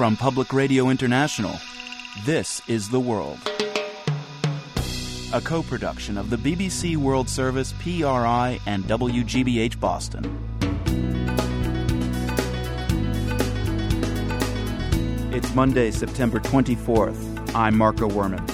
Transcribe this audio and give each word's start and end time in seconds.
From 0.00 0.16
Public 0.16 0.54
Radio 0.54 0.88
International, 0.88 1.60
this 2.24 2.62
is 2.66 2.88
The 2.88 2.98
World. 2.98 3.38
A 5.34 5.42
co 5.42 5.62
production 5.62 6.16
of 6.16 6.30
the 6.30 6.38
BBC 6.38 6.96
World 6.96 7.28
Service, 7.28 7.74
PRI, 7.82 8.58
and 8.64 8.84
WGBH 8.84 9.78
Boston. 9.78 10.24
It's 15.34 15.54
Monday, 15.54 15.90
September 15.90 16.40
24th. 16.40 17.54
I'm 17.54 17.76
Marco 17.76 18.08
Werman. 18.08 18.46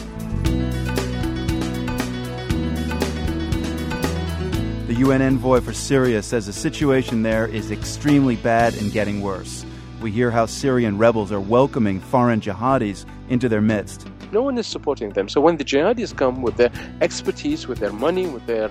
The 4.88 4.94
UN 4.94 5.22
envoy 5.22 5.60
for 5.60 5.72
Syria 5.72 6.24
says 6.24 6.46
the 6.46 6.52
situation 6.52 7.22
there 7.22 7.46
is 7.46 7.70
extremely 7.70 8.34
bad 8.34 8.74
and 8.74 8.90
getting 8.90 9.20
worse. 9.20 9.64
We 10.00 10.10
hear 10.10 10.30
how 10.30 10.44
Syrian 10.44 10.98
rebels 10.98 11.32
are 11.32 11.40
welcoming 11.40 12.00
foreign 12.00 12.40
jihadis 12.40 13.06
into 13.30 13.48
their 13.48 13.62
midst. 13.62 14.06
No 14.30 14.42
one 14.42 14.58
is 14.58 14.66
supporting 14.66 15.10
them. 15.10 15.28
So 15.28 15.40
when 15.40 15.56
the 15.56 15.64
jihadis 15.64 16.14
come 16.14 16.42
with 16.42 16.56
their 16.56 16.70
expertise, 17.00 17.66
with 17.66 17.78
their 17.78 17.92
money, 17.92 18.26
with 18.26 18.44
their 18.46 18.70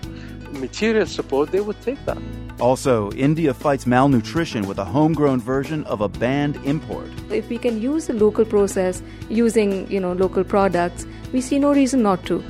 material 0.51 1.07
support, 1.07 1.51
they 1.51 1.61
would 1.61 1.81
take 1.81 2.03
that. 2.05 2.19
Also, 2.59 3.11
India 3.13 3.53
fights 3.53 3.87
malnutrition 3.87 4.67
with 4.67 4.77
a 4.77 4.85
homegrown 4.85 5.41
version 5.41 5.83
of 5.85 6.01
a 6.01 6.07
banned 6.07 6.57
import. 6.57 7.09
If 7.31 7.49
we 7.49 7.57
can 7.57 7.81
use 7.81 8.07
the 8.07 8.13
local 8.13 8.45
process 8.45 9.01
using, 9.27 9.89
you 9.91 9.99
know, 9.99 10.13
local 10.13 10.43
products, 10.43 11.07
we 11.33 11.41
see 11.41 11.57
no 11.57 11.73
reason 11.73 12.03
not 12.03 12.23
to. 12.27 12.43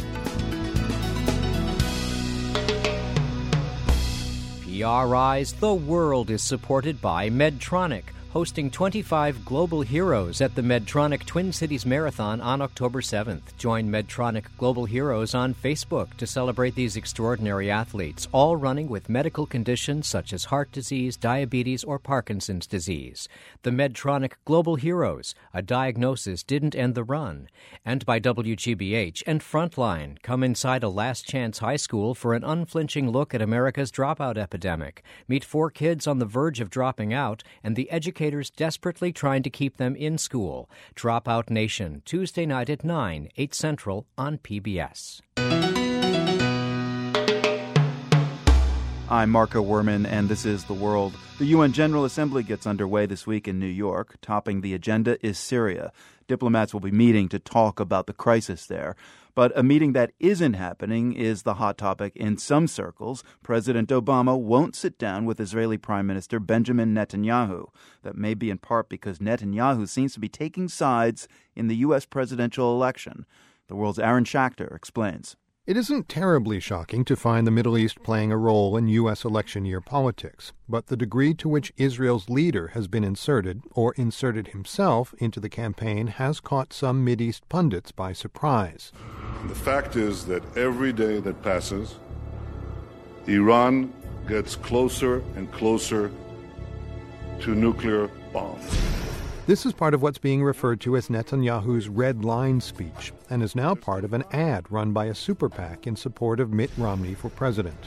PRI's 4.64 5.54
The 5.54 5.74
World 5.74 6.30
is 6.30 6.44
supported 6.44 7.02
by 7.02 7.30
Medtronic 7.30 8.15
hosting 8.36 8.70
25 8.70 9.46
global 9.46 9.82
heroes 9.82 10.42
at 10.42 10.54
the 10.56 10.62
Medtronic 10.62 11.26
Twin 11.26 11.54
Cities 11.54 11.86
Marathon 11.86 12.42
on 12.42 12.62
October 12.62 13.00
7th. 13.00 13.56
Join 13.58 13.90
Medtronic 13.90 14.44
Global 14.58 14.84
Heroes 14.84 15.34
on 15.34 15.54
Facebook 15.54 16.14
to 16.16 16.28
celebrate 16.28 16.76
these 16.76 16.98
extraordinary 16.98 17.72
athletes, 17.72 18.28
all 18.34 18.58
running 18.58 18.90
with 18.90 19.08
medical 19.08 19.46
conditions 19.46 20.08
such 20.08 20.34
as 20.34 20.44
heart 20.44 20.70
disease, 20.74 21.16
diabetes, 21.16 21.86
or 21.86 21.98
Parkinson's 21.98 22.68
disease. 22.68 23.30
The 23.62 23.72
Medtronic 23.72 24.34
Global 24.44 24.76
Heroes, 24.76 25.34
a 25.54 25.62
diagnosis 25.62 26.44
didn't 26.44 26.76
end 26.76 26.94
the 26.94 27.06
run. 27.06 27.48
And 27.86 28.06
by 28.06 28.20
WGBH 28.20 29.24
and 29.26 29.40
Frontline, 29.40 30.22
come 30.24 30.44
inside 30.44 30.84
a 30.84 30.90
last 30.90 31.26
chance 31.26 31.60
high 31.60 31.78
school 31.78 32.14
for 32.14 32.34
an 32.34 32.44
unflinching 32.44 33.10
look 33.10 33.34
at 33.34 33.42
America's 33.42 33.94
dropout 33.94 34.38
epidemic. 34.38 35.06
Meet 35.26 35.46
four 35.46 35.72
kids 35.72 36.06
on 36.06 36.20
the 36.20 36.26
verge 36.26 36.60
of 36.60 36.70
dropping 36.70 37.14
out 37.14 37.42
and 37.64 37.78
the 37.78 37.90
educators 37.90 38.25
educators 38.26 38.50
desperately 38.50 39.14
trying 39.14 39.44
to 39.44 39.50
keep 39.52 39.78
them 39.78 39.96
in 39.96 40.18
school. 40.18 40.68
Dropout 40.96 41.52
Nation, 41.52 42.02
Tuesday 42.06 42.46
night 42.46 42.72
at 42.72 42.84
9, 42.84 43.30
8 43.38 43.54
Central 43.54 44.08
on 44.18 44.40
PBS. 44.40 45.22
I'm 49.08 49.30
Marco 49.30 49.64
Werman, 49.64 50.08
and 50.08 50.28
this 50.28 50.46
is 50.46 50.64
The 50.64 50.74
World. 50.74 51.14
The 51.38 51.46
UN 51.46 51.72
General 51.72 52.06
Assembly 52.06 52.42
gets 52.42 52.66
underway 52.66 53.06
this 53.06 53.28
week 53.28 53.48
in 53.48 53.60
New 53.60 53.68
York. 53.68 54.16
Topping 54.22 54.62
the 54.62 54.74
agenda 54.74 55.24
is 55.24 55.38
Syria. 55.38 55.92
Diplomats 56.28 56.74
will 56.74 56.82
be 56.82 56.90
meeting 56.90 57.30
to 57.30 57.38
talk 57.38 57.80
about 57.80 58.08
the 58.08 58.14
crisis 58.14 58.66
there. 58.66 58.96
But 59.36 59.52
a 59.54 59.64
meeting 59.64 59.92
that 59.92 60.14
isn't 60.18 60.54
happening 60.54 61.12
is 61.12 61.44
the 61.44 61.56
hot 61.56 61.78
topic 61.78 62.16
in 62.16 62.38
some 62.38 62.68
circles. 62.68 63.22
President 63.44 63.90
Obama 63.90 64.40
won't 64.40 64.78
sit 64.78 64.98
down 64.98 65.26
with 65.26 65.42
Israeli 65.42 65.78
Prime 65.78 66.08
Minister 66.08 66.40
Benjamin 66.40 66.96
Netanyahu. 66.96 67.68
That 68.04 68.16
may 68.16 68.34
be 68.34 68.50
in 68.50 68.60
part 68.60 68.88
because 68.88 69.20
Netanyahu 69.20 69.90
seems 69.90 70.14
to 70.14 70.22
be 70.22 70.30
taking 70.30 70.70
sides 70.70 71.28
in 71.54 71.68
the 71.68 71.76
U.S. 71.78 72.06
presidential 72.06 72.74
election. 72.74 73.26
The 73.68 73.76
world's 73.76 74.00
Aaron 74.00 74.24
Schachter 74.24 74.74
explains. 74.74 75.36
It 75.68 75.78
isn't 75.78 76.08
terribly 76.08 76.60
shocking 76.60 77.04
to 77.06 77.16
find 77.16 77.48
the 77.48 77.52
Middle 77.52 77.76
East 77.76 78.04
playing 78.04 78.32
a 78.32 78.38
role 78.38 78.78
in 78.78 78.88
U.S. 78.88 79.26
election 79.26 79.66
year 79.66 79.82
politics, 79.82 80.54
but 80.70 80.88
the 80.88 80.96
degree 80.96 81.34
to 81.34 81.50
which 81.50 81.74
Israel's 81.76 82.30
leader 82.30 82.68
has 82.76 82.88
been 82.88 83.04
inserted, 83.04 83.64
or 83.72 83.96
inserted 83.96 84.50
himself, 84.50 85.16
into 85.18 85.40
the 85.40 85.50
campaign 85.50 86.06
has 86.06 86.40
caught 86.40 86.72
some 86.72 87.04
Mideast 87.04 87.42
pundits 87.50 87.92
by 87.92 88.14
surprise. 88.14 88.92
The 89.48 89.56
fact 89.56 89.96
is 89.96 90.28
that 90.28 90.44
every 90.56 90.94
day 90.94 91.20
that 91.22 91.42
passes, 91.42 91.96
Iran 93.26 93.92
gets 94.28 94.56
closer 94.56 95.24
and 95.36 95.52
closer 95.52 96.12
to 97.40 97.56
nuclear 97.56 98.08
bombs. 98.32 99.05
This 99.48 99.64
is 99.64 99.74
part 99.74 99.94
of 99.94 100.02
what's 100.02 100.18
being 100.18 100.44
referred 100.44 100.82
to 100.82 100.98
as 100.98 101.10
Netanyahu's 101.10 101.88
Red 101.88 102.26
Line 102.26 102.60
speech 102.60 103.14
and 103.30 103.44
is 103.44 103.56
now 103.56 103.76
part 103.76 104.04
of 104.04 104.12
an 104.14 104.24
ad 104.32 104.66
run 104.72 104.92
by 104.92 105.06
a 105.06 105.14
super 105.14 105.50
PAC 105.50 105.86
in 105.86 105.96
support 105.96 106.40
of 106.40 106.52
Mitt 106.52 106.72
Romney 106.80 107.14
for 107.14 107.30
president. 107.30 107.78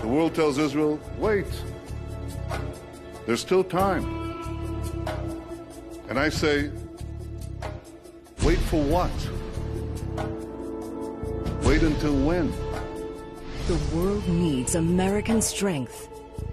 The 0.00 0.08
world 0.08 0.34
tells 0.34 0.58
Israel, 0.58 0.98
wait, 1.16 1.46
there's 3.24 3.40
still 3.40 3.62
time. 3.62 4.04
And 6.08 6.18
I 6.18 6.28
say, 6.28 6.72
wait 8.42 8.58
for 8.58 8.82
what? 8.82 9.12
Wait 11.64 11.84
until 11.84 12.16
when? 12.26 12.50
The 13.68 13.96
world 13.96 14.26
needs 14.28 14.74
American 14.74 15.40
strength, 15.40 16.08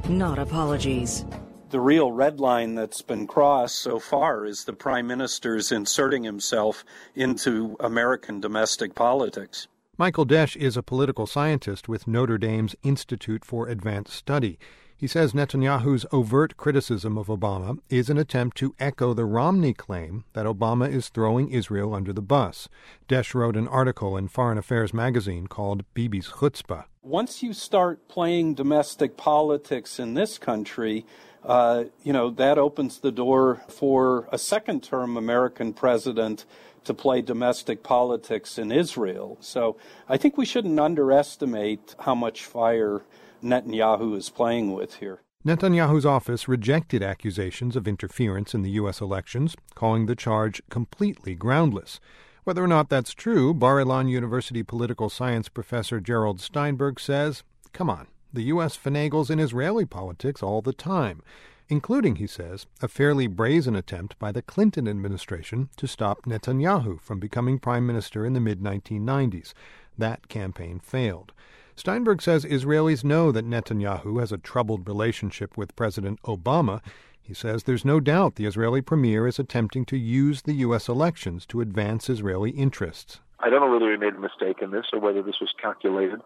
not 0.08 0.38
apologies 0.38 1.25
the 1.74 1.80
real 1.80 2.12
red 2.12 2.40
line 2.40 2.76
that's 2.76 3.02
been 3.02 3.26
crossed 3.26 3.80
so 3.80 3.98
far 3.98 4.46
is 4.46 4.64
the 4.64 4.74
prime 4.74 5.08
minister's 5.08 5.72
inserting 5.72 6.24
himself 6.24 6.86
into 7.16 7.76
American 7.80 8.40
domestic 8.40 8.94
politics. 8.94 9.68
Michael 9.98 10.24
Desch 10.24 10.56
is 10.56 10.78
a 10.78 10.84
political 10.84 11.26
scientist 11.26 11.90
with 11.90 12.08
Notre 12.08 12.38
Dame's 12.38 12.76
Institute 12.84 13.44
for 13.44 13.68
Advanced 13.68 14.14
Study. 14.14 14.60
He 14.96 15.08
says 15.08 15.34
Netanyahu's 15.34 16.06
overt 16.12 16.58
criticism 16.58 17.18
of 17.18 17.26
Obama 17.26 17.80
is 17.90 18.08
an 18.08 18.20
attempt 18.20 18.56
to 18.58 18.76
echo 18.80 19.16
the 19.16 19.26
Romney 19.26 19.74
claim 19.74 20.26
that 20.34 20.46
Obama 20.46 20.88
is 20.88 21.10
throwing 21.10 21.50
Israel 21.50 21.96
under 21.96 22.14
the 22.14 22.22
bus. 22.22 22.70
Desch 23.10 23.34
wrote 23.34 23.58
an 23.58 23.68
article 23.68 24.16
in 24.16 24.28
Foreign 24.28 24.60
Affairs 24.60 24.94
magazine 24.94 25.48
called 25.48 25.86
Bibi's 25.96 26.28
Chutzpah. 26.34 26.86
Once 27.02 27.42
you 27.42 27.52
start 27.52 28.08
playing 28.08 28.54
domestic 28.54 29.18
politics 29.18 30.00
in 30.00 30.14
this 30.14 30.38
country, 30.38 31.06
uh, 31.46 31.86
you 32.04 32.14
know, 32.14 32.30
that 32.30 32.58
opens 32.58 33.00
the 33.00 33.12
door 33.12 33.62
for 33.68 34.28
a 34.31 34.38
second 34.38 34.84
term 34.84 35.18
American 35.18 35.74
president 35.74 36.46
to 36.86 36.94
play 36.94 37.22
domestic 37.22 37.84
politics 37.84 38.58
in 38.58 38.72
Israel. 38.72 39.38
So 39.40 39.78
I 40.08 40.18
think 40.18 40.38
we 40.38 40.46
shouldn't 40.46 40.80
underestimate 40.80 41.96
how 42.00 42.16
much 42.16 42.46
fire 42.46 43.04
Netanyahu 43.44 44.16
is 44.16 44.30
playing 44.30 44.74
with 44.74 44.96
here. 44.96 45.22
Netanyahu's 45.46 46.06
office 46.06 46.48
rejected 46.48 47.04
accusations 47.04 47.75
of 47.75 47.88
interference 47.88 48.54
in 48.54 48.62
the 48.62 48.72
U.S. 48.72 49.02
elections, 49.02 49.58
calling 49.75 50.06
the 50.06 50.16
charge 50.16 50.62
completely 50.70 51.36
groundless. 51.36 52.00
Whether 52.46 52.64
or 52.64 52.68
not 52.68 52.90
that's 52.90 53.14
true, 53.14 53.54
Bar 53.54 53.78
Ilan 53.78 54.10
University 54.10 54.64
political 54.64 55.10
science 55.10 55.50
professor 55.50 56.00
Gerald 56.00 56.40
Steinberg 56.40 57.00
says, 57.00 57.44
come 57.74 57.90
on, 57.90 58.08
the 58.34 58.44
U.S. 58.44 58.76
finagles 58.76 59.30
in 59.30 59.40
Israeli 59.40 59.86
politics 59.86 60.42
all 60.42 60.64
the 60.64 60.74
time, 60.74 61.22
including, 61.70 62.16
he 62.16 62.28
says, 62.28 62.66
a 62.82 62.88
fairly 62.88 63.28
brazen 63.28 63.76
attempt 63.76 64.18
by 64.18 64.32
the 64.32 64.42
Clinton 64.42 64.88
administration 64.88 65.70
to 65.78 65.88
stop 65.88 66.26
Netanyahu 66.26 67.00
from 67.00 67.20
becoming 67.20 67.60
prime 67.60 67.86
minister 67.86 68.26
in 68.26 68.34
the 68.34 68.40
mid 68.40 68.60
1990s. 68.62 69.54
That 69.98 70.28
campaign 70.28 70.80
failed. 70.80 71.32
Steinberg 71.76 72.22
says 72.22 72.46
Israelis 72.46 73.04
know 73.04 73.32
that 73.32 73.48
Netanyahu 73.48 74.20
has 74.20 74.32
a 74.32 74.38
troubled 74.38 74.88
relationship 74.88 75.56
with 75.58 75.76
President 75.76 76.22
Obama. 76.24 76.82
He 77.22 77.34
says 77.34 77.64
there's 77.64 77.86
no 77.86 78.00
doubt 78.00 78.36
the 78.36 78.46
Israeli 78.46 78.82
premier 78.82 79.28
is 79.28 79.40
attempting 79.40 79.86
to 79.86 79.98
use 79.98 80.42
the 80.42 80.54
U.S. 80.54 80.90
elections 80.90 81.46
to 81.48 81.62
advance 81.62 82.10
Israeli 82.10 82.52
interests. 82.52 83.19
I 83.40 83.50
don't 83.50 83.62
know 83.62 83.72
whether 83.72 83.92
he 83.92 83.98
made 83.98 84.13
a 84.13 84.19
mistake 84.19 84.62
in 84.62 84.72
this 84.72 84.86
or 84.94 85.00
whether 85.00 85.22
this 85.22 85.40
was 85.42 85.54
calculated 85.62 86.22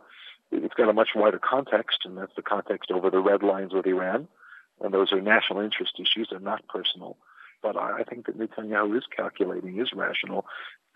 it's 0.52 0.74
got 0.74 0.90
a 0.90 0.94
much 0.94 1.10
wider 1.16 1.40
context, 1.40 2.00
and 2.06 2.18
that's 2.18 2.36
the 2.36 2.42
context 2.42 2.92
over 2.92 3.10
the 3.10 3.20
red 3.20 3.44
lines 3.44 3.74
with 3.74 3.86
Iran. 3.86 4.28
And 4.82 4.94
those 4.94 5.12
are 5.12 5.22
national 5.22 5.62
interest 5.62 6.00
issues, 6.00 6.28
they're 6.30 6.40
not 6.40 6.68
personal. 6.68 7.18
But 7.64 7.76
I 7.76 8.04
think 8.04 8.28
that 8.28 8.38
Netanyahu 8.38 8.96
is 8.98 9.06
calculating, 9.16 9.80
is 9.80 9.92
rational, 9.94 10.46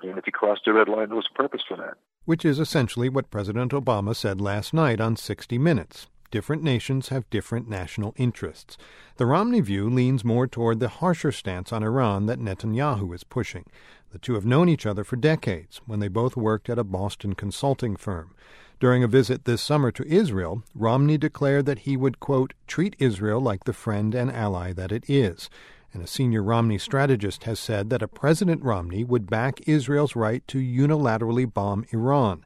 and 0.03 0.17
if 0.17 0.25
he 0.25 0.31
crossed 0.31 0.67
a 0.67 0.73
red 0.73 0.87
line, 0.87 1.07
there 1.07 1.15
was 1.15 1.27
a 1.33 1.37
purpose 1.37 1.61
for 1.67 1.77
that. 1.77 1.95
Which 2.25 2.45
is 2.45 2.59
essentially 2.59 3.09
what 3.09 3.31
President 3.31 3.71
Obama 3.71 4.15
said 4.15 4.39
last 4.39 4.73
night 4.73 5.01
on 5.01 5.15
60 5.15 5.57
Minutes. 5.57 6.07
Different 6.29 6.63
nations 6.63 7.09
have 7.09 7.29
different 7.29 7.67
national 7.67 8.13
interests. 8.15 8.77
The 9.17 9.25
Romney 9.25 9.59
view 9.59 9.89
leans 9.89 10.23
more 10.23 10.47
toward 10.47 10.79
the 10.79 10.87
harsher 10.87 11.31
stance 11.31 11.73
on 11.73 11.83
Iran 11.83 12.25
that 12.27 12.39
Netanyahu 12.39 13.13
is 13.13 13.25
pushing. 13.25 13.65
The 14.11 14.19
two 14.19 14.35
have 14.35 14.45
known 14.45 14.69
each 14.69 14.85
other 14.85 15.03
for 15.03 15.17
decades 15.17 15.81
when 15.85 15.99
they 15.99 16.07
both 16.07 16.37
worked 16.37 16.69
at 16.69 16.79
a 16.79 16.85
Boston 16.85 17.33
consulting 17.33 17.97
firm. 17.97 18.33
During 18.81 19.03
a 19.03 19.07
visit 19.07 19.45
this 19.45 19.61
summer 19.61 19.91
to 19.91 20.07
Israel, 20.07 20.63
Romney 20.73 21.15
declared 21.15 21.67
that 21.67 21.85
he 21.85 21.95
would, 21.95 22.19
quote, 22.19 22.55
treat 22.65 22.95
Israel 22.97 23.39
like 23.39 23.65
the 23.65 23.73
friend 23.73 24.15
and 24.15 24.31
ally 24.31 24.73
that 24.73 24.91
it 24.91 25.07
is. 25.07 25.51
and 25.93 26.01
a 26.01 26.07
senior 26.07 26.41
Romney 26.41 26.79
strategist 26.79 27.43
has 27.43 27.59
said 27.59 27.91
that 27.91 28.01
a 28.01 28.07
President 28.07 28.63
Romney 28.63 29.03
would 29.03 29.29
back 29.29 29.59
Israel's 29.67 30.15
right 30.15 30.41
to 30.47 30.57
unilaterally 30.57 31.45
bomb 31.53 31.85
Iran. 31.91 32.43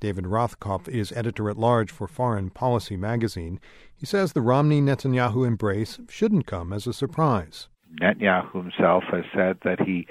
David 0.00 0.24
Rothkopf 0.24 0.86
is 0.86 1.12
editor 1.12 1.48
at 1.48 1.56
large 1.56 1.90
for 1.90 2.06
Foreign 2.06 2.50
Policy 2.50 2.98
magazine. 2.98 3.58
He 3.94 4.04
says 4.04 4.34
the 4.34 4.42
Romney 4.42 4.82
Netanyahu 4.82 5.46
embrace 5.46 5.98
shouldn't 6.10 6.46
come 6.46 6.74
as 6.74 6.86
a 6.86 6.92
surprise. 6.92 7.68
Netanyahu 8.02 8.52
himself 8.52 9.04
has 9.12 9.24
said 9.34 9.56
that 9.64 9.80
he 9.80 10.06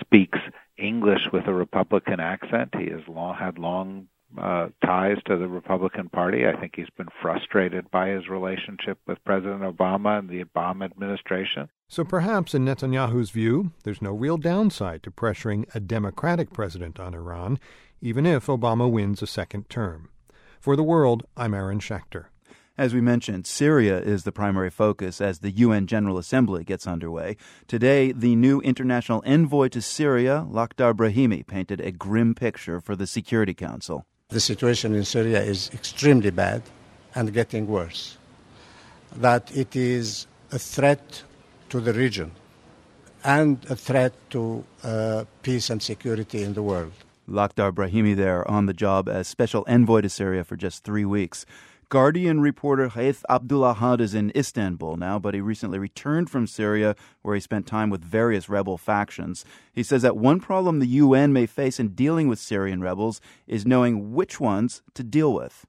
speaks 0.00 0.38
English 0.78 1.22
with 1.30 1.46
a 1.46 1.52
Republican 1.52 2.20
accent. 2.20 2.74
He 2.78 2.90
has 2.90 3.02
long, 3.06 3.34
had 3.34 3.58
long 3.58 4.06
uh, 4.38 4.68
ties 4.84 5.18
to 5.26 5.36
the 5.36 5.48
Republican 5.48 6.08
Party. 6.08 6.46
I 6.46 6.58
think 6.58 6.74
he's 6.76 6.90
been 6.96 7.08
frustrated 7.20 7.90
by 7.90 8.08
his 8.08 8.28
relationship 8.28 8.98
with 9.06 9.22
President 9.24 9.62
Obama 9.62 10.18
and 10.18 10.28
the 10.28 10.44
Obama 10.44 10.84
administration. 10.84 11.68
So 11.88 12.04
perhaps, 12.04 12.54
in 12.54 12.64
Netanyahu's 12.64 13.30
view, 13.30 13.72
there's 13.82 14.02
no 14.02 14.12
real 14.12 14.36
downside 14.36 15.02
to 15.02 15.10
pressuring 15.10 15.64
a 15.74 15.80
Democratic 15.80 16.52
president 16.52 17.00
on 17.00 17.14
Iran, 17.14 17.58
even 18.00 18.26
if 18.26 18.46
Obama 18.46 18.90
wins 18.90 19.22
a 19.22 19.26
second 19.26 19.68
term. 19.68 20.10
For 20.60 20.76
the 20.76 20.82
world, 20.82 21.24
I'm 21.36 21.54
Aaron 21.54 21.80
Schachter. 21.80 22.26
As 22.78 22.94
we 22.94 23.00
mentioned, 23.02 23.46
Syria 23.46 23.98
is 24.00 24.24
the 24.24 24.32
primary 24.32 24.70
focus 24.70 25.20
as 25.20 25.40
the 25.40 25.50
UN 25.50 25.86
General 25.86 26.16
Assembly 26.16 26.64
gets 26.64 26.86
underway. 26.86 27.36
Today, 27.66 28.10
the 28.12 28.36
new 28.36 28.60
international 28.62 29.22
envoy 29.26 29.68
to 29.68 29.82
Syria, 29.82 30.46
Lakhdar 30.48 30.94
Brahimi, 30.94 31.46
painted 31.46 31.80
a 31.80 31.92
grim 31.92 32.34
picture 32.34 32.80
for 32.80 32.96
the 32.96 33.06
Security 33.06 33.52
Council. 33.52 34.06
The 34.30 34.40
situation 34.40 34.94
in 34.94 35.04
Syria 35.04 35.42
is 35.42 35.70
extremely 35.72 36.30
bad 36.30 36.62
and 37.14 37.32
getting 37.32 37.66
worse. 37.66 38.16
That 39.16 39.50
it 39.56 39.74
is 39.74 40.26
a 40.52 40.58
threat 40.58 41.22
to 41.70 41.80
the 41.80 41.92
region 41.92 42.32
and 43.24 43.58
a 43.68 43.76
threat 43.76 44.12
to 44.30 44.64
uh, 44.82 45.24
peace 45.42 45.68
and 45.68 45.82
security 45.82 46.42
in 46.42 46.54
the 46.54 46.62
world. 46.62 46.92
Lakhdar 47.28 47.72
Brahimi 47.72 48.16
there 48.16 48.48
on 48.50 48.66
the 48.66 48.72
job 48.72 49.08
as 49.08 49.28
special 49.28 49.64
envoy 49.68 50.00
to 50.02 50.08
Syria 50.08 50.44
for 50.44 50.56
just 50.56 50.84
three 50.84 51.04
weeks. 51.04 51.46
Guardian 51.90 52.40
reporter 52.40 52.88
Ghaith 52.88 53.24
Abdulahad 53.28 54.00
is 54.00 54.14
in 54.14 54.30
Istanbul 54.36 54.96
now, 54.96 55.18
but 55.18 55.34
he 55.34 55.40
recently 55.40 55.76
returned 55.76 56.30
from 56.30 56.46
Syria 56.46 56.94
where 57.22 57.34
he 57.34 57.40
spent 57.40 57.66
time 57.66 57.90
with 57.90 58.04
various 58.04 58.48
rebel 58.48 58.78
factions. 58.78 59.44
He 59.72 59.82
says 59.82 60.02
that 60.02 60.16
one 60.16 60.38
problem 60.38 60.78
the 60.78 60.86
UN 60.86 61.32
may 61.32 61.46
face 61.46 61.80
in 61.80 61.96
dealing 61.96 62.28
with 62.28 62.38
Syrian 62.38 62.80
rebels 62.80 63.20
is 63.48 63.66
knowing 63.66 64.14
which 64.14 64.38
ones 64.38 64.82
to 64.94 65.02
deal 65.02 65.34
with 65.34 65.66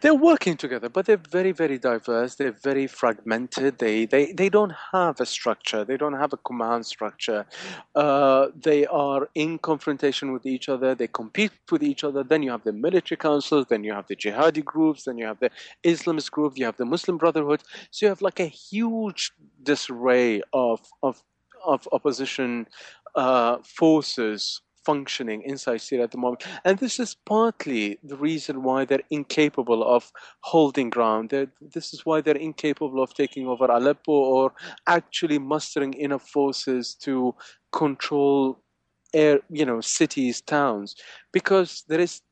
they're 0.00 0.14
working 0.14 0.56
together, 0.56 0.88
but 0.88 1.06
they're 1.06 1.16
very, 1.16 1.52
very 1.52 1.78
diverse. 1.78 2.34
They're 2.34 2.52
very 2.52 2.86
fragmented. 2.86 3.78
They 3.78 4.06
they, 4.06 4.32
they 4.32 4.48
don't 4.48 4.74
have 4.92 5.20
a 5.20 5.26
structure. 5.26 5.84
They 5.84 5.96
don't 5.96 6.14
have 6.14 6.32
a 6.32 6.36
command 6.36 6.86
structure. 6.86 7.46
Uh, 7.94 8.48
they 8.54 8.86
are 8.86 9.28
in 9.34 9.58
confrontation 9.58 10.32
with 10.32 10.46
each 10.46 10.68
other. 10.68 10.94
They 10.94 11.08
compete 11.08 11.52
with 11.70 11.82
each 11.82 12.04
other. 12.04 12.22
Then 12.22 12.42
you 12.42 12.50
have 12.50 12.64
the 12.64 12.72
military 12.72 13.16
councils. 13.16 13.66
Then 13.68 13.84
you 13.84 13.92
have 13.92 14.06
the 14.06 14.16
jihadi 14.16 14.64
groups. 14.64 15.04
Then 15.04 15.18
you 15.18 15.26
have 15.26 15.40
the 15.40 15.50
Islamist 15.84 16.30
group. 16.30 16.58
You 16.58 16.66
have 16.66 16.76
the 16.76 16.84
Muslim 16.84 17.16
Brotherhood. 17.16 17.62
So 17.90 18.06
you 18.06 18.10
have 18.10 18.22
like 18.22 18.40
a 18.40 18.46
huge 18.46 19.32
disarray 19.62 20.42
of 20.52 20.80
of 21.02 21.22
of 21.64 21.88
opposition 21.92 22.66
uh, 23.14 23.58
forces 23.64 24.60
functioning 24.86 25.42
inside 25.42 25.80
Syria 25.80 26.04
at 26.04 26.12
the 26.12 26.18
moment. 26.18 26.44
And 26.64 26.78
this 26.78 26.98
is 27.00 27.16
partly 27.26 27.98
the 28.02 28.16
reason 28.16 28.62
why 28.62 28.84
they're 28.84 29.08
incapable 29.10 29.82
of 29.96 30.12
holding 30.40 30.90
ground. 30.90 31.30
They're, 31.30 31.50
this 31.60 31.92
is 31.92 32.06
why 32.06 32.20
they're 32.20 32.44
incapable 32.50 33.02
of 33.02 33.14
taking 33.14 33.46
over 33.48 33.66
Aleppo 33.66 34.12
or 34.12 34.52
actually 34.86 35.38
mustering 35.38 35.94
enough 35.94 36.26
forces 36.28 36.94
to 37.06 37.34
control 37.72 38.58
air, 39.12 39.40
you 39.50 39.66
know, 39.66 39.80
cities, 39.80 40.40
towns, 40.40 40.94
because 41.32 41.84
there 41.88 42.00
is 42.00 42.22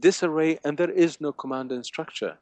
disarray 0.00 0.58
and 0.64 0.78
there 0.78 0.90
is 0.90 1.20
no 1.20 1.32
command 1.32 1.72
and 1.72 1.84
structure. 1.84 2.38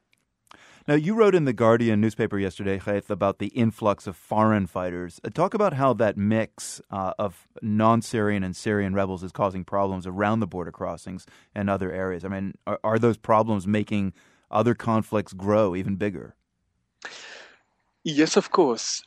Now, 0.87 0.93
you 0.93 1.15
wrote 1.15 1.33
in 1.33 1.45
the 1.45 1.53
Guardian 1.53 1.99
newspaper 1.99 2.37
yesterday, 2.37 2.77
Ghaith, 2.77 3.09
about 3.09 3.39
the 3.39 3.47
influx 3.47 4.05
of 4.05 4.15
foreign 4.15 4.67
fighters. 4.67 5.19
Uh, 5.23 5.31
talk 5.31 5.55
about 5.55 5.73
how 5.73 5.93
that 5.93 6.15
mix 6.15 6.79
uh, 6.91 7.13
of 7.17 7.47
non 7.63 8.03
Syrian 8.03 8.43
and 8.43 8.55
Syrian 8.55 8.93
rebels 8.93 9.23
is 9.23 9.31
causing 9.31 9.63
problems 9.63 10.05
around 10.05 10.41
the 10.41 10.47
border 10.47 10.71
crossings 10.71 11.25
and 11.55 11.71
other 11.71 11.91
areas. 11.91 12.23
I 12.23 12.27
mean, 12.27 12.53
are, 12.67 12.79
are 12.83 12.99
those 12.99 13.17
problems 13.17 13.65
making 13.65 14.13
other 14.51 14.75
conflicts 14.75 15.33
grow 15.33 15.75
even 15.75 15.95
bigger? 15.95 16.35
Yes, 18.07 18.37
of 18.37 18.51
course. 18.51 19.01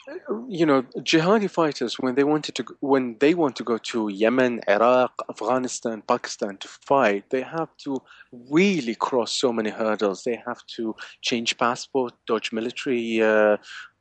You 0.49 0.67
know, 0.67 0.83
jihadi 0.99 1.49
fighters 1.49 2.01
when 2.01 2.17
they 2.17 2.25
wanted 2.25 2.57
to 2.57 2.65
when 2.81 3.17
they 3.21 3.33
want 3.33 3.55
to 3.57 3.63
go 3.63 3.79
to 3.79 4.09
Yemen, 4.09 4.61
Iraq, 4.69 5.13
Afghanistan, 5.31 6.03
Pakistan 6.03 6.57
to 6.57 6.67
fight, 6.67 7.31
they 7.31 7.43
have 7.43 7.69
to 7.85 8.03
really 8.51 8.97
cross 8.97 9.31
so 9.37 9.53
many 9.53 9.71
hurdles. 9.71 10.25
They 10.25 10.43
have 10.45 10.67
to 10.77 10.97
change 11.23 11.57
passport, 11.59 12.13
dodge 12.27 12.51
military 12.51 13.23
uh, 13.23 13.59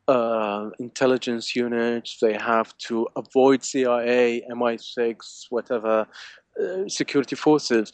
uh, 0.08 0.72
intelligence 0.80 1.56
units. 1.56 2.18
They 2.20 2.34
have 2.34 2.76
to 2.88 3.08
avoid 3.16 3.64
CIA, 3.64 4.48
MI6, 4.52 5.46
whatever 5.52 6.08
uh, 6.60 6.88
security 6.88 7.36
forces 7.36 7.92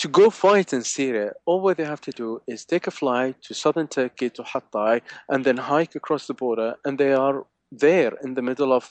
to 0.00 0.08
go 0.08 0.30
fight 0.30 0.72
in 0.72 0.82
Syria, 0.82 1.32
all 1.44 1.60
what 1.60 1.76
they 1.76 1.84
have 1.84 2.00
to 2.00 2.10
do 2.10 2.40
is 2.46 2.64
take 2.64 2.86
a 2.86 2.90
flight 2.90 3.36
to 3.42 3.52
southern 3.52 3.86
Turkey 3.86 4.30
to 4.30 4.42
Hatay 4.42 5.02
and 5.28 5.44
then 5.44 5.58
hike 5.58 5.94
across 5.94 6.26
the 6.26 6.32
border, 6.32 6.74
and 6.86 6.96
they 6.96 7.12
are 7.12 7.46
there 7.70 8.12
in 8.24 8.32
the 8.32 8.40
middle 8.40 8.72
of 8.72 8.88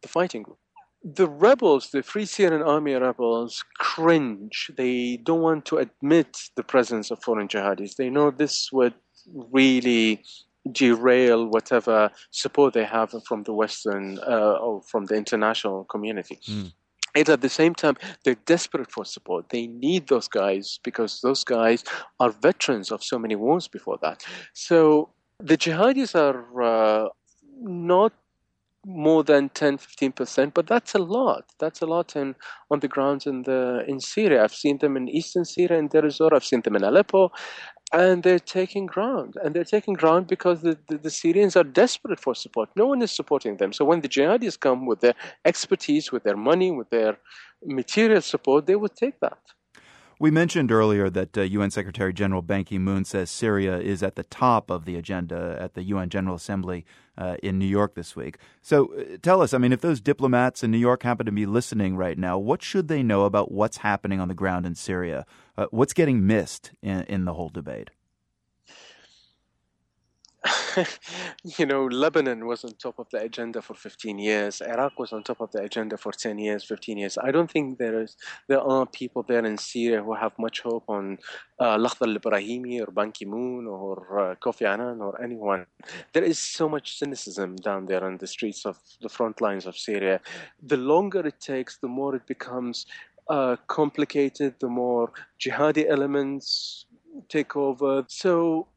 the 0.00 0.08
fighting. 0.08 0.42
group. 0.42 0.58
The 1.04 1.28
rebels, 1.28 1.90
the 1.90 2.02
Free 2.02 2.24
Syrian 2.24 2.62
Army 2.62 2.94
rebels, 2.94 3.62
cringe. 3.78 4.70
They 4.78 5.18
don't 5.18 5.42
want 5.42 5.66
to 5.66 5.76
admit 5.76 6.30
the 6.56 6.62
presence 6.62 7.10
of 7.10 7.22
foreign 7.22 7.48
jihadis. 7.48 7.96
They 7.96 8.08
know 8.08 8.30
this 8.30 8.70
would 8.72 8.94
really 9.52 10.22
derail 10.72 11.46
whatever 11.46 12.10
support 12.30 12.72
they 12.72 12.84
have 12.84 13.14
from 13.28 13.42
the 13.42 13.52
Western 13.52 14.18
uh, 14.20 14.56
or 14.64 14.82
from 14.90 15.04
the 15.04 15.16
international 15.16 15.84
community. 15.84 16.38
Mm. 16.48 16.72
And 17.16 17.28
at 17.30 17.40
the 17.40 17.48
same 17.48 17.74
time, 17.74 17.96
they're 18.22 18.42
desperate 18.44 18.92
for 18.92 19.04
support. 19.04 19.48
They 19.48 19.66
need 19.66 20.08
those 20.08 20.28
guys 20.28 20.78
because 20.84 21.20
those 21.22 21.44
guys 21.44 21.82
are 22.20 22.30
veterans 22.30 22.92
of 22.92 23.02
so 23.02 23.18
many 23.18 23.34
wars 23.34 23.66
before 23.68 23.98
that. 24.02 24.22
So 24.52 25.08
the 25.40 25.56
jihadis 25.56 26.14
are 26.14 26.62
uh, 26.62 27.08
not 27.60 28.12
more 28.86 29.24
than 29.24 29.48
10 29.48 29.78
15% 29.78 30.54
but 30.54 30.68
that's 30.68 30.94
a 30.94 30.98
lot 30.98 31.44
that's 31.58 31.82
a 31.82 31.86
lot 31.86 32.14
in 32.14 32.36
on 32.70 32.78
the 32.78 32.86
grounds 32.86 33.26
in 33.26 33.42
the 33.42 33.84
in 33.88 33.98
syria 33.98 34.44
i've 34.44 34.54
seen 34.54 34.78
them 34.78 34.96
in 34.96 35.08
eastern 35.08 35.44
syria 35.44 35.76
in 35.76 35.88
deir 35.88 36.04
i've 36.32 36.44
seen 36.44 36.60
them 36.60 36.76
in 36.76 36.84
aleppo 36.84 37.32
and 37.92 38.22
they're 38.22 38.38
taking 38.38 38.86
ground. 38.86 39.36
And 39.42 39.54
they're 39.54 39.64
taking 39.64 39.94
ground 39.94 40.26
because 40.26 40.62
the, 40.62 40.78
the, 40.88 40.98
the, 40.98 41.10
Syrians 41.10 41.56
are 41.56 41.64
desperate 41.64 42.18
for 42.18 42.34
support. 42.34 42.68
No 42.76 42.86
one 42.86 43.02
is 43.02 43.12
supporting 43.12 43.56
them. 43.56 43.72
So 43.72 43.84
when 43.84 44.00
the 44.00 44.08
jihadis 44.08 44.58
come 44.58 44.86
with 44.86 45.00
their 45.00 45.14
expertise, 45.44 46.10
with 46.10 46.24
their 46.24 46.36
money, 46.36 46.70
with 46.70 46.90
their 46.90 47.18
material 47.64 48.22
support, 48.22 48.66
they 48.66 48.76
would 48.76 48.96
take 48.96 49.20
that. 49.20 49.38
We 50.18 50.30
mentioned 50.30 50.72
earlier 50.72 51.10
that 51.10 51.36
uh, 51.36 51.42
UN 51.42 51.70
Secretary 51.70 52.10
General 52.10 52.40
Ban 52.40 52.64
Ki 52.64 52.78
moon 52.78 53.04
says 53.04 53.30
Syria 53.30 53.78
is 53.78 54.02
at 54.02 54.14
the 54.14 54.22
top 54.22 54.70
of 54.70 54.86
the 54.86 54.96
agenda 54.96 55.58
at 55.60 55.74
the 55.74 55.82
UN 55.82 56.08
General 56.08 56.36
Assembly 56.36 56.86
uh, 57.18 57.36
in 57.42 57.58
New 57.58 57.66
York 57.66 57.94
this 57.94 58.16
week. 58.16 58.38
So 58.62 58.94
uh, 58.94 59.18
tell 59.20 59.42
us, 59.42 59.52
I 59.52 59.58
mean, 59.58 59.72
if 59.72 59.82
those 59.82 60.00
diplomats 60.00 60.64
in 60.64 60.70
New 60.70 60.78
York 60.78 61.02
happen 61.02 61.26
to 61.26 61.32
be 61.32 61.44
listening 61.44 61.98
right 61.98 62.16
now, 62.16 62.38
what 62.38 62.62
should 62.62 62.88
they 62.88 63.02
know 63.02 63.26
about 63.26 63.52
what's 63.52 63.78
happening 63.78 64.18
on 64.18 64.28
the 64.28 64.34
ground 64.34 64.64
in 64.64 64.74
Syria? 64.74 65.26
Uh, 65.58 65.66
what's 65.70 65.92
getting 65.92 66.26
missed 66.26 66.70
in, 66.80 67.02
in 67.02 67.26
the 67.26 67.34
whole 67.34 67.50
debate? 67.50 67.90
you 71.58 71.66
know, 71.66 71.86
Lebanon 71.86 72.46
was 72.46 72.64
on 72.64 72.72
top 72.72 72.98
of 72.98 73.08
the 73.10 73.18
agenda 73.18 73.62
for 73.62 73.74
15 73.74 74.18
years. 74.18 74.60
Iraq 74.60 74.98
was 74.98 75.12
on 75.12 75.22
top 75.22 75.40
of 75.40 75.50
the 75.52 75.62
agenda 75.62 75.96
for 75.96 76.12
10 76.12 76.38
years, 76.38 76.64
15 76.64 76.98
years. 76.98 77.18
I 77.18 77.30
don't 77.30 77.50
think 77.50 77.78
there 77.78 78.00
is 78.02 78.16
there 78.48 78.60
are 78.60 78.86
people 78.86 79.22
there 79.22 79.44
in 79.44 79.58
Syria 79.58 80.02
who 80.02 80.14
have 80.14 80.38
much 80.38 80.60
hope 80.60 80.84
on 80.88 81.18
uh, 81.58 81.76
Lakhdar 81.76 82.08
al-Brahimi 82.08 82.80
or 82.80 82.90
Ban 82.90 83.12
Ki-moon 83.12 83.66
or 83.66 84.20
uh, 84.20 84.34
Kofi 84.36 84.66
Annan 84.66 85.00
or 85.00 85.20
anyone. 85.22 85.66
There 86.12 86.24
is 86.24 86.38
so 86.38 86.68
much 86.68 86.98
cynicism 86.98 87.56
down 87.56 87.86
there 87.86 88.04
on 88.04 88.18
the 88.18 88.26
streets 88.26 88.66
of 88.66 88.78
the 89.00 89.08
front 89.08 89.40
lines 89.40 89.66
of 89.66 89.76
Syria. 89.76 90.20
The 90.62 90.76
longer 90.76 91.26
it 91.26 91.40
takes, 91.40 91.78
the 91.78 91.88
more 91.88 92.14
it 92.14 92.26
becomes 92.26 92.86
uh, 93.28 93.56
complicated, 93.66 94.54
the 94.60 94.68
more 94.68 95.12
jihadi 95.40 95.88
elements 95.88 96.86
take 97.28 97.56
over. 97.56 98.04
So 98.08 98.68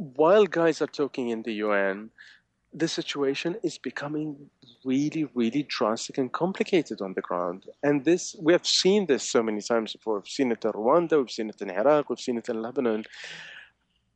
while 0.00 0.46
guys 0.46 0.80
are 0.80 0.86
talking 0.86 1.28
in 1.28 1.42
the 1.42 1.52
UN, 1.66 2.10
the 2.72 2.88
situation 2.88 3.56
is 3.62 3.76
becoming 3.76 4.48
really, 4.84 5.28
really 5.34 5.64
drastic 5.64 6.16
and 6.16 6.32
complicated 6.32 7.02
on 7.02 7.12
the 7.12 7.20
ground. 7.20 7.66
And 7.82 8.04
this, 8.04 8.34
we 8.40 8.52
have 8.54 8.66
seen 8.66 9.06
this 9.06 9.28
so 9.28 9.42
many 9.42 9.60
times 9.60 9.92
before. 9.92 10.14
We've 10.16 10.28
seen 10.28 10.52
it 10.52 10.64
in 10.64 10.72
Rwanda, 10.72 11.18
we've 11.18 11.30
seen 11.30 11.50
it 11.50 11.60
in 11.60 11.70
Iraq, 11.70 12.08
we've 12.08 12.20
seen 12.20 12.38
it 12.38 12.48
in 12.48 12.62
Lebanon. 12.62 13.04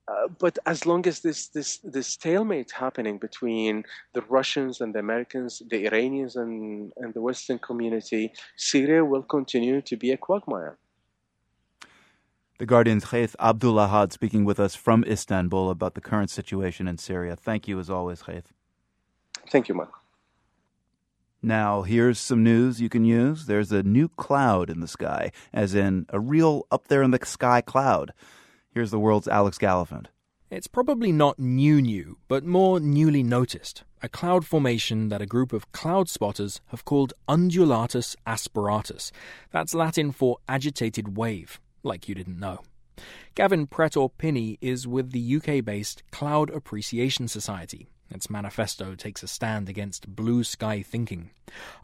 uh, 0.09 0.29
but 0.39 0.59
as 0.65 0.87
long 0.87 1.07
as 1.07 1.21
this, 1.21 1.49
this, 1.49 1.79
this 1.79 2.07
stalemate 2.07 2.71
happening 2.71 3.19
between 3.19 3.85
the 4.15 4.23
Russians 4.23 4.81
and 4.81 4.95
the 4.95 5.01
Americans, 5.01 5.61
the 5.69 5.87
Iranians 5.87 6.37
and, 6.37 6.93
and 6.97 7.13
the 7.13 7.21
Western 7.21 7.59
community, 7.59 8.33
Syria 8.57 9.05
will 9.05 9.23
continue 9.23 9.83
to 9.83 9.97
be 9.97 10.13
a 10.13 10.17
quagmire. 10.17 10.79
The 12.59 12.67
Guardian's 12.67 13.07
Ghaith 13.07 13.35
Abdulahad 13.41 14.13
speaking 14.13 14.45
with 14.45 14.61
us 14.61 14.77
from 14.77 15.03
Istanbul 15.09 15.71
about 15.71 15.95
the 15.95 16.01
current 16.01 16.31
situation 16.31 16.87
in 16.87 16.99
Syria. 16.99 17.35
Thank 17.35 17.67
you 17.67 17.81
as 17.81 17.91
always, 17.91 18.23
Ghaith. 18.23 18.45
Thank 19.51 19.69
you, 19.69 19.75
Mark. 19.75 19.93
Now, 21.43 21.83
here's 21.83 22.21
some 22.21 22.45
news 22.45 22.81
you 22.81 22.89
can 22.89 23.05
use. 23.05 23.47
There's 23.47 23.73
a 23.73 23.83
new 23.83 24.09
cloud 24.09 24.71
in 24.71 24.79
the 24.79 24.87
sky, 24.87 25.33
as 25.53 25.75
in 25.75 26.07
a 26.11 26.21
real 26.21 26.65
up 26.71 26.87
there 26.87 27.03
in 27.03 27.11
the 27.11 27.19
sky 27.27 27.61
cloud. 27.61 28.13
Here's 28.71 28.93
the 28.93 29.01
world's 29.01 29.27
Alex 29.27 29.59
Gallafent. 29.59 30.07
It's 30.49 30.69
probably 30.69 31.11
not 31.11 31.41
new 31.41 31.83
new, 31.83 32.19
but 32.29 32.45
more 32.45 32.79
newly 32.79 33.25
noticed. 33.25 33.83
A 34.01 34.09
cloud 34.09 34.47
formation 34.47 35.09
that 35.09 35.21
a 35.21 35.27
group 35.27 35.53
of 35.53 35.73
cloud 35.73 36.09
spotters 36.09 36.61
have 36.69 36.85
called 36.85 37.15
undulatus 37.27 38.15
asperatus. 38.27 39.11
That's 39.51 39.75
Latin 39.75 40.13
for 40.13 40.39
agitated 40.49 41.17
wave, 41.17 41.61
like 41.85 42.09
you 42.09 42.15
didn't 42.15 42.39
know. 42.39 42.61
Gavin 43.35 43.67
Pretor 43.67 44.09
Pinney 44.19 44.59
is 44.61 44.87
with 44.87 45.11
the 45.11 45.37
UK 45.37 45.65
based 45.65 46.03
Cloud 46.11 46.51
Appreciation 46.51 47.29
Society. 47.29 47.89
Its 48.11 48.31
manifesto 48.31 48.95
takes 48.95 49.23
a 49.23 49.27
stand 49.27 49.69
against 49.69 50.15
blue 50.15 50.45
sky 50.45 50.83
thinking. 50.83 51.31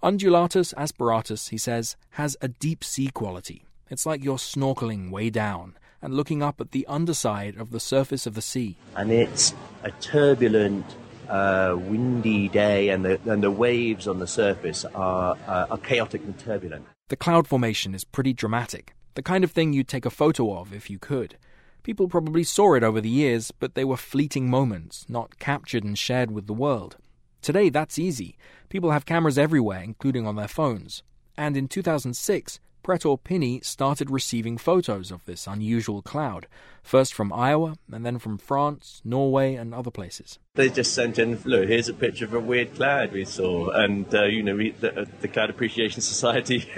Undulatus 0.03 0.73
asperatus, 0.77 1.49
he 1.49 1.59
says, 1.59 1.97
has 2.11 2.37
a 2.41 2.49
deep 2.49 2.85
sea 2.85 3.09
quality. 3.09 3.65
It's 3.89 4.07
like 4.07 4.23
you're 4.23 4.37
snorkeling 4.37 5.11
way 5.11 5.31
down, 5.31 5.77
and 6.01 6.15
looking 6.15 6.43
up 6.43 6.61
at 6.61 6.71
the 6.71 6.87
underside 6.87 7.57
of 7.57 7.71
the 7.71 7.81
surface 7.81 8.27
of 8.27 8.35
the 8.35 8.43
sea. 8.43 8.77
And 8.95 9.11
it's 9.11 9.55
a 9.83 9.91
turbulent, 9.91 10.87
uh, 11.29 11.77
windy 11.77 12.49
day, 12.49 12.91
and 12.91 13.05
the, 13.05 13.21
and 13.25 13.43
the 13.43 13.51
waves 13.51 14.07
on 14.07 14.21
the 14.21 14.27
surface 14.29 14.85
are, 14.95 15.37
uh, 15.49 15.67
are 15.71 15.79
chaotic 15.79 16.23
and 16.23 16.39
turbulent. 16.39 16.87
The 17.09 17.17
cloud 17.17 17.49
formation 17.49 17.95
is 17.95 18.05
pretty 18.05 18.33
dramatic, 18.33 18.95
the 19.21 19.25
kind 19.25 19.45
of 19.45 19.51
thing 19.51 19.75
you'd 19.75 19.87
take 19.87 20.07
a 20.07 20.17
photo 20.23 20.57
of 20.57 20.73
if 20.73 20.89
you 20.89 20.99
could. 20.99 21.37
People 21.83 22.09
probably 22.09 22.43
saw 22.43 22.73
it 22.73 22.83
over 22.83 23.03
the 23.03 23.11
years, 23.11 23.51
but 23.51 23.75
they 23.75 23.85
were 23.85 23.99
fleeting 23.99 24.49
moments, 24.49 25.05
not 25.11 25.39
captured 25.39 25.85
and 25.85 25.99
shared 25.99 26.31
with 26.31 26.47
the 26.47 26.55
world. 26.55 26.97
Today, 27.43 27.69
that's 27.69 27.99
easy. 27.99 28.39
People 28.71 28.93
have 28.93 29.05
cameras 29.05 29.37
everywhere, 29.37 29.83
including 29.83 30.27
on 30.27 30.37
their 30.37 30.49
phones. 30.49 31.03
And 31.37 31.55
in 31.55 31.69
2006, 31.69 32.61
Pretor 32.83 33.17
Pinney 33.17 33.65
started 33.65 34.11
receiving 34.11 34.59
photos 34.59 35.11
of 35.11 35.25
this 35.25 35.47
unusual 35.47 36.03
cloud, 36.03 36.47
first 36.83 37.15
from 37.15 37.33
Iowa 37.33 37.77
and 37.93 38.05
then 38.05 38.19
from 38.19 38.39
France, 38.39 39.01
Norway, 39.05 39.55
and 39.55 39.75
other 39.75 39.91
places. 39.91 40.39
They 40.55 40.69
just 40.69 40.95
sent 40.95 41.19
in, 41.19 41.41
look, 41.45 41.69
here's 41.69 41.89
a 41.89 41.95
picture 41.95 42.25
of 42.25 42.35
a 42.35 42.41
weird 42.41 42.75
cloud 42.75 43.13
we 43.13 43.25
saw. 43.25 43.71
And, 43.71 44.13
uh, 44.15 44.25
you 44.25 44.43
know, 44.43 44.57
we, 44.57 44.71
the, 44.73 45.03
uh, 45.03 45.05
the 45.21 45.29
Cloud 45.29 45.51
Appreciation 45.51 46.01
Society, 46.01 46.71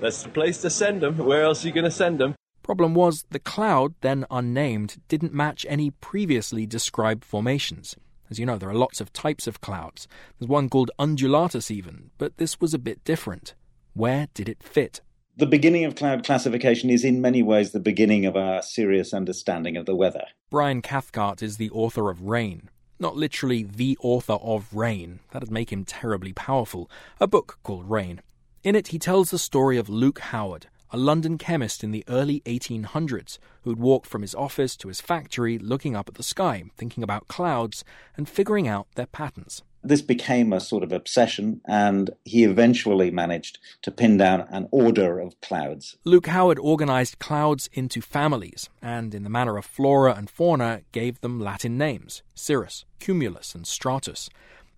that's 0.00 0.22
the 0.22 0.30
place 0.30 0.60
to 0.62 0.70
send 0.70 1.02
them. 1.02 1.18
Where 1.18 1.42
else 1.42 1.64
are 1.64 1.68
you 1.68 1.74
going 1.74 1.84
to 1.84 1.90
send 1.90 2.18
them? 2.18 2.34
Problem 2.62 2.94
was, 2.94 3.24
the 3.30 3.38
cloud, 3.38 3.94
then 4.00 4.26
unnamed, 4.30 5.00
didn't 5.08 5.34
match 5.34 5.66
any 5.68 5.90
previously 5.90 6.66
described 6.66 7.24
formations. 7.24 7.96
As 8.30 8.38
you 8.38 8.46
know, 8.46 8.58
there 8.58 8.68
are 8.70 8.74
lots 8.74 9.00
of 9.00 9.12
types 9.12 9.48
of 9.48 9.60
clouds. 9.60 10.06
There's 10.38 10.48
one 10.48 10.68
called 10.68 10.92
undulatus, 10.98 11.70
even, 11.70 12.10
but 12.16 12.36
this 12.36 12.60
was 12.60 12.72
a 12.72 12.78
bit 12.78 13.02
different. 13.04 13.54
Where 13.92 14.28
did 14.34 14.48
it 14.48 14.62
fit? 14.62 15.00
The 15.36 15.46
beginning 15.46 15.84
of 15.84 15.94
cloud 15.94 16.24
classification 16.24 16.90
is 16.90 17.04
in 17.04 17.20
many 17.20 17.42
ways 17.42 17.70
the 17.70 17.80
beginning 17.80 18.26
of 18.26 18.36
our 18.36 18.62
serious 18.62 19.14
understanding 19.14 19.76
of 19.76 19.86
the 19.86 19.94
weather. 19.94 20.24
Brian 20.50 20.82
Cathcart 20.82 21.42
is 21.42 21.56
the 21.56 21.70
author 21.70 22.10
of 22.10 22.22
Rain. 22.22 22.68
Not 22.98 23.16
literally 23.16 23.62
the 23.62 23.96
author 24.02 24.34
of 24.34 24.74
Rain, 24.74 25.20
that'd 25.30 25.50
make 25.50 25.72
him 25.72 25.84
terribly 25.84 26.32
powerful, 26.32 26.90
a 27.18 27.26
book 27.26 27.58
called 27.62 27.88
Rain. 27.88 28.20
In 28.62 28.74
it, 28.74 28.88
he 28.88 28.98
tells 28.98 29.30
the 29.30 29.38
story 29.38 29.78
of 29.78 29.88
Luke 29.88 30.18
Howard, 30.18 30.66
a 30.90 30.98
London 30.98 31.38
chemist 31.38 31.82
in 31.82 31.92
the 31.92 32.04
early 32.08 32.42
1800s 32.44 33.38
who'd 33.62 33.78
walk 33.78 34.04
from 34.04 34.22
his 34.22 34.34
office 34.34 34.76
to 34.76 34.88
his 34.88 35.00
factory 35.00 35.56
looking 35.56 35.96
up 35.96 36.08
at 36.08 36.16
the 36.16 36.22
sky, 36.22 36.64
thinking 36.76 37.02
about 37.02 37.28
clouds 37.28 37.84
and 38.16 38.28
figuring 38.28 38.68
out 38.68 38.88
their 38.96 39.06
patterns 39.06 39.62
this 39.82 40.02
became 40.02 40.52
a 40.52 40.60
sort 40.60 40.82
of 40.82 40.92
obsession, 40.92 41.60
and 41.66 42.10
he 42.24 42.44
eventually 42.44 43.10
managed 43.10 43.58
to 43.82 43.90
pin 43.90 44.18
down 44.18 44.46
an 44.50 44.68
order 44.70 45.18
of 45.18 45.40
clouds. 45.40 45.96
Luke 46.04 46.26
Howard 46.26 46.58
organized 46.58 47.18
clouds 47.18 47.68
into 47.72 48.00
families, 48.00 48.68
and 48.82 49.14
in 49.14 49.24
the 49.24 49.30
manner 49.30 49.56
of 49.56 49.64
flora 49.64 50.14
and 50.14 50.28
fauna, 50.28 50.82
gave 50.92 51.20
them 51.20 51.40
Latin 51.40 51.78
names 51.78 52.22
cirrus, 52.34 52.84
cumulus, 52.98 53.54
and 53.54 53.66
stratus. 53.66 54.28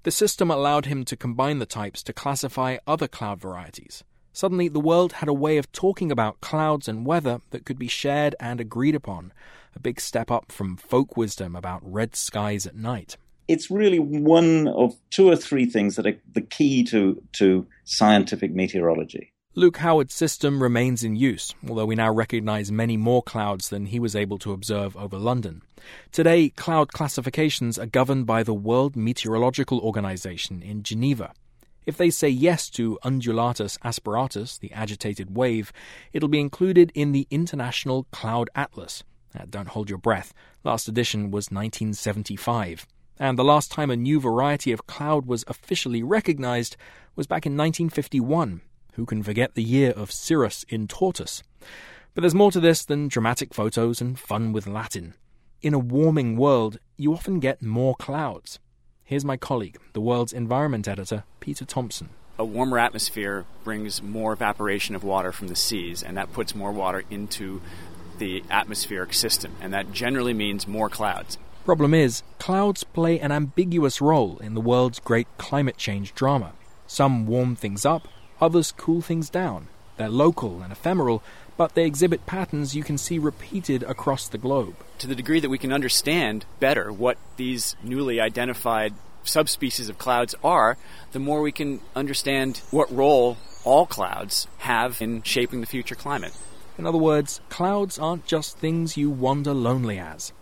The 0.04 0.10
system 0.10 0.50
allowed 0.50 0.86
him 0.86 1.04
to 1.04 1.16
combine 1.16 1.58
the 1.58 1.66
types 1.66 2.02
to 2.04 2.12
classify 2.12 2.78
other 2.86 3.08
cloud 3.08 3.40
varieties. 3.40 4.02
Suddenly, 4.32 4.68
the 4.68 4.80
world 4.80 5.14
had 5.14 5.28
a 5.28 5.34
way 5.34 5.58
of 5.58 5.70
talking 5.72 6.10
about 6.10 6.40
clouds 6.40 6.88
and 6.88 7.04
weather 7.04 7.40
that 7.50 7.66
could 7.66 7.78
be 7.78 7.88
shared 7.88 8.34
and 8.40 8.60
agreed 8.60 8.94
upon, 8.94 9.32
a 9.76 9.80
big 9.80 10.00
step 10.00 10.30
up 10.30 10.50
from 10.50 10.76
folk 10.76 11.16
wisdom 11.16 11.54
about 11.54 11.80
red 11.84 12.16
skies 12.16 12.66
at 12.66 12.74
night 12.74 13.16
it's 13.48 13.70
really 13.70 13.98
one 13.98 14.68
of 14.68 14.94
two 15.10 15.28
or 15.28 15.36
three 15.36 15.66
things 15.66 15.96
that 15.96 16.06
are 16.06 16.16
the 16.32 16.40
key 16.40 16.84
to, 16.84 17.22
to 17.32 17.66
scientific 17.84 18.52
meteorology. 18.52 19.32
Luke 19.54 19.76
Howard's 19.76 20.14
system 20.14 20.62
remains 20.62 21.04
in 21.04 21.14
use, 21.14 21.54
although 21.68 21.84
we 21.84 21.94
now 21.94 22.10
recognize 22.10 22.72
many 22.72 22.96
more 22.96 23.22
clouds 23.22 23.68
than 23.68 23.86
he 23.86 24.00
was 24.00 24.16
able 24.16 24.38
to 24.38 24.52
observe 24.52 24.96
over 24.96 25.18
London. 25.18 25.60
Today, 26.10 26.48
cloud 26.48 26.92
classifications 26.92 27.78
are 27.78 27.84
governed 27.84 28.24
by 28.24 28.42
the 28.42 28.54
World 28.54 28.96
Meteorological 28.96 29.78
Organization 29.80 30.62
in 30.62 30.82
Geneva. 30.82 31.34
If 31.84 31.98
they 31.98 32.08
say 32.08 32.30
yes 32.30 32.70
to 32.70 32.98
undulatus 33.02 33.76
asperatus, 33.84 34.58
the 34.58 34.72
agitated 34.72 35.36
wave, 35.36 35.70
it'll 36.14 36.30
be 36.30 36.40
included 36.40 36.90
in 36.94 37.12
the 37.12 37.26
International 37.30 38.06
Cloud 38.10 38.48
Atlas. 38.54 39.04
Uh, 39.38 39.44
don't 39.50 39.68
hold 39.68 39.90
your 39.90 39.98
breath. 39.98 40.32
Last 40.64 40.88
edition 40.88 41.30
was 41.30 41.50
1975 41.50 42.86
and 43.18 43.38
the 43.38 43.44
last 43.44 43.70
time 43.70 43.90
a 43.90 43.96
new 43.96 44.20
variety 44.20 44.72
of 44.72 44.86
cloud 44.86 45.26
was 45.26 45.44
officially 45.46 46.02
recognized 46.02 46.76
was 47.14 47.26
back 47.26 47.46
in 47.46 47.52
1951. 47.52 48.60
Who 48.94 49.06
can 49.06 49.22
forget 49.22 49.54
the 49.54 49.62
year 49.62 49.90
of 49.92 50.12
Cirrus 50.12 50.64
intortus? 50.68 51.42
But 52.14 52.22
there's 52.22 52.34
more 52.34 52.50
to 52.50 52.60
this 52.60 52.84
than 52.84 53.08
dramatic 53.08 53.54
photos 53.54 54.00
and 54.00 54.18
fun 54.18 54.52
with 54.52 54.66
Latin. 54.66 55.14
In 55.62 55.74
a 55.74 55.78
warming 55.78 56.36
world, 56.36 56.78
you 56.96 57.14
often 57.14 57.40
get 57.40 57.62
more 57.62 57.94
clouds. 57.94 58.58
Here's 59.04 59.24
my 59.24 59.36
colleague, 59.36 59.78
the 59.92 60.00
world's 60.00 60.32
environment 60.32 60.88
editor, 60.88 61.24
Peter 61.40 61.64
Thompson. 61.64 62.10
A 62.38 62.44
warmer 62.44 62.78
atmosphere 62.78 63.44
brings 63.62 64.02
more 64.02 64.32
evaporation 64.32 64.94
of 64.94 65.04
water 65.04 65.32
from 65.32 65.48
the 65.48 65.56
seas, 65.56 66.02
and 66.02 66.16
that 66.16 66.32
puts 66.32 66.54
more 66.54 66.72
water 66.72 67.04
into 67.10 67.60
the 68.18 68.42
atmospheric 68.50 69.14
system, 69.14 69.54
and 69.60 69.72
that 69.72 69.92
generally 69.92 70.34
means 70.34 70.66
more 70.66 70.88
clouds. 70.88 71.38
Problem 71.64 71.94
is, 71.94 72.24
clouds 72.40 72.82
play 72.82 73.20
an 73.20 73.30
ambiguous 73.30 74.00
role 74.00 74.36
in 74.38 74.54
the 74.54 74.60
world's 74.60 74.98
great 74.98 75.28
climate 75.38 75.76
change 75.76 76.12
drama. 76.12 76.54
Some 76.88 77.24
warm 77.24 77.54
things 77.54 77.86
up, 77.86 78.08
others 78.40 78.72
cool 78.72 79.00
things 79.00 79.30
down. 79.30 79.68
They're 79.96 80.08
local 80.08 80.60
and 80.60 80.72
ephemeral, 80.72 81.22
but 81.56 81.76
they 81.76 81.86
exhibit 81.86 82.26
patterns 82.26 82.74
you 82.74 82.82
can 82.82 82.98
see 82.98 83.16
repeated 83.16 83.84
across 83.84 84.26
the 84.26 84.38
globe. 84.38 84.74
To 84.98 85.06
the 85.06 85.14
degree 85.14 85.38
that 85.38 85.50
we 85.50 85.58
can 85.58 85.72
understand 85.72 86.46
better 86.58 86.92
what 86.92 87.16
these 87.36 87.76
newly 87.80 88.20
identified 88.20 88.94
subspecies 89.22 89.88
of 89.88 89.98
clouds 89.98 90.34
are, 90.42 90.76
the 91.12 91.20
more 91.20 91.42
we 91.42 91.52
can 91.52 91.80
understand 91.94 92.60
what 92.72 92.90
role 92.90 93.36
all 93.62 93.86
clouds 93.86 94.48
have 94.58 95.00
in 95.00 95.22
shaping 95.22 95.60
the 95.60 95.68
future 95.68 95.94
climate. 95.94 96.36
In 96.76 96.86
other 96.88 96.98
words, 96.98 97.40
clouds 97.50 98.00
aren't 98.00 98.26
just 98.26 98.58
things 98.58 98.96
you 98.96 99.10
wander 99.10 99.54
lonely 99.54 100.00
as 100.00 100.32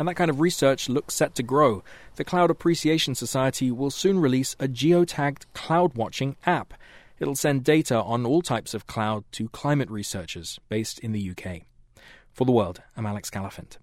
and 0.00 0.08
that 0.08 0.14
kind 0.14 0.30
of 0.30 0.40
research 0.40 0.88
looks 0.88 1.14
set 1.14 1.34
to 1.34 1.42
grow. 1.42 1.84
The 2.16 2.24
Cloud 2.24 2.50
Appreciation 2.50 3.14
Society 3.14 3.70
will 3.70 3.90
soon 3.90 4.18
release 4.18 4.56
a 4.58 4.66
geotagged 4.66 5.44
cloud 5.52 5.94
watching 5.94 6.36
app. 6.46 6.72
It'll 7.18 7.36
send 7.36 7.64
data 7.64 8.00
on 8.00 8.24
all 8.24 8.40
types 8.40 8.72
of 8.72 8.86
cloud 8.86 9.24
to 9.32 9.50
climate 9.50 9.90
researchers 9.90 10.58
based 10.70 11.00
in 11.00 11.12
the 11.12 11.30
UK. 11.30 11.64
For 12.32 12.46
the 12.46 12.50
world, 12.50 12.80
I'm 12.96 13.04
Alex 13.04 13.28
Gallafent. 13.28 13.76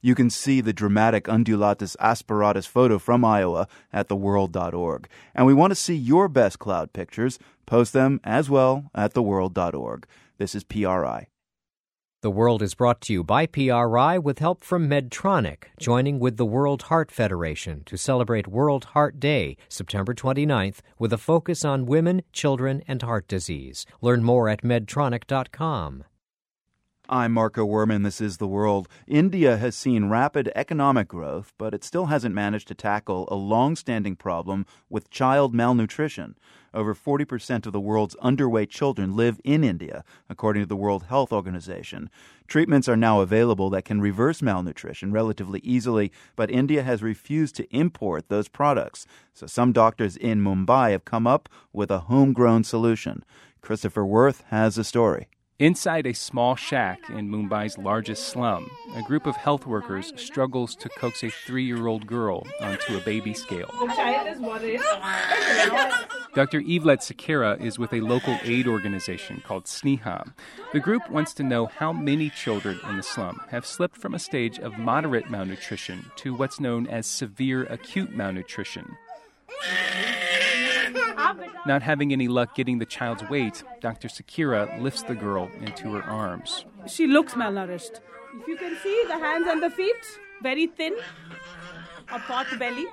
You 0.00 0.14
can 0.14 0.30
see 0.30 0.62
the 0.62 0.72
dramatic 0.72 1.28
undulatus 1.28 1.96
asperatus 2.00 2.66
photo 2.66 2.98
from 2.98 3.22
Iowa 3.22 3.68
at 3.92 4.08
theworld.org. 4.08 5.06
And 5.34 5.46
we 5.46 5.52
want 5.52 5.72
to 5.72 5.74
see 5.74 5.96
your 5.96 6.28
best 6.28 6.58
cloud 6.58 6.94
pictures. 6.94 7.38
Post 7.66 7.92
them 7.92 8.20
as 8.24 8.48
well 8.48 8.90
at 8.94 9.12
theworld.org. 9.12 10.06
This 10.38 10.54
is 10.54 10.64
PRI. 10.64 11.28
The 12.20 12.32
World 12.32 12.62
is 12.62 12.74
brought 12.74 13.00
to 13.02 13.12
you 13.12 13.22
by 13.22 13.46
PRI 13.46 14.18
with 14.18 14.40
help 14.40 14.64
from 14.64 14.88
Medtronic, 14.88 15.66
joining 15.78 16.18
with 16.18 16.36
the 16.36 16.44
World 16.44 16.82
Heart 16.82 17.12
Federation 17.12 17.84
to 17.84 17.96
celebrate 17.96 18.48
World 18.48 18.86
Heart 18.86 19.20
Day, 19.20 19.56
September 19.68 20.12
29th, 20.14 20.78
with 20.98 21.12
a 21.12 21.16
focus 21.16 21.64
on 21.64 21.86
women, 21.86 22.22
children, 22.32 22.82
and 22.88 23.02
heart 23.02 23.28
disease. 23.28 23.86
Learn 24.00 24.24
more 24.24 24.48
at 24.48 24.62
medtronic.com. 24.62 26.02
I'm 27.10 27.32
Marco 27.32 27.66
Werman. 27.66 28.04
This 28.04 28.20
is 28.20 28.36
The 28.36 28.46
World. 28.46 28.86
India 29.06 29.56
has 29.56 29.74
seen 29.74 30.10
rapid 30.10 30.52
economic 30.54 31.08
growth, 31.08 31.54
but 31.56 31.72
it 31.72 31.82
still 31.82 32.06
hasn't 32.06 32.34
managed 32.34 32.68
to 32.68 32.74
tackle 32.74 33.26
a 33.30 33.34
long 33.34 33.76
standing 33.76 34.14
problem 34.14 34.66
with 34.90 35.08
child 35.08 35.54
malnutrition. 35.54 36.36
Over 36.74 36.94
40% 36.94 37.64
of 37.64 37.72
the 37.72 37.80
world's 37.80 38.14
underweight 38.16 38.68
children 38.68 39.16
live 39.16 39.40
in 39.42 39.64
India, 39.64 40.04
according 40.28 40.64
to 40.64 40.66
the 40.66 40.76
World 40.76 41.04
Health 41.04 41.32
Organization. 41.32 42.10
Treatments 42.46 42.90
are 42.90 42.96
now 42.96 43.22
available 43.22 43.70
that 43.70 43.86
can 43.86 44.02
reverse 44.02 44.42
malnutrition 44.42 45.10
relatively 45.10 45.60
easily, 45.60 46.12
but 46.36 46.50
India 46.50 46.82
has 46.82 47.02
refused 47.02 47.56
to 47.56 47.74
import 47.74 48.28
those 48.28 48.48
products. 48.48 49.06
So 49.32 49.46
some 49.46 49.72
doctors 49.72 50.14
in 50.14 50.42
Mumbai 50.42 50.90
have 50.90 51.06
come 51.06 51.26
up 51.26 51.48
with 51.72 51.90
a 51.90 52.00
homegrown 52.00 52.64
solution. 52.64 53.24
Christopher 53.62 54.04
Worth 54.04 54.44
has 54.48 54.76
a 54.76 54.84
story. 54.84 55.28
Inside 55.60 56.06
a 56.06 56.14
small 56.14 56.54
shack 56.54 57.10
in 57.10 57.30
Mumbai's 57.30 57.76
largest 57.78 58.28
slum, 58.28 58.70
a 58.94 59.02
group 59.02 59.26
of 59.26 59.34
health 59.34 59.66
workers 59.66 60.12
struggles 60.14 60.76
to 60.76 60.88
coax 60.90 61.24
a 61.24 61.30
three 61.30 61.64
year 61.64 61.88
old 61.88 62.06
girl 62.06 62.46
onto 62.60 62.96
a 62.96 63.00
baby 63.00 63.34
scale. 63.34 63.68
Dr. 66.32 66.62
Yvette 66.64 67.00
Sakira 67.00 67.60
is 67.60 67.76
with 67.76 67.92
a 67.92 68.00
local 68.02 68.38
aid 68.44 68.68
organization 68.68 69.42
called 69.44 69.64
Sneha. 69.64 70.32
The 70.72 70.78
group 70.78 71.10
wants 71.10 71.34
to 71.34 71.42
know 71.42 71.66
how 71.66 71.92
many 71.92 72.30
children 72.30 72.78
in 72.88 72.96
the 72.96 73.02
slum 73.02 73.40
have 73.48 73.66
slipped 73.66 73.96
from 73.96 74.14
a 74.14 74.20
stage 74.20 74.60
of 74.60 74.78
moderate 74.78 75.28
malnutrition 75.28 76.08
to 76.18 76.34
what's 76.34 76.60
known 76.60 76.86
as 76.86 77.04
severe 77.04 77.64
acute 77.64 78.14
malnutrition. 78.14 78.96
Not 81.66 81.82
having 81.82 82.12
any 82.12 82.28
luck 82.28 82.54
getting 82.54 82.78
the 82.78 82.86
child's 82.86 83.28
weight, 83.28 83.62
Dr. 83.80 84.08
Sakira 84.08 84.80
lifts 84.80 85.02
the 85.02 85.14
girl 85.14 85.50
into 85.60 85.92
her 85.94 86.02
arms. 86.02 86.64
She 86.86 87.06
looks 87.06 87.34
malnourished. 87.34 88.00
If 88.40 88.48
you 88.48 88.56
can 88.56 88.76
see 88.82 89.04
the 89.06 89.18
hands 89.18 89.46
and 89.48 89.62
the 89.62 89.70
feet, 89.70 90.18
very 90.42 90.66
thin, 90.66 90.94
a 92.10 92.18
pot 92.20 92.46
belly. 92.58 92.86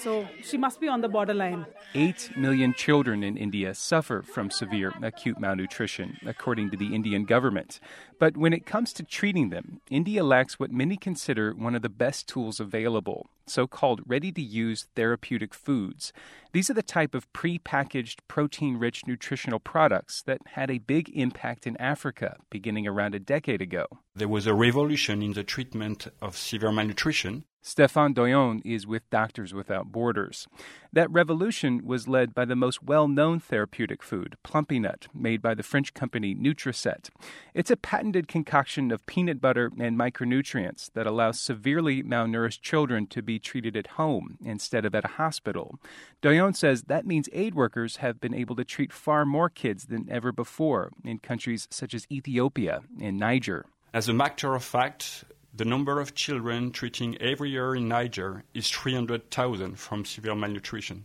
So 0.00 0.26
she 0.42 0.56
must 0.56 0.80
be 0.80 0.88
on 0.88 1.02
the 1.02 1.08
borderline. 1.08 1.66
Eight 1.94 2.30
million 2.36 2.72
children 2.72 3.22
in 3.22 3.36
India 3.36 3.74
suffer 3.74 4.22
from 4.22 4.50
severe 4.50 4.94
acute 5.02 5.38
malnutrition, 5.38 6.18
according 6.24 6.70
to 6.70 6.76
the 6.76 6.94
Indian 6.94 7.24
government. 7.24 7.78
But 8.18 8.36
when 8.36 8.52
it 8.52 8.64
comes 8.64 8.92
to 8.94 9.02
treating 9.02 9.50
them, 9.50 9.80
India 9.90 10.24
lacks 10.24 10.58
what 10.58 10.72
many 10.72 10.96
consider 10.96 11.52
one 11.52 11.74
of 11.74 11.82
the 11.82 11.90
best 11.90 12.26
tools 12.26 12.58
available 12.58 13.28
so 13.52 13.66
called 13.66 14.00
ready 14.06 14.32
to 14.32 14.42
use 14.42 14.88
therapeutic 14.96 15.54
foods. 15.54 16.12
These 16.52 16.70
are 16.70 16.74
the 16.74 16.82
type 16.82 17.14
of 17.14 17.32
pre-packaged 17.32 18.26
protein 18.26 18.76
rich 18.78 19.06
nutritional 19.06 19.60
products 19.60 20.22
that 20.22 20.40
had 20.52 20.70
a 20.70 20.78
big 20.78 21.10
impact 21.14 21.66
in 21.66 21.76
Africa 21.76 22.36
beginning 22.50 22.86
around 22.86 23.14
a 23.14 23.20
decade 23.20 23.62
ago. 23.62 23.86
There 24.14 24.28
was 24.28 24.46
a 24.46 24.54
revolution 24.54 25.22
in 25.22 25.32
the 25.32 25.44
treatment 25.44 26.08
of 26.20 26.36
severe 26.36 26.72
malnutrition. 26.72 27.44
Stefan 27.64 28.12
Doyon 28.12 28.60
is 28.64 28.88
with 28.88 29.08
Doctors 29.08 29.54
Without 29.54 29.92
Borders. 29.92 30.48
That 30.92 31.08
revolution 31.12 31.86
was 31.86 32.08
led 32.08 32.34
by 32.34 32.44
the 32.44 32.56
most 32.56 32.82
well 32.82 33.06
known 33.06 33.38
therapeutic 33.38 34.02
food, 34.02 34.36
Plumpy 34.42 34.80
Nut, 34.80 35.06
made 35.14 35.40
by 35.40 35.54
the 35.54 35.62
French 35.62 35.94
company 35.94 36.34
Nutriset. 36.34 37.08
It's 37.54 37.70
a 37.70 37.76
patented 37.76 38.26
concoction 38.26 38.90
of 38.90 39.06
peanut 39.06 39.40
butter 39.40 39.70
and 39.78 39.96
micronutrients 39.96 40.90
that 40.94 41.06
allows 41.06 41.38
severely 41.38 42.02
malnourished 42.02 42.62
children 42.62 43.06
to 43.06 43.22
be 43.22 43.38
treated 43.42 43.76
at 43.76 43.98
home 43.98 44.38
instead 44.44 44.84
of 44.84 44.94
at 44.94 45.04
a 45.04 45.08
hospital. 45.08 45.78
Doyon 46.22 46.54
says 46.54 46.84
that 46.84 47.06
means 47.06 47.28
aid 47.32 47.54
workers 47.54 47.96
have 47.96 48.20
been 48.20 48.34
able 48.34 48.56
to 48.56 48.64
treat 48.64 48.92
far 48.92 49.24
more 49.26 49.48
kids 49.48 49.86
than 49.86 50.08
ever 50.10 50.32
before 50.32 50.90
in 51.04 51.18
countries 51.18 51.68
such 51.70 51.94
as 51.94 52.06
Ethiopia 52.10 52.82
and 53.00 53.18
Niger. 53.18 53.66
As 53.92 54.08
a 54.08 54.14
matter 54.14 54.54
of 54.54 54.64
fact, 54.64 55.24
the 55.54 55.66
number 55.66 56.00
of 56.00 56.14
children 56.14 56.70
treating 56.70 57.20
every 57.20 57.50
year 57.50 57.74
in 57.74 57.88
Niger 57.88 58.44
is 58.54 58.70
300,000 58.70 59.78
from 59.78 60.06
severe 60.06 60.34
malnutrition. 60.34 61.04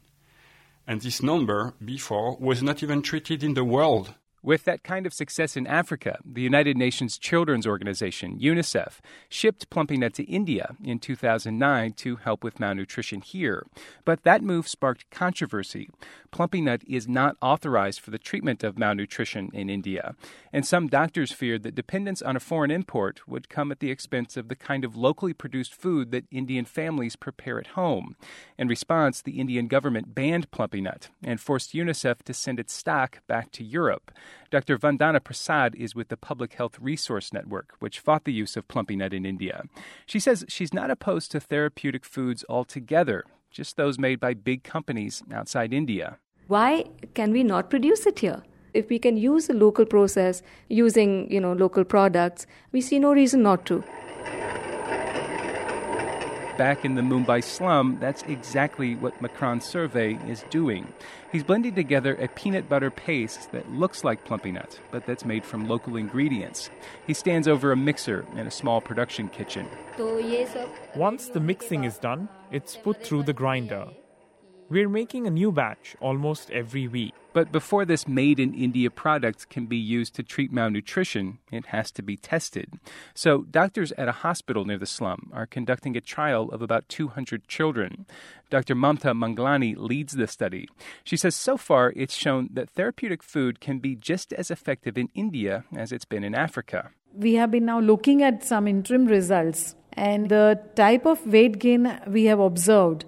And 0.88 1.02
this 1.02 1.22
number 1.22 1.74
before 1.84 2.38
was 2.38 2.64
not 2.64 2.82
even 2.82 3.02
treated 3.02 3.44
in 3.44 3.56
the 3.56 3.66
world. 3.66 4.14
With 4.48 4.64
that 4.64 4.82
kind 4.82 5.06
of 5.06 5.14
success 5.14 5.58
in 5.58 5.68
Africa, 5.68 6.20
the 6.24 6.42
United 6.42 6.78
Nations 6.78 7.18
Children's 7.18 7.68
Organization, 7.68 8.40
UNICEF, 8.40 9.02
shipped 9.28 9.70
Plumpy'Nut 9.70 10.14
to 10.14 10.24
India 10.24 10.74
in 10.82 11.00
2009 11.00 11.92
to 11.92 12.16
help 12.16 12.46
with 12.46 12.58
malnutrition 12.58 13.20
here. 13.20 13.68
But 14.06 14.24
that 14.24 14.42
move 14.42 14.70
sparked 14.70 15.10
controversy. 15.12 15.90
Plumpy'Nut 16.32 16.84
is 16.88 17.10
not 17.10 17.36
authorized 17.42 18.00
for 18.00 18.12
the 18.12 18.18
treatment 18.18 18.64
of 18.64 18.80
malnutrition 18.80 19.50
in 19.54 19.70
India, 19.70 20.16
and 20.54 20.66
some 20.66 20.88
doctors 20.88 21.34
feared 21.34 21.64
that 21.64 21.76
dependence 21.76 22.22
on 22.22 22.38
a 22.38 22.40
foreign 22.40 22.72
import 22.72 23.28
would 23.28 23.50
come 23.50 23.70
at 23.70 23.82
the 23.82 23.92
expense 23.92 24.38
of 24.38 24.48
the 24.48 24.56
kind 24.56 24.86
of 24.86 24.96
locally 24.96 25.34
produced 25.34 25.74
food 25.74 26.12
that 26.12 26.24
Indian 26.32 26.64
families 26.64 27.18
prepare 27.18 27.60
at 27.60 27.68
home. 27.68 28.16
In 28.58 28.70
response, 28.70 29.22
the 29.22 29.42
Indian 29.42 29.68
government 29.68 30.16
banned 30.16 30.52
Plumpy'Nut 30.52 31.10
and 31.22 31.42
forced 31.42 31.74
UNICEF 31.74 32.24
to 32.24 32.34
send 32.34 32.62
its 32.62 32.72
stock 32.72 33.20
back 33.28 33.52
to 33.52 33.66
Europe. 33.66 34.10
Dr. 34.50 34.78
Vandana 34.78 35.24
Prasad 35.24 35.76
is 35.76 35.96
with 35.96 36.10
the 36.10 36.18
Public 36.18 36.54
Health 36.54 36.78
Resource 36.80 37.34
Network, 37.34 37.74
which 37.80 38.00
fought 38.00 38.24
the 38.24 38.34
use 38.34 38.56
of 38.56 38.68
Plumpy'Nut 38.68 39.14
in 39.14 39.26
India. 39.26 39.64
She 40.06 40.20
says 40.20 40.46
she's 40.48 40.74
not 40.74 40.92
opposed 40.92 41.32
to 41.32 41.40
therapeutic 41.40 42.06
foods 42.06 42.46
altogether, 42.50 43.24
just 43.52 43.78
those 43.78 44.00
made 44.00 44.20
by 44.20 44.34
big 44.34 44.64
companies 44.64 45.24
outside 45.34 45.74
India. 45.74 46.18
Why 46.48 46.86
can 47.14 47.32
we 47.32 47.44
not 47.44 47.70
produce 47.70 48.06
it 48.06 48.20
here? 48.20 48.44
If 48.74 48.90
we 48.90 49.00
can 49.00 49.18
use 49.18 49.50
a 49.50 49.54
local 49.54 49.86
process 49.86 50.42
using, 50.70 51.32
you 51.32 51.42
know, 51.42 51.54
local 51.54 51.84
products, 51.84 52.46
we 52.72 52.82
see 52.82 53.00
no 53.00 53.14
reason 53.14 53.44
not 53.44 53.66
to 53.66 53.84
back 56.58 56.84
in 56.84 56.96
the 56.96 57.02
Mumbai 57.02 57.44
slum, 57.44 57.98
that's 58.00 58.24
exactly 58.24 58.96
what 58.96 59.22
Macron 59.22 59.62
Survey 59.62 60.16
is 60.28 60.44
doing. 60.50 60.92
He's 61.32 61.44
blending 61.44 61.76
together 61.76 62.16
a 62.16 62.28
peanut 62.30 62.68
butter 62.68 62.90
paste 62.90 63.52
that 63.52 63.72
looks 63.72 64.04
like 64.04 64.26
Plumpy'Nut, 64.26 64.80
but 64.92 65.06
that's 65.06 65.24
made 65.26 65.46
from 65.46 65.68
local 65.68 65.96
ingredients. 65.96 66.70
He 67.06 67.14
stands 67.14 67.48
over 67.48 67.72
a 67.72 67.78
mixer 67.78 68.26
in 68.34 68.48
a 68.48 68.52
small 68.52 68.82
production 68.82 69.30
kitchen. 69.30 69.68
Once 70.96 71.30
the 71.30 71.40
mixing 71.40 71.84
is 71.84 71.98
done, 71.98 72.28
it's 72.52 72.76
put 72.76 73.04
through 73.04 73.24
the 73.24 73.34
grinder. 73.34 73.88
We're 74.70 74.90
making 74.90 75.26
a 75.26 75.30
new 75.30 75.54
batch 75.54 75.96
almost 76.02 76.52
every 76.52 76.90
week. 76.90 77.14
But 77.32 77.54
before 77.54 77.86
this 77.86 78.06
made 78.06 78.38
in 78.38 78.54
India 78.54 78.92
product 78.92 79.48
can 79.48 79.66
be 79.66 79.78
used 79.78 80.14
to 80.16 80.24
treat 80.24 80.52
malnutrition, 80.52 81.38
it 81.54 81.68
has 81.68 81.90
to 81.92 82.02
be 82.02 82.18
tested. 82.18 82.74
So, 83.14 83.44
doctors 83.44 83.94
at 83.94 84.10
a 84.10 84.24
hospital 84.24 84.66
near 84.66 84.78
the 84.78 84.86
slum 84.86 85.32
are 85.34 85.46
conducting 85.46 85.96
a 85.96 86.02
trial 86.02 86.50
of 86.52 86.62
about 86.62 86.90
200 86.90 87.48
children. 87.48 88.06
Dr. 88.50 88.76
Mamta 88.76 89.14
Manglani 89.14 89.74
leads 89.78 90.14
the 90.14 90.28
study. 90.28 90.68
She 91.06 91.16
says 91.16 91.36
so 91.36 91.56
far 91.56 91.94
it's 91.96 92.16
shown 92.16 92.50
that 92.52 92.72
therapeutic 92.72 93.24
food 93.24 93.62
can 93.62 93.80
be 93.80 93.96
just 93.96 94.34
as 94.34 94.52
effective 94.52 94.98
in 94.98 95.08
India 95.16 95.64
as 95.78 95.94
it's 95.94 96.04
been 96.04 96.26
in 96.26 96.36
Africa. 96.36 96.90
We 97.14 97.36
have 97.36 97.52
been 97.52 97.66
now 97.66 97.80
looking 97.80 98.22
at 98.22 98.44
some 98.44 98.68
interim 98.68 99.06
results, 99.06 99.76
and 99.94 100.28
the 100.28 100.60
type 100.76 101.06
of 101.06 101.26
weight 101.26 101.58
gain 101.58 102.02
we 102.06 102.26
have 102.26 102.40
observed 102.42 103.06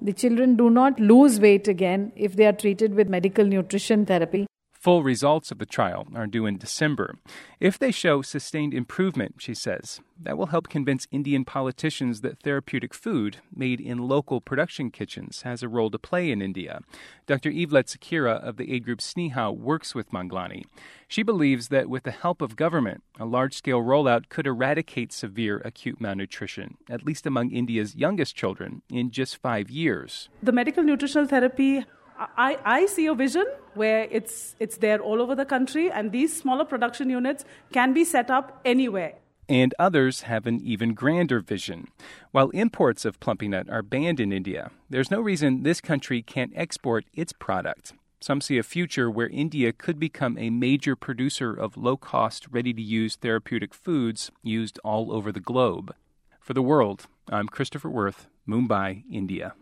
the 0.00 0.12
children 0.12 0.56
do 0.56 0.70
not 0.70 1.00
lose 1.00 1.40
weight 1.40 1.68
again 1.68 2.12
if 2.14 2.36
they 2.36 2.46
are 2.46 2.52
treated 2.52 2.94
with 2.94 3.08
medical 3.08 3.44
nutrition 3.44 4.06
therapy. 4.06 4.46
Full 4.88 5.02
results 5.02 5.50
of 5.50 5.58
the 5.58 5.66
trial 5.66 6.06
are 6.14 6.26
due 6.26 6.46
in 6.46 6.56
December. 6.56 7.18
If 7.60 7.78
they 7.78 7.90
show 7.90 8.22
sustained 8.22 8.72
improvement, 8.72 9.34
she 9.36 9.52
says, 9.52 10.00
that 10.18 10.38
will 10.38 10.46
help 10.46 10.70
convince 10.70 11.06
Indian 11.10 11.44
politicians 11.44 12.22
that 12.22 12.40
therapeutic 12.40 12.94
food 12.94 13.36
made 13.54 13.82
in 13.82 14.08
local 14.08 14.40
production 14.40 14.90
kitchens 14.90 15.42
has 15.42 15.62
a 15.62 15.68
role 15.68 15.90
to 15.90 15.98
play 15.98 16.30
in 16.30 16.40
India. 16.40 16.80
Dr. 17.26 17.50
Yvette 17.50 17.88
Sakira 17.88 18.42
of 18.42 18.56
the 18.56 18.72
aid 18.72 18.86
group 18.86 19.00
Sneha 19.00 19.54
works 19.54 19.94
with 19.94 20.10
Manglani. 20.10 20.64
She 21.06 21.22
believes 21.22 21.68
that 21.68 21.90
with 21.90 22.04
the 22.04 22.10
help 22.10 22.40
of 22.40 22.56
government, 22.56 23.02
a 23.20 23.26
large 23.26 23.54
scale 23.54 23.82
rollout 23.82 24.30
could 24.30 24.46
eradicate 24.46 25.12
severe 25.12 25.58
acute 25.66 26.00
malnutrition, 26.00 26.78
at 26.88 27.04
least 27.04 27.26
among 27.26 27.50
India's 27.50 27.94
youngest 27.94 28.34
children, 28.34 28.80
in 28.90 29.10
just 29.10 29.36
five 29.36 29.70
years. 29.70 30.30
The 30.42 30.52
medical 30.52 30.82
nutritional 30.82 31.28
therapy 31.28 31.84
I, 32.18 32.58
I 32.64 32.86
see 32.86 33.06
a 33.06 33.14
vision 33.14 33.46
where 33.74 34.08
it's, 34.10 34.56
it's 34.58 34.78
there 34.78 35.00
all 35.00 35.22
over 35.22 35.34
the 35.34 35.44
country, 35.44 35.90
and 35.90 36.10
these 36.10 36.36
smaller 36.36 36.64
production 36.64 37.10
units 37.10 37.44
can 37.72 37.92
be 37.92 38.04
set 38.04 38.30
up 38.30 38.60
anywhere. 38.64 39.14
And 39.48 39.74
others 39.78 40.22
have 40.22 40.46
an 40.46 40.60
even 40.62 40.92
grander 40.94 41.40
vision. 41.40 41.88
While 42.32 42.50
imports 42.50 43.04
of 43.04 43.20
plumpy 43.20 43.48
nut 43.48 43.70
are 43.70 43.82
banned 43.82 44.20
in 44.20 44.32
India, 44.32 44.70
there's 44.90 45.10
no 45.10 45.20
reason 45.20 45.62
this 45.62 45.80
country 45.80 46.20
can't 46.20 46.52
export 46.54 47.06
its 47.14 47.32
product. 47.32 47.94
Some 48.20 48.40
see 48.40 48.58
a 48.58 48.64
future 48.64 49.08
where 49.10 49.28
India 49.28 49.72
could 49.72 49.98
become 49.98 50.36
a 50.36 50.50
major 50.50 50.96
producer 50.96 51.54
of 51.54 51.76
low 51.76 51.96
cost, 51.96 52.48
ready 52.50 52.74
to 52.74 52.82
use 52.82 53.14
therapeutic 53.14 53.72
foods 53.72 54.32
used 54.42 54.80
all 54.82 55.12
over 55.12 55.30
the 55.30 55.40
globe. 55.40 55.94
For 56.40 56.52
the 56.52 56.62
world, 56.62 57.06
I'm 57.30 57.46
Christopher 57.46 57.88
Worth, 57.88 58.26
Mumbai, 58.46 59.04
India. 59.10 59.54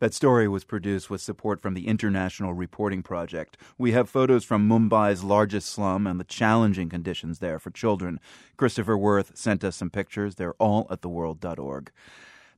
That 0.00 0.14
story 0.14 0.48
was 0.48 0.64
produced 0.64 1.10
with 1.10 1.20
support 1.20 1.60
from 1.60 1.74
the 1.74 1.86
International 1.86 2.54
Reporting 2.54 3.02
Project. 3.02 3.58
We 3.76 3.92
have 3.92 4.08
photos 4.08 4.44
from 4.44 4.66
Mumbai's 4.66 5.22
largest 5.22 5.68
slum 5.68 6.06
and 6.06 6.18
the 6.18 6.24
challenging 6.24 6.88
conditions 6.88 7.38
there 7.38 7.58
for 7.58 7.70
children. 7.70 8.18
Christopher 8.56 8.96
Worth 8.96 9.36
sent 9.36 9.62
us 9.62 9.76
some 9.76 9.90
pictures. 9.90 10.36
They're 10.36 10.54
all 10.54 10.86
at 10.90 11.02
theworld.org. 11.02 11.92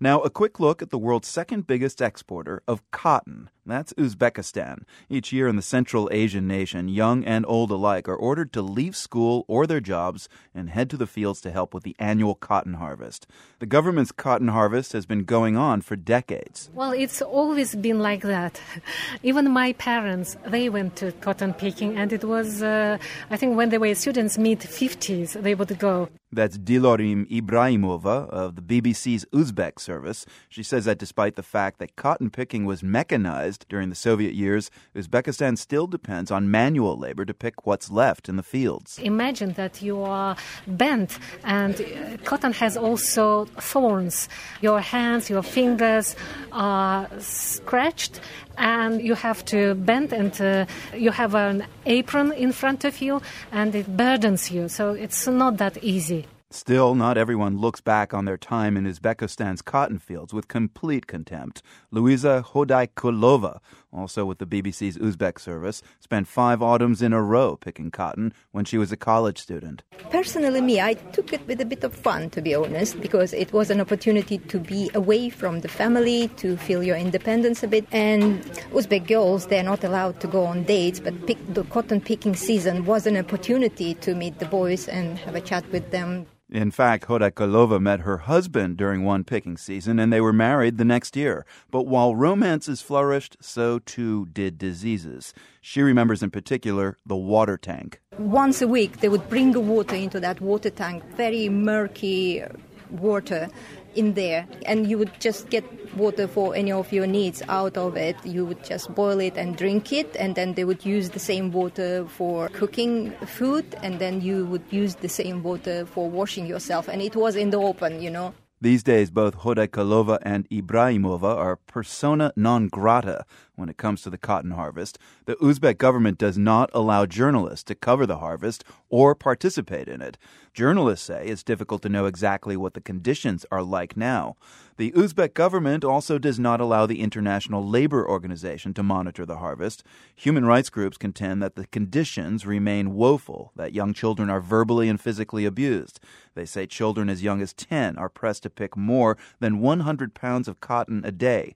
Now, 0.03 0.19
a 0.23 0.31
quick 0.31 0.59
look 0.59 0.83
at 0.83 0.91
the 0.91 0.99
world's 0.99 1.29
second 1.29 1.69
biggest 1.69 2.03
exporter 2.03 2.61
of 2.67 2.83
cotton. 2.91 3.51
That's 3.65 3.93
Uzbekistan. 3.93 4.83
Each 5.09 5.33
year 5.33 5.47
in 5.47 5.55
the 5.55 5.63
Central 5.63 6.09
Asian 6.11 6.49
nation, 6.49 6.89
young 6.89 7.23
and 7.25 7.47
old 7.47 7.71
alike 7.71 8.09
are 8.09 8.17
ordered 8.17 8.53
to 8.55 8.63
leave 8.63 8.97
school 8.97 9.45
or 9.47 9.65
their 9.65 9.79
jobs 9.79 10.29
and 10.53 10.71
head 10.71 10.91
to 10.91 10.97
the 10.97 11.07
fields 11.07 11.41
to 11.43 11.53
help 11.53 11.73
with 11.73 11.85
the 11.85 11.95
annual 12.01 12.35
cotton 12.35 12.75
harvest. 12.75 13.29
The 13.61 13.67
government's 13.67 14.11
cotton 14.11 14.49
harvest 14.49 14.93
has 14.93 15.07
been 15.07 15.23
going 15.23 15.57
on 15.57 15.83
for 15.83 15.95
decades. 15.95 16.69
Well, 16.75 16.91
it's 16.91 17.23
always 17.23 17.77
been 17.77 18.01
like 18.01 18.23
that. 18.23 18.61
Even 19.23 19.53
my 19.53 19.73
parents, 19.75 20.37
they 20.45 20.69
went 20.69 20.97
to 20.97 21.13
cotton 21.13 21.55
picking, 21.55 21.97
and 21.97 22.13
it 22.13 22.25
was, 22.25 22.61
uh, 22.61 22.99
I 23.31 23.37
think, 23.37 23.57
when 23.57 23.69
they 23.69 23.79
were 23.79 23.95
students, 23.95 24.37
mid 24.37 24.59
50s, 24.59 25.41
they 25.41 25.55
would 25.55 25.79
go. 25.79 26.09
That's 26.33 26.57
Dilorim 26.57 27.29
Ibrahimova 27.31 28.29
of 28.31 28.57
the 28.57 28.63
BBC's 28.63 29.27
Uzbek 29.35 29.79
service. 29.79 30.25
She 30.49 30.63
says 30.63 30.87
that 30.87 30.97
despite 30.99 31.37
the 31.37 31.43
fact 31.43 31.79
that 31.79 31.95
cotton 31.95 32.31
picking 32.31 32.65
was 32.65 32.83
mechanized 32.83 33.67
during 33.69 33.91
the 33.91 33.95
Soviet 33.95 34.33
years, 34.33 34.71
Uzbekistan 34.97 35.59
still 35.59 35.87
depends 35.87 36.31
on 36.31 36.51
manual 36.51 36.97
labor 36.97 37.27
to 37.27 37.35
pick 37.35 37.67
what's 37.67 37.91
left 37.91 38.31
in 38.31 38.37
the 38.37 38.43
fields. 38.43 38.99
Imagine 38.99 39.53
that 39.55 39.83
you 39.83 40.03
are 40.03 40.35
bent, 40.67 41.19
and 41.45 41.75
uh, 41.81 42.17
cotton 42.25 42.55
has 42.55 42.79
also 42.79 43.45
thorns. 43.61 44.29
Your 44.63 44.81
hands, 44.81 45.29
your 45.29 45.43
fingers 45.43 46.17
are 46.51 47.11
scratched, 47.19 48.21
and 48.59 49.01
you 49.03 49.15
have 49.15 49.45
to 49.45 49.75
bend 49.75 50.13
and 50.13 50.41
uh, 50.41 50.67
you 50.95 51.11
have 51.11 51.35
an 51.35 51.65
apron 51.87 52.33
in 52.33 52.53
front 52.53 52.85
of 52.85 53.01
you 53.01 53.21
and 53.51 53.75
it 53.75 53.97
burdens 53.97 54.51
you 54.51 54.69
so 54.69 54.93
it's 54.93 55.27
not 55.27 55.57
that 55.59 55.83
easy 55.83 56.27
Still, 56.55 56.95
not 56.95 57.17
everyone 57.17 57.57
looks 57.57 57.81
back 57.81 58.13
on 58.13 58.27
their 58.27 58.37
time 58.37 58.77
in 58.77 58.85
Uzbekistan's 58.85 59.63
cotton 59.63 59.99
fields 59.99 60.35
with 60.35 60.49
complete 60.49 61.07
contempt. 61.07 61.63
Luisa 61.91 62.45
Hodaikulova, 62.47 63.59
also 63.93 64.25
with 64.25 64.39
the 64.39 64.47
BBC's 64.47 64.99
Uzbek 64.99 65.39
service, 65.39 65.83
spent 66.01 66.27
five 66.27 66.63
autumns 66.63 67.03
in 67.03 67.13
a 67.13 67.23
row 67.23 67.57
picking 67.57 67.91
cotton 67.91 68.33
when 68.51 68.65
she 68.65 68.79
was 68.79 68.93
a 68.93 68.97
college 68.97 69.39
student. 69.39 69.83
Personally, 70.11 70.61
me, 70.61 70.81
I 70.81 70.95
took 70.95 71.33
it 71.33 71.47
with 71.47 71.61
a 71.61 71.65
bit 71.65 71.85
of 71.85 71.95
fun, 71.95 72.31
to 72.31 72.41
be 72.41 72.55
honest, 72.55 73.01
because 73.01 73.33
it 73.33 73.53
was 73.53 73.71
an 73.71 73.81
opportunity 73.81 74.39
to 74.39 74.59
be 74.59 74.91
away 74.95 75.29
from 75.29 75.61
the 75.61 75.69
family, 75.69 76.29
to 76.37 76.57
feel 76.57 76.83
your 76.83 76.97
independence 76.97 77.63
a 77.63 77.69
bit. 77.69 77.87
And 77.93 78.43
Uzbek 78.73 79.07
girls, 79.07 79.47
they're 79.47 79.63
not 79.63 79.85
allowed 79.85 80.21
to 80.21 80.27
go 80.27 80.45
on 80.45 80.65
dates, 80.65 81.01
but 81.01 81.27
pick, 81.27 81.39
the 81.55 81.65
cotton 81.65 82.01
picking 82.01 82.35
season 82.35 82.85
was 82.87 83.07
an 83.07 83.17
opportunity 83.17 83.95
to 83.95 84.15
meet 84.15 84.39
the 84.39 84.47
boys 84.47 84.89
and 84.89 85.19
have 85.19 85.35
a 85.35 85.41
chat 85.41 85.71
with 85.71 85.91
them. 85.91 86.27
In 86.53 86.71
fact, 86.71 87.07
Hodaikulova 87.07 87.81
met 87.81 88.01
her 88.01 88.19
husband 88.19 88.77
during 88.77 89.05
one 89.05 89.25
picking 89.25 89.57
season 89.57 89.99
and 89.99 90.13
they 90.13 90.21
were 90.21 90.35
married 90.35 90.77
the 90.77 90.85
next 90.85 91.17
year. 91.17 91.47
But 91.71 91.87
while 91.87 92.15
romances 92.15 92.83
flourished, 92.83 93.39
so 93.41 93.79
too 93.79 94.27
did 94.27 94.59
diseases. 94.59 95.33
She 95.63 95.81
remembers 95.81 96.23
in 96.23 96.31
particular 96.31 96.99
the 97.07 97.17
water 97.17 97.57
tank. 97.57 98.03
Once 98.19 98.61
a 98.61 98.69
week, 98.69 99.01
they 99.01 99.09
would 99.09 99.31
bring 99.31 99.55
water 99.67 99.95
into 99.95 100.21
that 100.21 100.43
water 100.43 100.69
tank, 100.69 101.03
very 101.17 101.49
murky 101.49 102.45
water 102.91 103.49
in 103.95 104.15
there 104.15 104.47
and 104.67 104.89
you 104.89 104.99
would 104.99 105.13
just 105.21 105.51
get 105.51 105.65
water 105.97 106.27
for 106.27 106.55
any 106.55 106.73
of 106.73 106.93
your 106.93 107.07
needs 107.07 107.43
out 107.49 107.77
of 107.77 107.97
it. 107.97 108.17
You 108.25 108.45
would 108.47 108.65
just 108.65 108.95
boil 108.95 109.21
it 109.21 109.37
and 109.37 109.57
drink 109.57 109.93
it 109.93 110.17
and 110.17 110.35
then 110.35 110.55
they 110.55 110.65
would 110.65 110.85
use 110.85 111.11
the 111.11 111.19
same 111.19 111.53
water 111.53 112.07
for 112.07 112.49
cooking 112.51 113.13
food 113.27 113.65
and 113.83 113.99
then 113.99 114.21
you 114.21 114.47
would 114.47 114.65
use 114.71 114.97
the 114.97 115.09
same 115.09 115.43
water 115.43 115.87
for 115.87 116.09
washing 116.09 116.47
yourself. 116.47 116.89
And 116.89 117.03
it 117.03 117.17
was 117.17 117.37
in 117.37 117.51
the 117.51 117.59
open 117.59 118.03
you 118.03 118.11
know 118.11 118.35
these 118.63 118.85
days, 118.85 119.11
both 119.11 119.39
Hodaikulova 119.39 120.19
and 120.23 120.49
Ibrahimova 120.49 121.37
are 121.37 121.57
persona 121.57 122.33
non 122.37 122.69
grata 122.69 123.25
when 123.57 123.69
it 123.69 123.77
comes 123.77 124.03
to 124.03 124.11
the 124.11 124.17
cotton 124.17 124.53
harvest. 124.53 125.01
The 125.25 125.35
Uzbek 125.37 125.79
government 125.79 126.17
does 126.17 126.39
not 126.39 126.71
allow 126.73 127.05
journalists 127.05 127.65
to 127.65 127.75
cover 127.75 128.07
the 128.07 128.19
harvest 128.19 128.63
or 128.89 129.17
participate 129.17 129.89
in 129.89 130.01
it. 130.01 130.17
Journalists 130.55 131.07
say 131.07 131.27
it's 131.27 131.43
difficult 131.43 131.83
to 131.83 131.89
know 131.89 132.07
exactly 132.07 132.57
what 132.57 132.75
the 132.75 132.81
conditions 132.81 133.45
are 133.51 133.65
like 133.65 133.97
now. 133.97 134.37
The 134.79 134.93
Uzbek 134.93 135.35
government 135.35 135.85
also 135.85 136.19
does 136.19 136.39
not 136.39 136.61
allow 136.61 136.87
the 136.87 137.01
International 137.01 137.67
Labor 137.67 138.09
Organization 138.09 138.73
to 138.75 138.83
monitor 138.83 139.27
the 139.27 139.37
harvest. 139.37 139.85
Human 140.15 140.47
rights 140.47 140.71
groups 140.71 140.97
contend 140.97 141.43
that 141.43 141.57
the 141.57 141.67
conditions 141.67 142.47
remain 142.47 142.95
woeful, 142.95 143.53
that 143.55 143.75
young 143.75 143.93
children 143.93 144.31
are 144.31 144.41
verbally 144.41 144.89
and 144.89 145.01
physically 145.01 145.45
abused. 145.45 146.01
They 146.35 146.47
say 146.47 146.67
children 146.67 147.11
as 147.11 147.23
young 147.23 147.43
as 147.43 147.53
10 147.53 147.99
are 147.99 148.09
pressed 148.09 148.45
to 148.45 148.51
pick 148.51 148.77
more 148.77 149.19
than 149.41 149.61
100 149.61 150.15
pounds 150.15 150.49
of 150.49 150.61
cotton 150.61 151.03
a 151.05 151.13
day. 151.13 151.55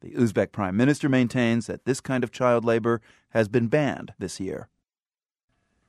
The 0.00 0.10
Uzbek 0.10 0.50
prime 0.50 0.76
minister 0.76 1.08
maintains 1.08 1.66
that 1.68 1.84
this 1.84 2.00
kind 2.00 2.24
of 2.24 2.32
child 2.32 2.64
labor 2.64 3.00
has 3.30 3.48
been 3.48 3.68
banned 3.68 4.12
this 4.18 4.40
year. 4.40 4.68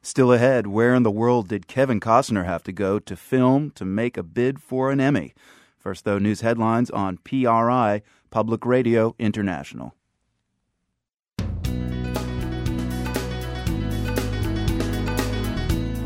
Still 0.01 0.31
ahead, 0.31 0.67
where 0.67 0.93
in 0.93 1.03
the 1.03 1.11
world 1.11 1.49
did 1.49 1.67
Kevin 1.67 1.99
Costner 1.99 2.45
have 2.45 2.63
to 2.63 2.71
go 2.71 2.99
to 2.99 3.15
film 3.15 3.71
to 3.71 3.83
make 3.83 4.15
a 4.15 4.23
bid 4.23 4.61
for 4.61 4.91
an 4.91 5.01
Emmy? 5.01 5.33
First, 5.87 6.03
though, 6.03 6.17
news 6.17 6.41
headlines 6.41 6.91
on 6.91 7.15
PRI, 7.19 8.01
Public 8.29 8.65
Radio 8.65 9.15
International. 9.17 9.95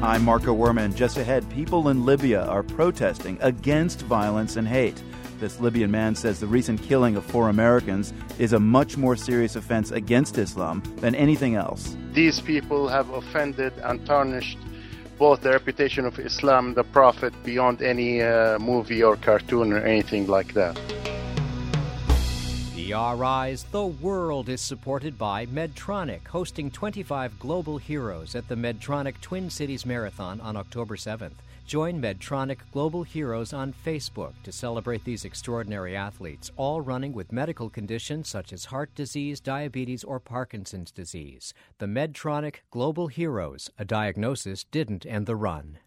I'm 0.04 0.24
Marco 0.24 0.56
Werman. 0.56 0.94
Just 0.94 1.18
ahead, 1.18 1.50
people 1.50 1.90
in 1.90 2.06
Libya 2.06 2.44
are 2.44 2.62
protesting 2.62 3.40
against 3.42 4.04
violence 4.04 4.56
and 4.56 4.68
hate. 4.68 5.02
This 5.40 5.60
Libyan 5.60 5.90
man 5.90 6.14
says 6.14 6.40
the 6.40 6.46
recent 6.46 6.80
killing 6.84 7.16
of 7.16 7.26
four 7.26 7.50
Americans 7.50 8.14
is 8.38 8.54
a 8.54 8.60
much 8.60 8.98
more 8.98 9.16
serious 9.16 9.56
offense 9.56 9.90
against 9.90 10.38
Islam 10.38 10.84
than 10.98 11.16
anything 11.16 11.56
else. 11.56 11.98
These 12.14 12.40
people 12.40 12.88
have 12.88 13.10
offended 13.10 13.74
and 13.80 14.06
tarnished 14.06 14.60
both 15.22 15.42
the 15.42 15.52
reputation 15.52 16.04
of 16.04 16.18
Islam 16.18 16.74
the 16.74 16.84
Prophet 16.84 17.32
beyond 17.44 17.84
any 17.84 18.24
uh, 18.24 18.58
movie 18.58 19.04
or 19.04 19.16
cartoon 19.16 19.72
or 19.72 19.78
anything 19.78 20.26
like 20.26 20.52
that. 20.56 20.76
PRI's 22.74 23.62
The 23.72 23.86
World 23.86 24.50
is 24.50 24.62
supported 24.62 25.20
by 25.20 25.46
Medtronic, 25.46 26.28
hosting 26.30 26.72
25 26.72 27.38
global 27.38 27.78
heroes 27.78 28.34
at 28.34 28.48
the 28.48 28.56
Medtronic 28.56 29.22
Twin 29.22 29.52
Cities 29.52 29.86
Marathon 29.86 30.42
on 30.42 30.58
October 30.58 30.96
7th. 30.96 31.38
Join 31.72 32.02
Medtronic 32.02 32.58
Global 32.74 33.04
Heroes 33.04 33.54
on 33.54 33.74
Facebook 33.86 34.34
to 34.44 34.52
celebrate 34.52 35.06
these 35.06 35.24
extraordinary 35.24 35.96
athletes, 35.96 36.52
all 36.58 36.82
running 36.82 37.14
with 37.14 37.32
medical 37.32 37.70
conditions 37.70 38.28
such 38.28 38.52
as 38.52 38.66
heart 38.66 38.94
disease, 38.94 39.40
diabetes, 39.40 40.04
or 40.04 40.20
Parkinson's 40.20 40.92
disease. 40.92 41.54
The 41.78 41.86
Medtronic 41.86 42.56
Global 42.72 43.08
Heroes, 43.08 43.70
a 43.80 43.86
diagnosis 43.86 44.66
didn't 44.66 45.06
end 45.06 45.28
the 45.28 45.38
run. 45.38 45.78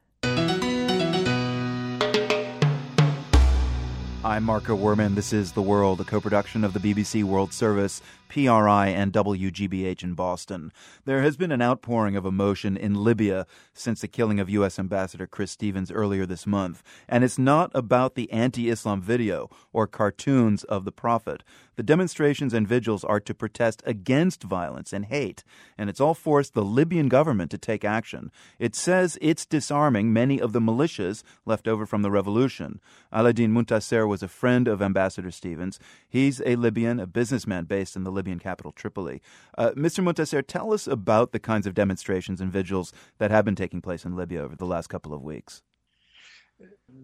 I'm 4.25 4.42
Marco 4.42 4.75
Werman. 4.75 5.14
This 5.14 5.35
is 5.35 5.53
The 5.53 5.61
World, 5.61 6.01
a 6.01 6.05
co 6.05 6.18
production 6.18 6.64
of 6.64 6.73
the 6.73 6.81
BBC 6.81 7.25
World 7.25 7.53
Service, 7.53 8.01
PRI, 8.35 8.88
and 8.88 9.12
WGBH 9.12 10.03
in 10.03 10.14
Boston. 10.14 10.73
There 11.05 11.23
has 11.23 11.37
been 11.37 11.53
an 11.53 11.62
outpouring 11.62 12.16
of 12.16 12.27
emotion 12.27 12.77
in 12.77 13.05
Libya 13.05 13.47
since 13.73 14.01
the 14.01 14.09
killing 14.09 14.40
of 14.40 14.51
U.S. 14.51 14.77
Ambassador 14.77 15.29
Chris 15.29 15.53
Stevens 15.53 15.92
earlier 15.92 16.27
this 16.27 16.44
month. 16.44 16.83
And 17.09 17.23
it's 17.23 17.38
not 17.38 17.70
about 17.75 18.16
the 18.16 18.29
anti 18.33 18.68
Islam 18.68 19.01
video 19.01 19.51
or 19.73 19.87
cartoons 19.87 20.64
of 20.64 20.85
the 20.85 20.90
Prophet. 20.90 21.44
The 21.77 21.83
demonstrations 21.83 22.55
and 22.55 22.68
vigils 22.68 23.03
are 23.05 23.20
to 23.20 23.35
protest 23.35 23.83
against 23.85 24.44
violence 24.44 24.92
and 24.92 25.07
hate, 25.07 25.42
and 25.77 25.90
it's 25.90 26.01
all 26.01 26.14
forced 26.14 26.55
the 26.55 26.64
Libyan 26.64 27.09
government 27.09 27.51
to 27.51 27.59
take 27.59 27.85
action. 27.85 28.31
It 28.61 28.77
says 28.77 29.18
it's 29.20 29.44
disarming 29.44 30.12
many 30.12 30.40
of 30.40 30.53
the 30.53 30.61
militias 30.61 31.25
left 31.44 31.66
over 31.66 31.85
from 31.85 32.03
the 32.03 32.12
revolution. 32.12 32.81
Aladdin 33.11 33.53
Muntasser 33.53 34.07
was 34.07 34.23
a 34.23 34.29
friend 34.29 34.68
of 34.68 34.81
Ambassador 34.81 35.33
Stevens. 35.33 35.81
He's 36.09 36.40
a 36.47 36.55
Libyan, 36.57 37.01
a 37.01 37.07
businessman 37.07 37.64
based 37.64 37.97
in 37.97 38.05
the 38.05 38.12
Libyan 38.12 38.23
capital, 38.38 38.72
Tripoli. 38.72 39.20
Uh, 39.56 39.70
Mr. 39.70 40.02
Muntasser, 40.02 40.42
tell 40.46 40.72
us 40.72 40.87
about 40.87 41.32
the 41.32 41.38
kinds 41.38 41.66
of 41.66 41.74
demonstrations 41.74 42.40
and 42.40 42.52
vigils 42.52 42.92
that 43.18 43.30
have 43.30 43.44
been 43.44 43.56
taking 43.56 43.80
place 43.80 44.04
in 44.04 44.16
Libya 44.16 44.42
over 44.42 44.56
the 44.56 44.66
last 44.66 44.88
couple 44.88 45.12
of 45.12 45.22
weeks 45.22 45.62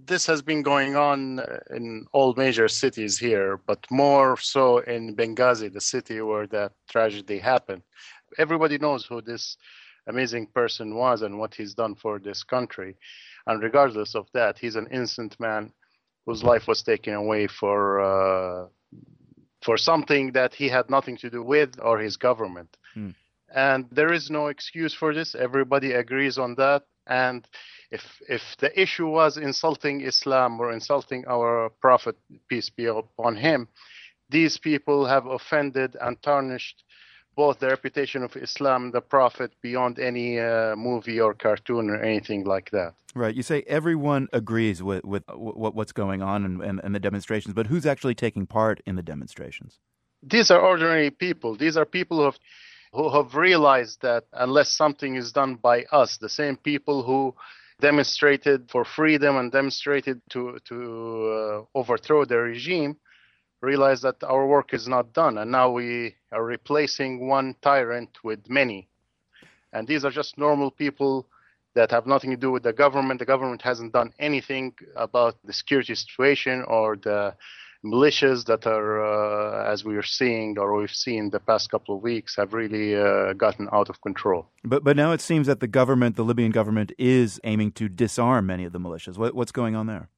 this 0.06 0.26
has 0.26 0.42
been 0.42 0.62
going 0.62 0.96
on 0.96 1.40
uh, 1.40 1.58
in 1.70 2.06
all 2.12 2.34
major 2.34 2.68
cities 2.68 3.18
here, 3.18 3.60
but 3.66 3.84
more 3.90 4.36
so 4.36 4.78
in 4.78 5.16
Benghazi, 5.16 5.72
the 5.72 5.80
city 5.80 6.20
where 6.20 6.46
that 6.48 6.72
tragedy 6.88 7.38
happened. 7.38 7.82
Everybody 8.38 8.78
knows 8.78 9.04
who 9.04 9.20
this 9.20 9.56
amazing 10.06 10.46
person 10.46 10.94
was 10.94 11.22
and 11.22 11.38
what 11.38 11.54
he's 11.54 11.74
done 11.74 11.94
for 11.94 12.18
this 12.18 12.42
country. 12.42 12.96
And 13.46 13.62
regardless 13.62 14.14
of 14.14 14.26
that, 14.34 14.58
he's 14.58 14.76
an 14.76 14.88
innocent 14.90 15.38
man 15.40 15.72
whose 16.26 16.44
life 16.44 16.68
was 16.68 16.82
taken 16.82 17.14
away 17.14 17.46
for 17.46 18.00
uh, 18.00 18.68
for 19.62 19.76
something 19.76 20.32
that 20.32 20.54
he 20.54 20.68
had 20.68 20.88
nothing 20.90 21.16
to 21.18 21.30
do 21.30 21.42
with 21.42 21.78
or 21.82 21.98
his 21.98 22.16
government. 22.16 22.76
Hmm. 22.94 23.10
And 23.54 23.86
there 23.90 24.12
is 24.12 24.30
no 24.30 24.46
excuse 24.46 24.94
for 24.94 25.12
this. 25.12 25.34
Everybody 25.34 25.92
agrees 25.92 26.38
on 26.38 26.54
that. 26.56 26.84
And 27.06 27.46
if 27.90 28.02
if 28.28 28.42
the 28.58 28.70
issue 28.80 29.08
was 29.08 29.36
insulting 29.36 30.02
Islam 30.02 30.60
or 30.60 30.72
insulting 30.72 31.24
our 31.26 31.70
Prophet, 31.80 32.16
peace 32.48 32.70
be 32.70 32.86
upon 32.86 33.36
him, 33.36 33.68
these 34.28 34.56
people 34.58 35.06
have 35.06 35.26
offended 35.26 35.96
and 36.00 36.22
tarnished 36.22 36.84
both 37.44 37.58
the 37.58 37.68
reputation 37.76 38.20
of 38.22 38.36
Islam 38.36 38.80
and 38.84 38.92
the 38.92 39.00
Prophet 39.00 39.50
beyond 39.62 39.94
any 39.98 40.28
uh, 40.38 40.76
movie 40.76 41.18
or 41.26 41.32
cartoon 41.46 41.84
or 41.88 41.98
anything 42.12 42.42
like 42.54 42.68
that. 42.76 42.90
Right. 43.22 43.34
You 43.34 43.42
say 43.42 43.58
everyone 43.78 44.28
agrees 44.40 44.78
with, 44.82 45.02
with 45.12 45.24
what, 45.62 45.72
what's 45.74 45.94
going 46.02 46.20
on 46.32 46.38
and, 46.44 46.56
and, 46.68 46.76
and 46.84 46.94
the 46.94 47.00
demonstrations, 47.08 47.54
but 47.54 47.66
who's 47.70 47.86
actually 47.92 48.16
taking 48.26 48.44
part 48.58 48.76
in 48.88 48.94
the 48.96 49.06
demonstrations? 49.12 49.78
These 50.22 50.50
are 50.50 50.60
ordinary 50.60 51.10
people. 51.10 51.50
These 51.56 51.76
are 51.78 51.86
people 51.98 52.16
who 52.18 52.26
have, 52.30 52.38
who 52.92 53.08
have 53.16 53.34
realized 53.34 53.96
that 54.02 54.24
unless 54.46 54.68
something 54.82 55.12
is 55.22 55.32
done 55.32 55.54
by 55.70 55.84
us, 56.00 56.18
the 56.18 56.28
same 56.40 56.56
people 56.58 57.02
who 57.08 57.34
demonstrated 57.80 58.70
for 58.72 58.84
freedom 58.84 59.32
and 59.38 59.50
demonstrated 59.50 60.20
to, 60.32 60.58
to 60.68 60.76
uh, 61.38 61.78
overthrow 61.80 62.26
the 62.26 62.36
regime, 62.36 62.92
realize 63.60 64.00
that 64.02 64.22
our 64.24 64.46
work 64.46 64.72
is 64.72 64.88
not 64.88 65.12
done. 65.12 65.38
And 65.38 65.50
now 65.50 65.70
we 65.70 66.16
are 66.32 66.44
replacing 66.44 67.28
one 67.28 67.54
tyrant 67.62 68.18
with 68.24 68.48
many. 68.48 68.88
And 69.72 69.86
these 69.86 70.04
are 70.04 70.10
just 70.10 70.38
normal 70.38 70.70
people 70.70 71.26
that 71.74 71.90
have 71.90 72.06
nothing 72.06 72.30
to 72.30 72.36
do 72.36 72.50
with 72.50 72.64
the 72.64 72.72
government. 72.72 73.20
The 73.20 73.26
government 73.26 73.62
hasn't 73.62 73.92
done 73.92 74.12
anything 74.18 74.74
about 74.96 75.36
the 75.44 75.52
security 75.52 75.94
situation 75.94 76.64
or 76.66 76.96
the 76.96 77.34
militias 77.84 78.44
that 78.46 78.66
are, 78.66 79.02
uh, 79.02 79.72
as 79.72 79.84
we 79.84 79.96
are 79.96 80.02
seeing 80.02 80.58
or 80.58 80.76
we've 80.76 80.90
seen 80.90 81.30
the 81.30 81.40
past 81.40 81.70
couple 81.70 81.96
of 81.96 82.02
weeks, 82.02 82.36
have 82.36 82.52
really 82.52 82.96
uh, 82.96 83.32
gotten 83.34 83.68
out 83.72 83.88
of 83.88 84.00
control. 84.02 84.46
But 84.64 84.84
but 84.84 84.96
now 84.96 85.12
it 85.12 85.20
seems 85.20 85.46
that 85.46 85.60
the 85.60 85.66
government, 85.66 86.16
the 86.16 86.24
Libyan 86.24 86.50
government, 86.50 86.92
is 86.98 87.40
aiming 87.44 87.72
to 87.72 87.88
disarm 87.88 88.46
many 88.46 88.64
of 88.64 88.72
the 88.72 88.80
militias. 88.80 89.16
What, 89.16 89.34
what's 89.34 89.52
going 89.52 89.76
on 89.76 89.86
there? 89.86 90.08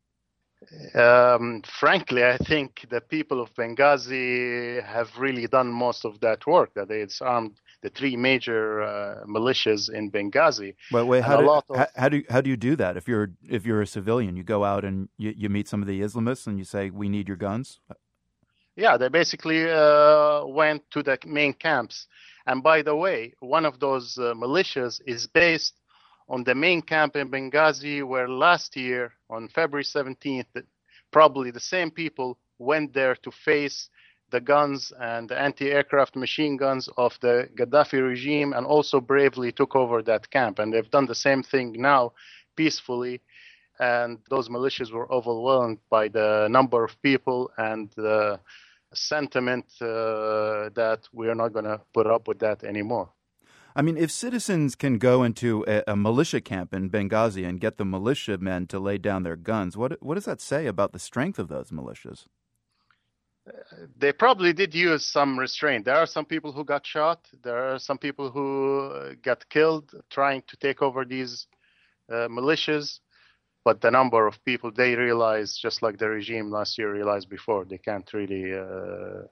Um, 0.94 1.62
frankly, 1.80 2.24
I 2.24 2.36
think 2.36 2.86
the 2.90 3.00
people 3.00 3.40
of 3.40 3.52
Benghazi 3.54 4.82
have 4.84 5.10
really 5.18 5.46
done 5.46 5.68
most 5.68 6.04
of 6.04 6.20
that 6.20 6.46
work. 6.46 6.74
That 6.74 6.88
they 6.88 7.06
armed 7.20 7.60
the 7.82 7.90
three 7.90 8.16
major 8.16 8.82
uh, 8.82 9.24
militias 9.26 9.90
in 9.92 10.10
Benghazi. 10.10 10.74
Wait, 10.92 11.06
wait, 11.06 11.24
how 11.24 11.40
do, 11.40 11.50
of- 11.50 11.64
how, 11.74 11.86
how 11.96 12.08
do 12.08 12.22
how 12.30 12.40
do 12.40 12.50
you 12.50 12.56
do 12.56 12.76
that? 12.76 12.96
If 12.96 13.08
you're 13.08 13.30
if 13.48 13.66
you're 13.66 13.82
a 13.82 13.86
civilian, 13.86 14.36
you 14.36 14.44
go 14.44 14.64
out 14.64 14.84
and 14.84 15.08
you, 15.18 15.34
you 15.36 15.48
meet 15.48 15.68
some 15.68 15.82
of 15.82 15.88
the 15.88 16.00
Islamists 16.00 16.46
and 16.46 16.58
you 16.58 16.64
say, 16.64 16.90
"We 16.90 17.08
need 17.08 17.28
your 17.28 17.36
guns." 17.36 17.80
Yeah, 18.76 18.96
they 18.96 19.08
basically 19.08 19.70
uh, 19.70 20.46
went 20.46 20.90
to 20.92 21.02
the 21.02 21.18
main 21.26 21.52
camps. 21.52 22.06
And 22.46 22.62
by 22.62 22.82
the 22.82 22.96
way, 22.96 23.34
one 23.40 23.66
of 23.66 23.78
those 23.78 24.16
uh, 24.18 24.34
militias 24.34 25.00
is 25.06 25.26
based 25.26 25.74
on 26.32 26.42
the 26.44 26.54
main 26.54 26.80
camp 26.80 27.14
in 27.14 27.30
Benghazi, 27.30 28.02
where 28.02 28.26
last 28.26 28.74
year, 28.74 29.12
on 29.28 29.48
February 29.48 29.84
17th, 29.84 30.64
probably 31.12 31.50
the 31.50 31.60
same 31.60 31.90
people 31.90 32.38
went 32.58 32.94
there 32.94 33.14
to 33.16 33.30
face 33.30 33.90
the 34.30 34.40
guns 34.40 34.94
and 34.98 35.28
the 35.28 35.38
anti 35.38 35.70
aircraft 35.70 36.16
machine 36.16 36.56
guns 36.56 36.88
of 36.96 37.18
the 37.20 37.50
Gaddafi 37.54 38.00
regime 38.02 38.54
and 38.54 38.64
also 38.66 38.98
bravely 38.98 39.52
took 39.52 39.76
over 39.76 40.02
that 40.02 40.30
camp. 40.30 40.58
And 40.58 40.72
they've 40.72 40.90
done 40.90 41.04
the 41.04 41.14
same 41.14 41.42
thing 41.42 41.74
now 41.78 42.14
peacefully. 42.56 43.20
And 43.78 44.18
those 44.30 44.48
militias 44.48 44.90
were 44.90 45.12
overwhelmed 45.12 45.80
by 45.90 46.08
the 46.08 46.48
number 46.50 46.82
of 46.82 47.00
people 47.02 47.50
and 47.58 47.90
the 47.94 48.40
sentiment 48.94 49.66
uh, 49.82 50.70
that 50.80 51.00
we 51.12 51.28
are 51.28 51.34
not 51.34 51.52
going 51.52 51.66
to 51.66 51.80
put 51.92 52.06
up 52.06 52.26
with 52.26 52.38
that 52.38 52.64
anymore. 52.64 53.10
I 53.74 53.82
mean, 53.82 53.96
if 53.96 54.10
citizens 54.10 54.74
can 54.74 54.98
go 54.98 55.22
into 55.22 55.64
a, 55.66 55.82
a 55.86 55.96
militia 55.96 56.40
camp 56.40 56.74
in 56.74 56.90
Benghazi 56.90 57.46
and 57.48 57.60
get 57.60 57.78
the 57.78 57.84
militiamen 57.84 58.66
to 58.68 58.78
lay 58.78 58.98
down 58.98 59.22
their 59.22 59.36
guns, 59.36 59.76
what 59.76 60.02
what 60.02 60.14
does 60.14 60.26
that 60.26 60.40
say 60.40 60.66
about 60.66 60.92
the 60.92 60.98
strength 60.98 61.38
of 61.38 61.48
those 61.48 61.70
militias? 61.70 62.26
they 63.98 64.12
probably 64.12 64.52
did 64.52 64.74
use 64.74 65.04
some 65.04 65.38
restraint. 65.38 65.84
There 65.84 65.96
are 65.96 66.06
some 66.06 66.24
people 66.24 66.52
who 66.52 66.64
got 66.64 66.86
shot. 66.86 67.26
There 67.42 67.74
are 67.74 67.78
some 67.78 67.98
people 67.98 68.30
who 68.30 68.90
uh, 68.90 69.14
got 69.22 69.48
killed 69.48 69.92
trying 70.10 70.42
to 70.48 70.56
take 70.56 70.80
over 70.82 71.04
these 71.04 71.46
uh, 72.10 72.28
militias. 72.28 73.00
But 73.64 73.80
the 73.80 73.90
number 73.90 74.26
of 74.26 74.44
people 74.44 74.72
they 74.72 74.94
realized, 74.96 75.60
just 75.60 75.82
like 75.82 75.98
the 75.98 76.08
regime 76.08 76.50
last 76.50 76.78
year 76.78 76.92
realized 76.92 77.28
before, 77.28 77.64
they 77.64 77.78
can't 77.78 78.10
really. 78.12 78.54
Uh, 78.54 79.26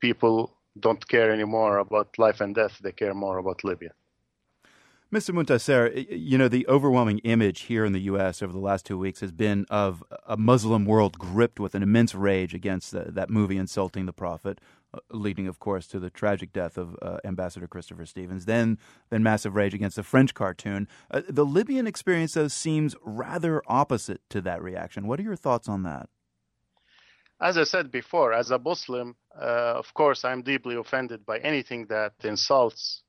people 0.00 0.56
don't 0.78 1.06
care 1.08 1.30
anymore 1.32 1.78
about 1.78 2.18
life 2.18 2.40
and 2.40 2.54
death. 2.54 2.78
They 2.80 2.92
care 2.92 3.14
more 3.14 3.38
about 3.38 3.64
Libya. 3.64 3.92
Mr. 5.12 5.34
Muntasser, 5.34 6.06
you 6.08 6.38
know, 6.38 6.46
the 6.46 6.64
overwhelming 6.68 7.18
image 7.20 7.62
here 7.62 7.84
in 7.84 7.92
the 7.92 8.02
U.S. 8.02 8.40
over 8.44 8.52
the 8.52 8.60
last 8.60 8.86
two 8.86 8.96
weeks 8.96 9.18
has 9.18 9.32
been 9.32 9.66
of 9.68 10.04
a 10.24 10.36
Muslim 10.36 10.84
world 10.84 11.18
gripped 11.18 11.58
with 11.58 11.74
an 11.74 11.82
immense 11.82 12.14
rage 12.14 12.54
against 12.54 12.92
the, 12.92 13.06
that 13.08 13.28
movie 13.28 13.56
insulting 13.56 14.06
the 14.06 14.12
Prophet, 14.12 14.60
uh, 14.94 15.00
leading, 15.10 15.48
of 15.48 15.58
course, 15.58 15.88
to 15.88 15.98
the 15.98 16.10
tragic 16.10 16.52
death 16.52 16.78
of 16.78 16.96
uh, 17.02 17.16
Ambassador 17.24 17.66
Christopher 17.66 18.06
Stevens. 18.06 18.44
Then, 18.44 18.78
then 19.10 19.24
massive 19.24 19.56
rage 19.56 19.74
against 19.74 19.96
the 19.96 20.04
French 20.04 20.32
cartoon. 20.32 20.86
Uh, 21.10 21.22
the 21.28 21.44
Libyan 21.44 21.88
experience, 21.88 22.34
though, 22.34 22.46
seems 22.46 22.94
rather 23.02 23.62
opposite 23.66 24.20
to 24.30 24.40
that 24.42 24.62
reaction. 24.62 25.08
What 25.08 25.18
are 25.18 25.24
your 25.24 25.34
thoughts 25.34 25.68
on 25.68 25.82
that? 25.82 26.08
As 27.40 27.56
I 27.56 27.64
said 27.64 27.90
before, 27.90 28.34
as 28.34 28.50
a 28.50 28.58
Muslim, 28.58 29.16
uh, 29.34 29.74
of 29.76 29.92
course, 29.94 30.24
I'm 30.24 30.42
deeply 30.42 30.76
offended 30.76 31.24
by 31.24 31.38
anything 31.38 31.86
that 31.86 32.12
insults. 32.22 33.02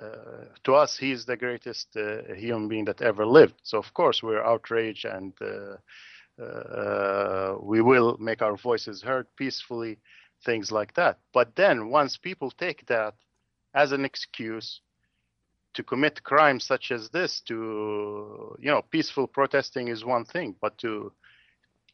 Uh, 0.00 0.44
to 0.64 0.74
us, 0.74 0.96
he 0.96 1.12
is 1.12 1.26
the 1.26 1.36
greatest 1.36 1.94
uh, 1.96 2.32
human 2.34 2.66
being 2.68 2.86
that 2.86 3.02
ever 3.02 3.26
lived. 3.26 3.54
So, 3.62 3.78
of 3.78 3.92
course, 3.92 4.22
we're 4.22 4.42
outraged 4.42 5.04
and 5.04 5.34
uh, 5.40 5.76
uh, 6.42 7.56
we 7.60 7.82
will 7.82 8.16
make 8.18 8.40
our 8.40 8.56
voices 8.56 9.02
heard 9.02 9.26
peacefully, 9.36 9.98
things 10.44 10.72
like 10.72 10.94
that. 10.94 11.18
But 11.32 11.54
then, 11.54 11.90
once 11.90 12.16
people 12.16 12.50
take 12.50 12.86
that 12.86 13.14
as 13.74 13.92
an 13.92 14.04
excuse 14.04 14.80
to 15.74 15.82
commit 15.82 16.22
crimes 16.22 16.64
such 16.64 16.90
as 16.90 17.10
this, 17.10 17.40
to, 17.48 18.56
you 18.58 18.70
know, 18.70 18.82
peaceful 18.90 19.26
protesting 19.26 19.88
is 19.88 20.04
one 20.04 20.24
thing, 20.24 20.56
but 20.60 20.78
to 20.78 21.12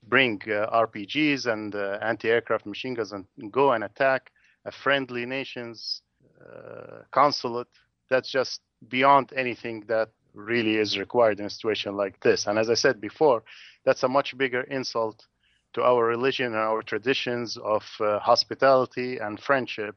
bring 0.02 0.40
uh, 0.46 0.66
RPGs 0.86 1.46
and 1.46 1.74
uh, 1.74 1.98
anti-aircraft 2.02 2.66
machine 2.66 2.94
guns 2.94 3.12
and 3.12 3.26
go 3.50 3.72
and 3.72 3.84
attack 3.84 4.30
a 4.64 4.72
friendly 4.72 5.26
nation's 5.26 6.02
uh, 6.40 7.02
consulate. 7.10 7.68
That's 8.08 8.30
just 8.30 8.60
beyond 8.88 9.32
anything 9.36 9.84
that 9.88 10.10
really 10.34 10.76
is 10.76 10.98
required 10.98 11.40
in 11.40 11.46
a 11.46 11.50
situation 11.50 11.96
like 11.96 12.20
this. 12.20 12.46
And 12.46 12.58
as 12.58 12.70
I 12.70 12.74
said 12.74 13.00
before, 13.00 13.42
that's 13.84 14.02
a 14.02 14.08
much 14.08 14.36
bigger 14.36 14.62
insult 14.62 15.26
to 15.74 15.82
our 15.82 16.04
religion 16.04 16.46
and 16.46 16.56
our 16.56 16.82
traditions 16.82 17.56
of 17.56 17.82
uh, 18.00 18.18
hospitality 18.18 19.18
and 19.18 19.40
friendship. 19.40 19.96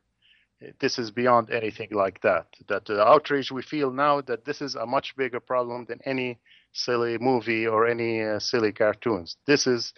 This 0.79 0.97
is 0.97 1.11
beyond 1.11 1.49
anything 1.49 1.89
like 1.91 2.21
that. 2.21 2.47
That 2.67 2.85
the 2.85 3.05
outrage 3.05 3.51
we 3.51 3.63
feel 3.63 3.91
now 3.91 4.21
that 4.21 4.45
this 4.45 4.61
is 4.61 4.75
a 4.75 4.85
much 4.85 5.15
bigger 5.17 5.39
problem 5.39 5.85
than 5.85 5.99
any 6.05 6.39
silly 6.73 7.17
movie 7.17 7.67
or 7.67 7.87
any 7.87 8.21
uh, 8.21 8.39
silly 8.39 8.71
cartoons. 8.71 9.37
This 9.45 9.67
is 9.67 9.93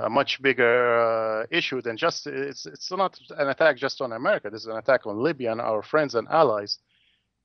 a 0.00 0.08
much 0.08 0.40
bigger 0.42 0.98
uh, 0.98 1.46
issue 1.50 1.80
than 1.82 1.96
just 1.96 2.26
it's 2.26 2.66
it's 2.66 2.90
not 2.90 3.18
an 3.36 3.48
attack 3.48 3.76
just 3.76 4.00
on 4.00 4.12
America. 4.12 4.50
This 4.50 4.62
is 4.62 4.68
an 4.68 4.76
attack 4.76 5.06
on 5.06 5.22
Libya 5.22 5.52
and 5.52 5.60
our 5.60 5.82
friends 5.82 6.14
and 6.14 6.26
allies, 6.28 6.78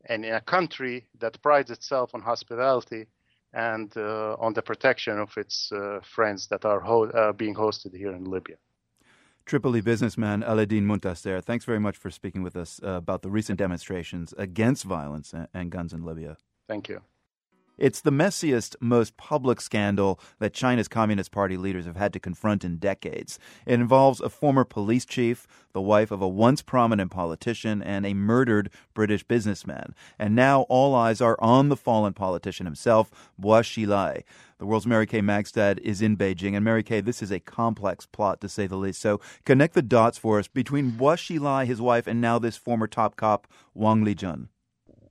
and 0.05 0.25
in 0.25 0.33
a 0.33 0.41
country 0.41 1.07
that 1.19 1.41
prides 1.41 1.71
itself 1.71 2.15
on 2.15 2.21
hospitality 2.21 3.05
and 3.53 3.95
uh, 3.97 4.35
on 4.39 4.53
the 4.53 4.61
protection 4.61 5.19
of 5.19 5.35
its 5.37 5.71
uh, 5.71 5.99
friends 6.03 6.47
that 6.47 6.65
are 6.65 6.79
ho- 6.79 7.09
uh, 7.09 7.33
being 7.33 7.55
hosted 7.55 7.95
here 7.95 8.13
in 8.13 8.25
Libya. 8.25 8.55
Tripoli 9.45 9.81
businessman 9.81 10.43
Aladdin 10.43 10.85
Muntasser, 10.85 11.43
thanks 11.43 11.65
very 11.65 11.79
much 11.79 11.97
for 11.97 12.11
speaking 12.11 12.43
with 12.43 12.55
us 12.55 12.79
uh, 12.83 12.89
about 12.89 13.23
the 13.23 13.31
recent 13.31 13.57
demonstrations 13.57 14.31
against 14.37 14.83
violence 14.83 15.33
and 15.53 15.71
guns 15.71 15.91
in 15.93 16.03
Libya. 16.03 16.37
Thank 16.67 16.89
you. 16.89 17.01
It's 17.79 18.01
the 18.01 18.11
messiest, 18.11 18.75
most 18.81 19.15
public 19.15 19.61
scandal 19.61 20.19
that 20.39 20.53
China's 20.53 20.89
Communist 20.89 21.31
Party 21.31 21.55
leaders 21.55 21.85
have 21.85 21.95
had 21.95 22.11
to 22.11 22.19
confront 22.19 22.65
in 22.65 22.75
decades. 22.75 23.39
It 23.65 23.75
involves 23.75 24.19
a 24.19 24.27
former 24.27 24.65
police 24.65 25.05
chief, 25.05 25.47
the 25.71 25.79
wife 25.79 26.11
of 26.11 26.21
a 26.21 26.27
once 26.27 26.61
prominent 26.61 27.09
politician, 27.09 27.81
and 27.81 28.05
a 28.05 28.13
murdered 28.13 28.69
British 28.93 29.23
businessman. 29.23 29.95
And 30.19 30.35
now 30.35 30.63
all 30.63 30.93
eyes 30.93 31.21
are 31.21 31.37
on 31.39 31.69
the 31.69 31.77
fallen 31.77 32.11
politician 32.11 32.65
himself, 32.65 33.31
Bo 33.37 33.61
Xilai. 33.61 34.23
The 34.57 34.65
world's 34.65 34.85
Mary 34.85 35.07
Kay 35.07 35.21
Magistad 35.21 35.79
is 35.79 36.01
in 36.01 36.17
Beijing. 36.17 36.55
And 36.55 36.65
Mary 36.65 36.83
Kay, 36.83 36.99
this 36.99 37.21
is 37.21 37.31
a 37.31 37.39
complex 37.39 38.05
plot, 38.05 38.41
to 38.41 38.49
say 38.49 38.67
the 38.67 38.75
least. 38.75 38.99
So 38.99 39.21
connect 39.45 39.73
the 39.73 39.81
dots 39.81 40.17
for 40.17 40.37
us 40.37 40.49
between 40.49 40.91
Bo 40.91 41.05
Xilai, 41.05 41.65
his 41.65 41.79
wife, 41.79 42.07
and 42.07 42.19
now 42.19 42.39
this 42.39 42.57
former 42.57 42.87
top 42.87 43.15
cop, 43.15 43.47
Wang 43.73 44.03
Lijun. 44.03 44.49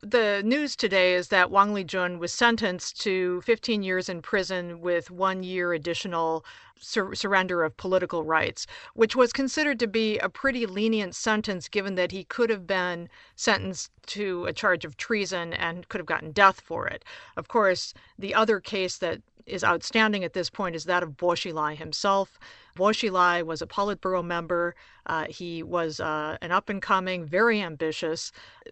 The 0.01 0.43
news 0.45 0.77
today 0.77 1.15
is 1.15 1.29
that 1.29 1.51
Wang 1.51 1.75
Lijun 1.75 2.19
was 2.19 2.33
sentenced 2.33 3.01
to 3.01 3.41
15 3.43 3.83
years 3.83 4.09
in 4.09 4.23
prison 4.23 4.81
with 4.81 5.11
one 5.11 5.43
year 5.43 5.73
additional 5.73 6.45
sur- 6.79 7.15
surrender 7.15 7.65
of 7.65 7.77
political 7.77 8.23
rights, 8.23 8.67
which 8.95 9.17
was 9.17 9.33
considered 9.33 9.79
to 9.81 9.87
be 9.89 10.19
a 10.19 10.29
pretty 10.29 10.67
lenient 10.67 11.15
sentence 11.15 11.69
given 11.69 11.97
that 11.97 12.13
he 12.13 12.25
could 12.25 12.51
have 12.51 12.67
been 12.67 13.09
sentenced 13.35 13.91
to 14.07 14.45
a 14.47 14.53
charge 14.53 14.85
of 14.85 14.97
treason 14.97 15.53
and 15.53 15.89
could 15.89 15.99
have 15.99 16.07
gotten 16.07 16.33
death 16.33 16.61
for 16.61 16.87
it. 16.87 17.05
Of 17.37 17.49
course, 17.49 17.93
the 18.19 18.35
other 18.35 18.61
case 18.61 18.99
that 18.99 19.21
is 19.49 19.65
outstanding 19.65 20.25
at 20.25 20.33
this 20.33 20.51
point 20.51 20.77
is 20.77 20.85
that 20.85 21.03
of 21.03 21.17
Bo 21.17 21.29
Xilai 21.29 21.77
himself. 21.77 22.39
Bo 22.77 22.85
Xilai 22.87 23.45
was 23.45 23.61
a 23.61 23.67
Politburo 23.67 24.25
member. 24.25 24.75
Uh, 25.07 25.25
he 25.29 25.63
was 25.63 25.99
uh, 25.99 26.37
an 26.43 26.53
up 26.53 26.69
and 26.69 26.81
coming, 26.81 27.25
very 27.25 27.61
ambitious 27.61 28.31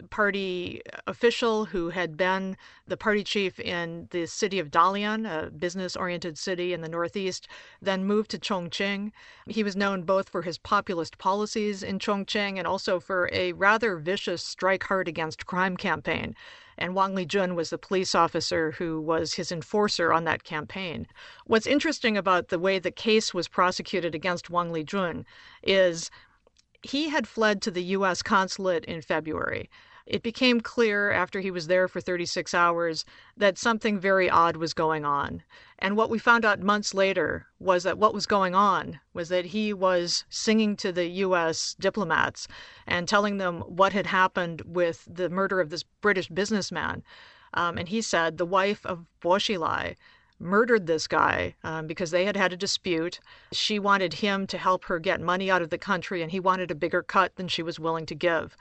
party 0.09 0.81
official 1.07 1.65
who 1.65 1.89
had 1.89 2.15
been 2.15 2.55
the 2.87 2.95
party 2.95 3.23
chief 3.23 3.59
in 3.59 4.07
the 4.11 4.25
city 4.25 4.59
of 4.59 4.71
Dalian, 4.71 5.25
a 5.25 5.49
business 5.49 5.95
oriented 5.95 6.37
city 6.37 6.71
in 6.73 6.81
the 6.81 6.87
northeast, 6.87 7.47
then 7.81 8.05
moved 8.05 8.31
to 8.31 8.37
Chongqing. 8.37 9.11
He 9.47 9.63
was 9.63 9.75
known 9.75 10.03
both 10.03 10.29
for 10.29 10.43
his 10.43 10.57
populist 10.57 11.17
policies 11.17 11.83
in 11.83 11.99
Chongqing 11.99 12.57
and 12.57 12.67
also 12.67 12.99
for 12.99 13.29
a 13.33 13.51
rather 13.53 13.97
vicious 13.97 14.43
strike 14.43 14.83
hard 14.83 15.07
against 15.07 15.45
crime 15.45 15.75
campaign 15.75 16.35
and 16.77 16.95
Wang 16.95 17.15
Lijun 17.15 17.55
was 17.55 17.69
the 17.69 17.77
police 17.77 18.13
officer 18.13 18.71
who 18.71 19.01
was 19.01 19.33
his 19.33 19.51
enforcer 19.51 20.13
on 20.13 20.23
that 20.25 20.43
campaign. 20.43 21.07
What's 21.45 21.67
interesting 21.67 22.17
about 22.17 22.49
the 22.49 22.59
way 22.59 22.79
the 22.79 22.91
case 22.91 23.33
was 23.33 23.47
prosecuted 23.47 24.13
against 24.13 24.49
Wang 24.49 24.71
Lijun 24.71 25.25
is 25.63 26.11
he 26.83 27.09
had 27.09 27.27
fled 27.27 27.61
to 27.63 27.71
the 27.71 27.83
U.S. 27.83 28.21
consulate 28.21 28.85
in 28.85 29.01
February. 29.01 29.69
It 30.07 30.23
became 30.23 30.61
clear 30.61 31.11
after 31.11 31.41
he 31.41 31.51
was 31.51 31.67
there 31.67 31.89
for 31.89 31.99
36 31.99 32.53
hours 32.53 33.03
that 33.35 33.57
something 33.57 33.99
very 33.99 34.29
odd 34.29 34.55
was 34.55 34.73
going 34.73 35.03
on. 35.03 35.43
And 35.79 35.97
what 35.97 36.09
we 36.09 36.17
found 36.17 36.45
out 36.45 36.61
months 36.61 36.93
later 36.93 37.47
was 37.59 37.83
that 37.83 37.97
what 37.97 38.13
was 38.13 38.25
going 38.25 38.55
on 38.55 39.01
was 39.13 39.27
that 39.27 39.47
he 39.47 39.73
was 39.73 40.23
singing 40.29 40.77
to 40.77 40.93
the 40.93 41.07
U.S. 41.07 41.75
diplomats 41.77 42.47
and 42.87 43.05
telling 43.05 43.37
them 43.37 43.59
what 43.63 43.91
had 43.91 44.05
happened 44.05 44.61
with 44.61 45.05
the 45.11 45.29
murder 45.29 45.59
of 45.59 45.71
this 45.71 45.83
British 45.83 46.29
businessman. 46.29 47.03
Um, 47.53 47.77
and 47.77 47.89
he 47.89 48.01
said 48.01 48.37
the 48.37 48.45
wife 48.45 48.85
of 48.85 49.05
Bo 49.19 49.31
Xilai 49.31 49.97
murdered 50.39 50.87
this 50.87 51.05
guy 51.05 51.55
um, 51.65 51.85
because 51.85 52.11
they 52.11 52.23
had 52.23 52.37
had 52.37 52.53
a 52.53 52.57
dispute. 52.57 53.19
She 53.51 53.77
wanted 53.77 54.13
him 54.13 54.47
to 54.47 54.57
help 54.57 54.85
her 54.85 54.99
get 54.99 55.19
money 55.19 55.51
out 55.51 55.61
of 55.61 55.69
the 55.69 55.77
country, 55.77 56.21
and 56.21 56.31
he 56.31 56.39
wanted 56.39 56.71
a 56.71 56.75
bigger 56.75 57.03
cut 57.03 57.35
than 57.35 57.49
she 57.49 57.61
was 57.61 57.77
willing 57.77 58.05
to 58.05 58.15
give. 58.15 58.55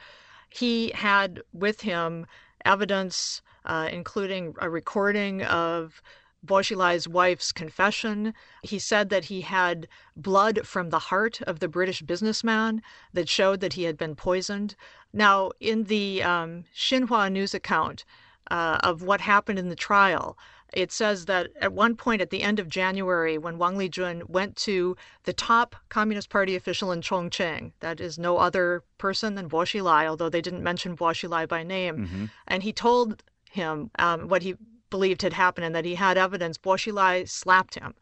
He 0.49 0.93
had 0.95 1.43
with 1.53 1.83
him 1.83 2.27
evidence, 2.65 3.43
uh, 3.65 3.89
including 3.91 4.55
a 4.61 4.71
recording 4.71 5.43
of 5.43 6.03
Bo 6.43 6.57
Xilai's 6.57 7.09
wife's 7.09 7.53
confession. 7.53 8.33
He 8.63 8.79
said 8.79 9.09
that 9.11 9.27
he 9.27 9.41
had 9.41 9.89
blood 10.17 10.67
from 10.67 10.91
the 10.91 10.99
heart 10.99 11.41
of 11.43 11.59
the 11.59 11.69
British 11.69 12.03
businessman 12.03 12.83
that 13.13 13.29
showed 13.29 13.61
that 13.61 13.73
he 13.73 13.85
had 13.85 13.97
been 13.97 14.15
poisoned. 14.15 14.77
Now, 15.13 15.51
in 15.61 15.85
the 15.85 16.23
um, 16.23 16.65
Xinhua 16.75 17.33
news 17.33 17.55
account 17.55 18.05
uh, 18.51 18.79
of 18.83 19.03
what 19.03 19.21
happened 19.21 19.59
in 19.59 19.69
the 19.69 19.77
trial, 19.77 20.39
it 20.83 20.93
says 20.93 21.25
that 21.25 21.45
at 21.61 21.73
one 21.73 21.97
point 21.97 22.21
at 22.21 22.31
the 22.31 22.43
end 22.43 22.59
of 22.61 22.69
January, 22.69 23.39
when 23.39 23.57
Wang 23.59 23.77
Lijun 23.77 24.29
went 24.29 24.57
to 24.69 24.97
the 25.25 25.33
top 25.33 25.75
Communist 25.89 26.29
Party 26.29 26.55
official 26.55 26.93
in 26.93 27.01
Chongqing, 27.01 27.73
that 27.81 27.99
is 28.01 28.19
no 28.19 28.37
other 28.37 28.83
person 28.99 29.35
than 29.37 29.49
Bo 29.49 29.59
Xilai, 29.59 30.07
although 30.07 30.29
they 30.29 30.43
didn't 30.43 30.63
mention 30.63 30.95
Bo 30.95 31.07
Xilai 31.07 31.49
by 31.49 31.63
name, 31.63 31.97
Mm-hmm. 31.97 32.25
and 32.47 32.63
he 32.63 32.73
told 32.73 33.23
him 33.51 33.91
um, 33.99 34.29
what 34.29 34.43
he 34.43 34.55
believed 34.91 35.23
had 35.23 35.33
happened 35.33 35.65
and 35.65 35.75
that 35.75 35.87
he 35.87 35.95
had 35.95 36.19
evidence. 36.19 36.59
Bo 36.59 36.73
Xilai 36.73 37.27
slapped 37.29 37.75
him. 37.75 37.95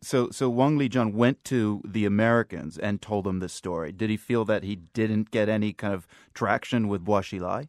So, 0.00 0.30
so 0.30 0.48
Wang 0.48 0.78
Lijun 0.78 1.12
went 1.14 1.42
to 1.44 1.80
the 1.84 2.04
Americans 2.06 2.78
and 2.78 3.02
told 3.02 3.24
them 3.24 3.38
this 3.40 3.52
story. 3.52 3.90
Did 3.92 4.10
he 4.10 4.16
feel 4.16 4.44
that 4.46 4.62
he 4.62 4.76
didn't 4.76 5.30
get 5.30 5.48
any 5.48 5.72
kind 5.72 5.94
of 5.94 6.06
traction 6.34 6.88
with 6.88 7.04
Bo 7.04 7.14
Xilai? 7.14 7.68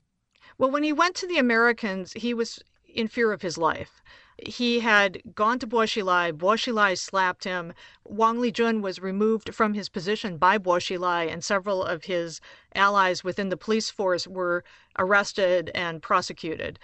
Well, 0.57 0.71
when 0.71 0.83
he 0.83 0.93
went 0.93 1.15
to 1.17 1.27
the 1.27 1.37
Americans, 1.37 2.13
he 2.13 2.33
was 2.33 2.59
in 3.01 3.07
fear 3.07 3.31
of 3.31 3.41
his 3.41 3.57
life. 3.57 4.01
He 4.37 4.79
had 4.79 5.21
gone 5.35 5.59
to 5.59 5.67
Bo 5.67 5.79
Xilai. 5.79 6.35
Bo 6.37 6.47
Xilai 6.49 6.97
slapped 6.97 7.43
him. 7.43 7.73
Wang 8.03 8.37
Lijun 8.37 8.81
was 8.81 8.99
removed 8.99 9.53
from 9.53 9.73
his 9.73 9.89
position 9.89 10.37
by 10.37 10.57
Bo 10.57 10.71
Xilai, 10.73 11.31
and 11.31 11.43
several 11.43 11.83
of 11.83 12.05
his 12.05 12.41
allies 12.75 13.23
within 13.23 13.49
the 13.49 13.57
police 13.57 13.89
force 13.89 14.27
were 14.27 14.63
arrested 14.97 15.71
and 15.75 16.01
prosecuted. 16.01 16.79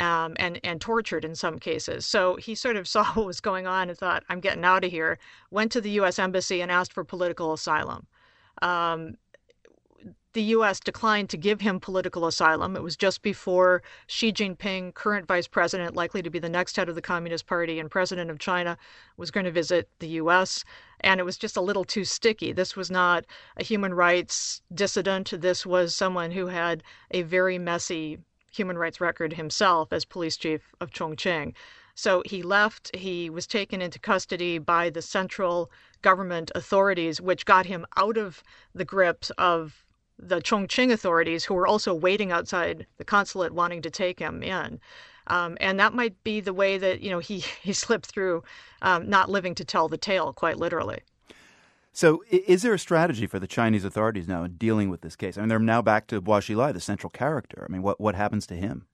Um, 0.00 0.34
and 0.40 0.58
and 0.64 0.80
tortured 0.80 1.24
in 1.24 1.36
some 1.36 1.60
cases. 1.60 2.04
So 2.04 2.34
he 2.34 2.56
sort 2.56 2.74
of 2.76 2.88
saw 2.94 3.04
what 3.12 3.26
was 3.26 3.40
going 3.40 3.68
on 3.68 3.88
and 3.88 3.96
thought, 3.96 4.24
"I'm 4.28 4.40
getting 4.40 4.64
out 4.64 4.84
of 4.84 4.90
here." 4.90 5.18
Went 5.50 5.70
to 5.72 5.80
the 5.80 5.90
U.S. 5.90 6.18
embassy 6.18 6.60
and 6.60 6.72
asked 6.72 6.92
for 6.92 7.04
political 7.04 7.52
asylum. 7.52 8.06
Um, 8.60 9.16
the 10.34 10.42
U.S. 10.42 10.80
declined 10.80 11.30
to 11.30 11.36
give 11.36 11.60
him 11.60 11.78
political 11.78 12.26
asylum. 12.26 12.74
It 12.74 12.82
was 12.82 12.96
just 12.96 13.22
before 13.22 13.82
Xi 14.08 14.32
Jinping, 14.32 14.92
current 14.94 15.28
vice 15.28 15.46
president, 15.46 15.94
likely 15.94 16.22
to 16.22 16.30
be 16.30 16.40
the 16.40 16.48
next 16.48 16.76
head 16.76 16.88
of 16.88 16.96
the 16.96 17.02
Communist 17.02 17.46
Party 17.46 17.78
and 17.78 17.88
president 17.88 18.30
of 18.32 18.40
China, 18.40 18.76
was 19.16 19.30
going 19.30 19.46
to 19.46 19.52
visit 19.52 19.88
the 20.00 20.08
U.S. 20.08 20.64
And 21.00 21.20
it 21.20 21.24
was 21.24 21.38
just 21.38 21.56
a 21.56 21.60
little 21.60 21.84
too 21.84 22.04
sticky. 22.04 22.52
This 22.52 22.74
was 22.74 22.90
not 22.90 23.24
a 23.56 23.62
human 23.62 23.94
rights 23.94 24.60
dissident. 24.74 25.32
This 25.40 25.64
was 25.64 25.94
someone 25.94 26.32
who 26.32 26.48
had 26.48 26.82
a 27.12 27.22
very 27.22 27.56
messy 27.56 28.18
human 28.50 28.76
rights 28.76 29.00
record 29.00 29.34
himself 29.34 29.92
as 29.92 30.04
police 30.04 30.36
chief 30.36 30.74
of 30.80 30.90
Chongqing. 30.90 31.54
So 31.94 32.24
he 32.26 32.42
left. 32.42 32.94
He 32.96 33.30
was 33.30 33.46
taken 33.46 33.80
into 33.80 34.00
custody 34.00 34.58
by 34.58 34.90
the 34.90 35.02
central 35.02 35.70
government 36.02 36.50
authorities, 36.56 37.20
which 37.20 37.46
got 37.46 37.66
him 37.66 37.86
out 37.96 38.16
of 38.16 38.42
the 38.74 38.84
grips 38.84 39.30
of 39.38 39.83
the 40.18 40.40
Chongqing 40.40 40.92
authorities, 40.92 41.44
who 41.44 41.54
were 41.54 41.66
also 41.66 41.94
waiting 41.94 42.32
outside 42.32 42.86
the 42.98 43.04
consulate 43.04 43.52
wanting 43.52 43.82
to 43.82 43.90
take 43.90 44.18
him 44.18 44.42
in. 44.42 44.80
Um, 45.26 45.56
and 45.60 45.80
that 45.80 45.94
might 45.94 46.22
be 46.22 46.40
the 46.40 46.52
way 46.52 46.78
that 46.78 47.00
you 47.00 47.10
know 47.10 47.18
he 47.18 47.38
he 47.62 47.72
slipped 47.72 48.06
through, 48.06 48.42
um, 48.82 49.08
not 49.08 49.30
living 49.30 49.54
to 49.56 49.64
tell 49.64 49.88
the 49.88 49.98
tale, 49.98 50.32
quite 50.32 50.58
literally. 50.58 51.00
So, 51.92 52.24
is 52.28 52.62
there 52.62 52.74
a 52.74 52.78
strategy 52.78 53.28
for 53.28 53.38
the 53.38 53.46
Chinese 53.46 53.84
authorities 53.84 54.26
now 54.26 54.42
in 54.42 54.56
dealing 54.56 54.90
with 54.90 55.02
this 55.02 55.14
case? 55.14 55.38
I 55.38 55.42
mean, 55.42 55.48
they're 55.48 55.60
now 55.60 55.80
back 55.80 56.08
to 56.08 56.20
Bo 56.20 56.32
Xilai, 56.32 56.72
the 56.72 56.80
central 56.80 57.08
character. 57.08 57.64
I 57.68 57.72
mean, 57.72 57.82
what 57.82 58.00
what 58.00 58.14
happens 58.14 58.46
to 58.48 58.54
him? 58.54 58.86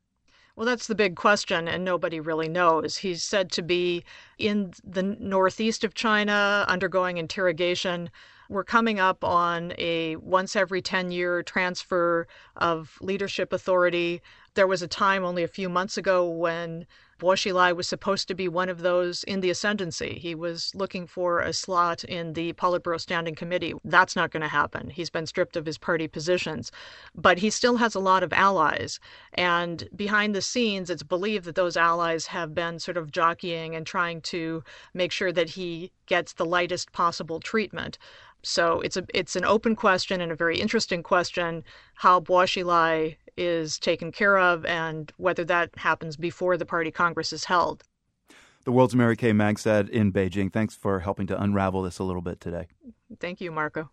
Well, 0.54 0.66
that's 0.66 0.88
the 0.88 0.94
big 0.94 1.16
question, 1.16 1.66
and 1.66 1.84
nobody 1.84 2.20
really 2.20 2.48
knows. 2.48 2.98
He's 2.98 3.22
said 3.22 3.50
to 3.52 3.62
be 3.62 4.04
in 4.36 4.74
the 4.84 5.02
northeast 5.02 5.84
of 5.84 5.94
China, 5.94 6.66
undergoing 6.68 7.16
interrogation. 7.16 8.10
We're 8.50 8.64
coming 8.64 8.98
up 8.98 9.22
on 9.22 9.74
a 9.78 10.16
once 10.16 10.56
every 10.56 10.82
10 10.82 11.12
year 11.12 11.40
transfer 11.40 12.26
of 12.56 12.98
leadership 13.00 13.52
authority. 13.52 14.22
There 14.54 14.66
was 14.66 14.82
a 14.82 14.88
time 14.88 15.24
only 15.24 15.44
a 15.44 15.48
few 15.48 15.68
months 15.68 15.96
ago 15.96 16.28
when 16.28 16.84
Bo 17.20 17.28
Xilai 17.28 17.76
was 17.76 17.86
supposed 17.86 18.26
to 18.26 18.34
be 18.34 18.48
one 18.48 18.68
of 18.68 18.80
those 18.80 19.22
in 19.24 19.40
the 19.40 19.50
ascendancy. 19.50 20.18
He 20.18 20.34
was 20.34 20.74
looking 20.74 21.06
for 21.06 21.40
a 21.40 21.52
slot 21.52 22.02
in 22.02 22.32
the 22.32 22.54
Politburo 22.54 22.98
Standing 22.98 23.36
Committee. 23.36 23.74
That's 23.84 24.16
not 24.16 24.32
going 24.32 24.40
to 24.40 24.48
happen. 24.48 24.90
He's 24.90 25.10
been 25.10 25.26
stripped 25.26 25.54
of 25.54 25.66
his 25.66 25.78
party 25.78 26.08
positions. 26.08 26.72
But 27.14 27.38
he 27.38 27.50
still 27.50 27.76
has 27.76 27.94
a 27.94 28.00
lot 28.00 28.24
of 28.24 28.32
allies. 28.32 28.98
And 29.34 29.86
behind 29.94 30.34
the 30.34 30.42
scenes, 30.42 30.90
it's 30.90 31.02
believed 31.04 31.44
that 31.44 31.54
those 31.54 31.76
allies 31.76 32.26
have 32.26 32.54
been 32.54 32.80
sort 32.80 32.96
of 32.96 33.12
jockeying 33.12 33.76
and 33.76 33.86
trying 33.86 34.22
to 34.22 34.64
make 34.94 35.12
sure 35.12 35.30
that 35.30 35.50
he 35.50 35.92
gets 36.06 36.32
the 36.32 36.46
lightest 36.46 36.90
possible 36.90 37.38
treatment. 37.38 37.98
So 38.42 38.80
it's 38.80 38.96
a 38.96 39.04
it's 39.12 39.36
an 39.36 39.44
open 39.44 39.76
question 39.76 40.20
and 40.20 40.32
a 40.32 40.36
very 40.36 40.58
interesting 40.60 41.02
question 41.02 41.64
how 41.94 42.20
Bo 42.20 42.34
Xilai 42.34 43.16
is 43.36 43.78
taken 43.78 44.12
care 44.12 44.38
of 44.38 44.64
and 44.64 45.12
whether 45.16 45.44
that 45.44 45.70
happens 45.76 46.16
before 46.16 46.56
the 46.56 46.66
party 46.66 46.90
congress 46.90 47.32
is 47.32 47.44
held. 47.44 47.84
The 48.64 48.72
world's 48.72 48.94
Mary 48.94 49.16
Kay 49.16 49.32
Magistad 49.32 49.88
in 49.88 50.12
Beijing. 50.12 50.52
Thanks 50.52 50.74
for 50.74 51.00
helping 51.00 51.26
to 51.28 51.42
unravel 51.42 51.82
this 51.82 51.98
a 51.98 52.04
little 52.04 52.20
bit 52.20 52.40
today. 52.40 52.68
Thank 53.18 53.40
you, 53.40 53.50
Marco. 53.50 53.90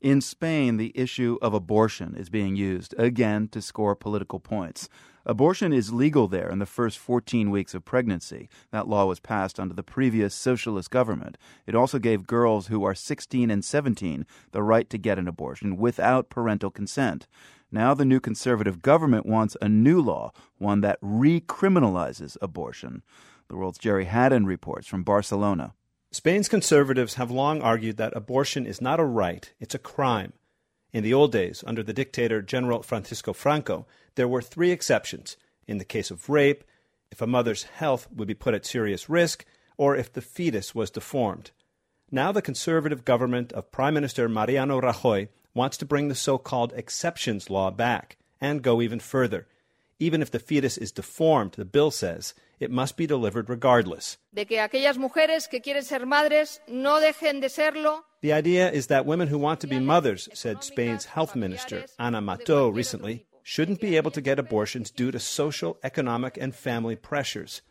In 0.00 0.20
Spain, 0.20 0.76
the 0.76 0.92
issue 0.94 1.38
of 1.42 1.52
abortion 1.54 2.14
is 2.14 2.30
being 2.30 2.56
used 2.56 2.94
again 2.96 3.48
to 3.48 3.60
score 3.60 3.96
political 3.96 4.38
points. 4.38 4.88
Abortion 5.30 5.74
is 5.74 5.92
legal 5.92 6.26
there 6.26 6.48
in 6.48 6.58
the 6.58 6.64
first 6.64 6.96
14 6.96 7.50
weeks 7.50 7.74
of 7.74 7.84
pregnancy. 7.84 8.48
That 8.70 8.88
law 8.88 9.04
was 9.04 9.20
passed 9.20 9.60
under 9.60 9.74
the 9.74 9.82
previous 9.82 10.34
socialist 10.34 10.90
government. 10.90 11.36
It 11.66 11.74
also 11.74 11.98
gave 11.98 12.26
girls 12.26 12.68
who 12.68 12.82
are 12.84 12.94
16 12.94 13.50
and 13.50 13.62
17 13.62 14.24
the 14.52 14.62
right 14.62 14.88
to 14.88 14.96
get 14.96 15.18
an 15.18 15.28
abortion 15.28 15.76
without 15.76 16.30
parental 16.30 16.70
consent. 16.70 17.26
Now, 17.70 17.92
the 17.92 18.06
new 18.06 18.20
conservative 18.20 18.80
government 18.80 19.26
wants 19.26 19.54
a 19.60 19.68
new 19.68 20.00
law, 20.00 20.32
one 20.56 20.80
that 20.80 20.98
recriminalizes 21.02 22.38
abortion. 22.40 23.02
The 23.48 23.56
world's 23.56 23.78
Gerry 23.78 24.06
Hadden 24.06 24.46
reports 24.46 24.86
from 24.86 25.02
Barcelona. 25.02 25.74
Spain's 26.10 26.48
conservatives 26.48 27.14
have 27.14 27.30
long 27.30 27.60
argued 27.60 27.98
that 27.98 28.16
abortion 28.16 28.64
is 28.64 28.80
not 28.80 28.98
a 28.98 29.04
right, 29.04 29.52
it's 29.60 29.74
a 29.74 29.78
crime. 29.78 30.32
In 30.92 31.04
the 31.04 31.12
old 31.14 31.32
days, 31.32 31.62
under 31.66 31.82
the 31.82 31.92
dictator 31.92 32.40
General 32.40 32.82
Francisco 32.82 33.32
Franco, 33.32 33.86
there 34.14 34.28
were 34.28 34.40
three 34.40 34.70
exceptions 34.70 35.36
in 35.66 35.78
the 35.78 35.84
case 35.84 36.10
of 36.10 36.28
rape, 36.28 36.64
if 37.10 37.20
a 37.20 37.26
mother's 37.26 37.64
health 37.64 38.08
would 38.10 38.28
be 38.28 38.34
put 38.34 38.54
at 38.54 38.64
serious 38.64 39.08
risk, 39.08 39.44
or 39.76 39.94
if 39.94 40.12
the 40.12 40.22
fetus 40.22 40.74
was 40.74 40.90
deformed. 40.90 41.50
Now 42.10 42.32
the 42.32 42.42
conservative 42.42 43.04
government 43.04 43.52
of 43.52 43.70
Prime 43.70 43.94
Minister 43.94 44.28
Mariano 44.28 44.80
Rajoy 44.80 45.28
wants 45.52 45.76
to 45.78 45.86
bring 45.86 46.08
the 46.08 46.14
so 46.14 46.38
called 46.38 46.72
exceptions 46.74 47.50
law 47.50 47.70
back 47.70 48.16
and 48.40 48.62
go 48.62 48.80
even 48.80 48.98
further. 48.98 49.46
Even 50.00 50.22
if 50.22 50.30
the 50.30 50.38
fetus 50.38 50.78
is 50.78 50.92
deformed, 50.92 51.52
the 51.52 51.64
bill 51.64 51.90
says, 51.90 52.34
it 52.60 52.70
must 52.70 52.96
be 52.96 53.06
delivered 53.06 53.48
regardless. 53.48 54.18
De 54.32 54.44
que 54.44 54.58
aquellas 54.58 54.96
mujeres 54.96 55.48
que 55.48 55.60
quieren 55.60 55.82
ser 55.82 56.06
madres 56.06 56.60
no 56.68 57.00
dejen 57.00 57.40
de 57.40 57.48
serlo. 57.48 58.04
The 58.20 58.32
idea 58.32 58.70
is 58.70 58.86
that 58.88 59.06
women 59.06 59.28
who 59.28 59.38
want 59.38 59.60
to 59.60 59.66
be 59.66 59.78
mothers, 59.78 60.28
said 60.34 60.62
Spain's 60.62 61.06
health 61.06 61.34
minister, 61.34 61.84
Ana 61.98 62.20
Mato, 62.20 62.68
recently, 62.68 63.26
shouldn't 63.42 63.80
be 63.80 63.96
able 63.96 64.10
to 64.10 64.20
get 64.20 64.38
abortions 64.38 64.90
due 64.90 65.10
to 65.10 65.18
social, 65.18 65.78
economic, 65.82 66.36
and 66.36 66.54
family 66.54 66.96
pressures. 66.96 67.62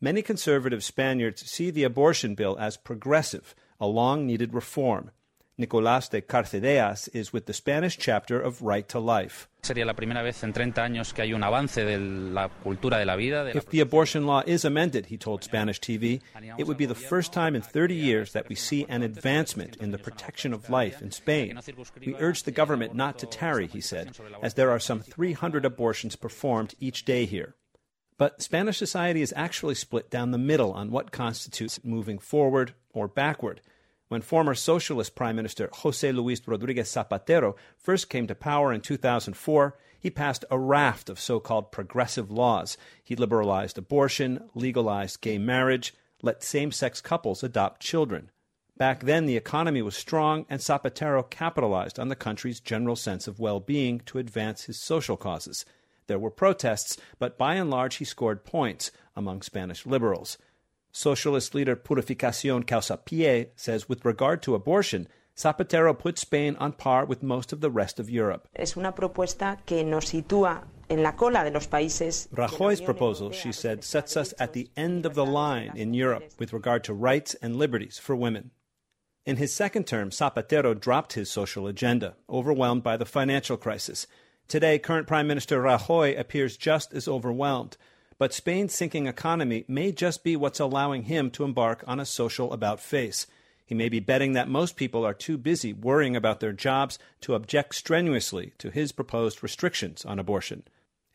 Many 0.00 0.22
conservative 0.22 0.82
Spaniards 0.82 1.48
see 1.50 1.70
the 1.70 1.84
abortion 1.84 2.34
bill 2.34 2.56
as 2.58 2.76
progressive, 2.76 3.54
a 3.80 3.86
long 3.86 4.26
needed 4.26 4.52
reform. 4.52 5.10
Nicolás 5.58 6.10
de 6.10 6.22
Carcedeas 6.22 7.08
is 7.12 7.32
with 7.32 7.44
the 7.44 7.52
Spanish 7.52 7.98
chapter 7.98 8.40
of 8.40 8.62
Right 8.62 8.88
to 8.88 8.98
Life. 8.98 9.48
Sería 9.62 9.84
la 9.84 9.92
primera 9.92 10.22
vez 10.22 10.42
en 10.42 10.52
30 10.52 10.82
años 10.82 11.12
que 11.12 11.22
hay 11.22 11.34
un 11.34 11.44
avance 11.44 11.84
de 11.84 11.98
la 11.98 12.48
cultura 12.48 12.98
de 12.98 13.04
la 13.04 13.16
vida. 13.16 13.44
De 13.44 13.56
if 13.56 13.66
the 13.68 13.80
abortion 13.80 14.26
law 14.26 14.42
is 14.46 14.64
amended, 14.64 15.06
he 15.06 15.18
told 15.18 15.44
Spanish 15.44 15.78
TV, 15.78 16.20
it 16.58 16.66
would 16.66 16.78
be 16.78 16.86
the 16.86 16.94
first 16.94 17.32
time 17.32 17.54
in 17.54 17.62
30 17.62 17.94
years 17.94 18.32
that 18.32 18.48
we 18.48 18.56
see 18.56 18.86
an 18.88 19.02
advancement 19.02 19.76
in 19.76 19.92
the 19.92 19.98
protection 19.98 20.54
of 20.54 20.70
life 20.70 21.02
in 21.02 21.10
Spain. 21.10 21.60
We 22.04 22.16
urge 22.16 22.44
the 22.44 22.50
government 22.50 22.94
not 22.94 23.18
to 23.18 23.26
tarry, 23.26 23.66
he 23.66 23.80
said, 23.80 24.16
as 24.42 24.54
there 24.54 24.70
are 24.70 24.80
some 24.80 25.00
300 25.00 25.64
abortions 25.64 26.16
performed 26.16 26.74
each 26.80 27.04
day 27.04 27.26
here. 27.26 27.54
But 28.18 28.42
Spanish 28.42 28.78
society 28.78 29.20
is 29.20 29.32
actually 29.36 29.74
split 29.74 30.10
down 30.10 30.30
the 30.30 30.38
middle 30.38 30.72
on 30.72 30.90
what 30.90 31.12
constitutes 31.12 31.84
moving 31.84 32.18
forward 32.18 32.74
or 32.92 33.06
backward. 33.06 33.60
When 34.12 34.20
former 34.20 34.54
socialist 34.54 35.14
Prime 35.14 35.36
Minister 35.36 35.70
Jose 35.72 36.12
Luis 36.12 36.46
Rodriguez 36.46 36.92
Zapatero 36.92 37.56
first 37.78 38.10
came 38.10 38.26
to 38.26 38.34
power 38.34 38.70
in 38.70 38.82
2004, 38.82 39.78
he 39.98 40.10
passed 40.10 40.44
a 40.50 40.58
raft 40.58 41.08
of 41.08 41.18
so 41.18 41.40
called 41.40 41.72
progressive 41.72 42.30
laws. 42.30 42.76
He 43.02 43.16
liberalized 43.16 43.78
abortion, 43.78 44.50
legalized 44.54 45.22
gay 45.22 45.38
marriage, 45.38 45.94
let 46.20 46.42
same 46.42 46.72
sex 46.72 47.00
couples 47.00 47.42
adopt 47.42 47.80
children. 47.80 48.30
Back 48.76 49.04
then, 49.04 49.24
the 49.24 49.38
economy 49.38 49.80
was 49.80 49.96
strong, 49.96 50.44
and 50.50 50.60
Zapatero 50.60 51.22
capitalized 51.30 51.98
on 51.98 52.08
the 52.08 52.14
country's 52.14 52.60
general 52.60 52.96
sense 52.96 53.26
of 53.26 53.40
well 53.40 53.60
being 53.60 54.00
to 54.00 54.18
advance 54.18 54.64
his 54.64 54.78
social 54.78 55.16
causes. 55.16 55.64
There 56.06 56.18
were 56.18 56.30
protests, 56.30 56.98
but 57.18 57.38
by 57.38 57.54
and 57.54 57.70
large, 57.70 57.94
he 57.94 58.04
scored 58.04 58.44
points 58.44 58.90
among 59.16 59.40
Spanish 59.40 59.86
liberals. 59.86 60.36
Socialist 60.92 61.54
leader 61.54 61.74
Purificación 61.74 62.64
Causapie 62.64 63.48
says 63.56 63.88
with 63.88 64.04
regard 64.04 64.42
to 64.42 64.54
abortion, 64.54 65.08
Zapatero 65.36 65.98
put 65.98 66.18
Spain 66.18 66.54
on 66.60 66.72
par 66.72 67.06
with 67.06 67.22
most 67.22 67.52
of 67.52 67.62
the 67.62 67.70
rest 67.70 67.98
of 67.98 68.10
Europe. 68.10 68.46
Es 68.54 68.76
una 68.76 68.92
propuesta 68.92 69.58
que 69.64 69.82
nos 69.82 70.10
sitúa 70.10 70.64
en 70.90 71.02
la 71.02 71.12
cola 71.12 71.42
de 71.44 71.50
los 71.50 71.66
países. 71.66 72.28
Rajoy's 72.34 72.82
proposal, 72.82 73.32
she 73.32 73.50
said, 73.50 73.82
sets 73.82 74.16
us 74.16 74.34
at 74.38 74.52
the 74.52 74.70
end 74.76 75.06
of 75.06 75.14
the 75.14 75.24
line 75.24 75.72
in 75.74 75.94
Europe 75.94 76.24
with 76.38 76.52
regard 76.52 76.84
to 76.84 76.92
rights 76.92 77.34
and 77.40 77.56
liberties 77.56 77.98
for 77.98 78.14
women. 78.14 78.50
In 79.24 79.36
his 79.38 79.54
second 79.54 79.86
term, 79.86 80.10
Zapatero 80.10 80.78
dropped 80.78 81.14
his 81.14 81.30
social 81.30 81.66
agenda, 81.66 82.16
overwhelmed 82.28 82.82
by 82.82 82.98
the 82.98 83.06
financial 83.06 83.56
crisis. 83.56 84.06
Today, 84.48 84.78
current 84.78 85.06
Prime 85.06 85.26
Minister 85.26 85.62
Rajoy 85.62 86.18
appears 86.18 86.58
just 86.58 86.92
as 86.92 87.08
overwhelmed. 87.08 87.78
But 88.22 88.32
Spain's 88.32 88.72
sinking 88.72 89.08
economy 89.08 89.64
may 89.66 89.90
just 89.90 90.22
be 90.22 90.36
what's 90.36 90.60
allowing 90.60 91.02
him 91.02 91.28
to 91.32 91.42
embark 91.42 91.82
on 91.88 91.98
a 91.98 92.06
social 92.06 92.52
about 92.52 92.78
face. 92.78 93.26
He 93.66 93.74
may 93.74 93.88
be 93.88 93.98
betting 93.98 94.34
that 94.34 94.48
most 94.48 94.76
people 94.76 95.04
are 95.04 95.12
too 95.12 95.36
busy 95.36 95.72
worrying 95.72 96.14
about 96.14 96.38
their 96.38 96.52
jobs 96.52 97.00
to 97.22 97.34
object 97.34 97.74
strenuously 97.74 98.52
to 98.58 98.70
his 98.70 98.92
proposed 98.92 99.42
restrictions 99.42 100.04
on 100.04 100.20
abortion. 100.20 100.62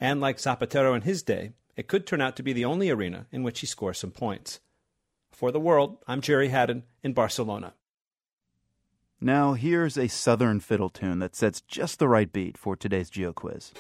And 0.01 0.20
like 0.20 0.36
Zapatero 0.36 0.93
in 0.97 1.03
his 1.03 1.24
day, 1.24 1.53
it 1.78 1.88
could 1.88 2.05
turn 2.05 2.20
out 2.20 2.36
to 2.36 2.43
be 2.43 2.51
the 2.51 2.66
only 2.66 2.89
arena 2.89 3.28
in 3.32 3.41
which 3.41 3.62
he 3.62 3.68
scores 3.68 3.99
some 3.99 4.12
points. 4.12 4.60
For 5.32 5.49
the 5.49 5.62
world, 5.62 5.99
I'm 6.10 6.20
Gerry 6.20 6.49
Hadden 6.49 6.84
in 7.03 7.14
Barcelona. 7.14 7.74
Now, 9.22 9.53
here's 9.53 9.97
a 9.97 10.10
southern 10.10 10.60
fiddle 10.60 10.89
tune 10.89 11.20
that 11.20 11.38
sets 11.38 11.62
just 11.62 11.99
the 11.99 12.10
right 12.10 12.34
beat 12.34 12.58
for 12.58 12.76
today's 12.76 13.10
Geo 13.10 13.32
Quiz. 13.32 13.72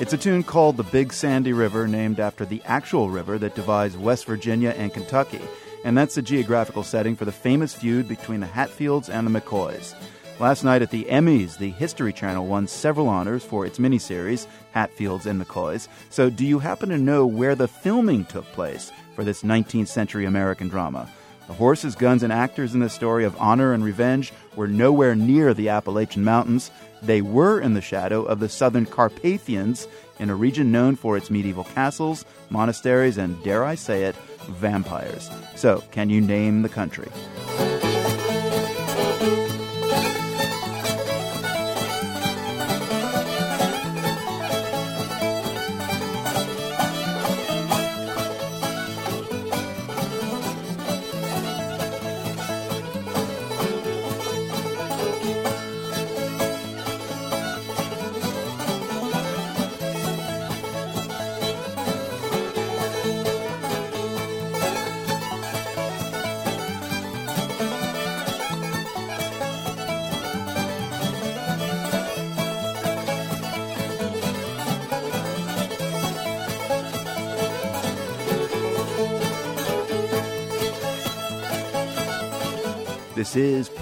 It's 0.00 0.14
a 0.14 0.16
tune 0.16 0.44
called 0.44 0.78
The 0.78 0.82
Big 0.84 1.12
Sandy 1.12 1.52
River, 1.52 1.86
named 1.86 2.20
after 2.20 2.46
the 2.46 2.62
actual 2.64 3.10
river 3.10 3.36
that 3.36 3.54
divides 3.54 3.98
West 3.98 4.24
Virginia 4.24 4.70
and 4.70 4.94
Kentucky. 4.94 5.42
And 5.84 5.96
that's 5.96 6.14
the 6.14 6.22
geographical 6.22 6.84
setting 6.84 7.14
for 7.14 7.26
the 7.26 7.32
famous 7.32 7.74
feud 7.74 8.08
between 8.08 8.40
the 8.40 8.46
Hatfields 8.46 9.10
and 9.10 9.26
the 9.26 9.40
McCoys. 9.40 9.94
Last 10.38 10.64
night 10.64 10.80
at 10.80 10.90
the 10.90 11.04
Emmys, 11.04 11.58
the 11.58 11.68
History 11.68 12.14
Channel 12.14 12.46
won 12.46 12.66
several 12.66 13.10
honors 13.10 13.44
for 13.44 13.66
its 13.66 13.78
miniseries, 13.78 14.46
Hatfields 14.72 15.26
and 15.26 15.38
McCoys. 15.38 15.86
So, 16.08 16.30
do 16.30 16.46
you 16.46 16.60
happen 16.60 16.88
to 16.88 16.96
know 16.96 17.26
where 17.26 17.54
the 17.54 17.68
filming 17.68 18.24
took 18.24 18.46
place 18.52 18.90
for 19.14 19.22
this 19.22 19.42
19th 19.42 19.88
century 19.88 20.24
American 20.24 20.68
drama? 20.68 21.10
The 21.50 21.56
horses, 21.56 21.96
guns, 21.96 22.22
and 22.22 22.32
actors 22.32 22.74
in 22.74 22.80
this 22.80 22.92
story 22.92 23.24
of 23.24 23.36
honor 23.40 23.72
and 23.72 23.82
revenge 23.82 24.32
were 24.54 24.68
nowhere 24.68 25.16
near 25.16 25.52
the 25.52 25.70
Appalachian 25.70 26.22
Mountains. 26.22 26.70
They 27.02 27.22
were 27.22 27.58
in 27.58 27.74
the 27.74 27.80
shadow 27.80 28.22
of 28.22 28.38
the 28.38 28.48
southern 28.48 28.86
Carpathians 28.86 29.88
in 30.20 30.30
a 30.30 30.36
region 30.36 30.70
known 30.70 30.94
for 30.94 31.16
its 31.16 31.28
medieval 31.28 31.64
castles, 31.64 32.24
monasteries, 32.50 33.18
and, 33.18 33.42
dare 33.42 33.64
I 33.64 33.74
say 33.74 34.04
it, 34.04 34.14
vampires. 34.48 35.28
So, 35.56 35.82
can 35.90 36.08
you 36.08 36.20
name 36.20 36.62
the 36.62 36.68
country? 36.68 37.10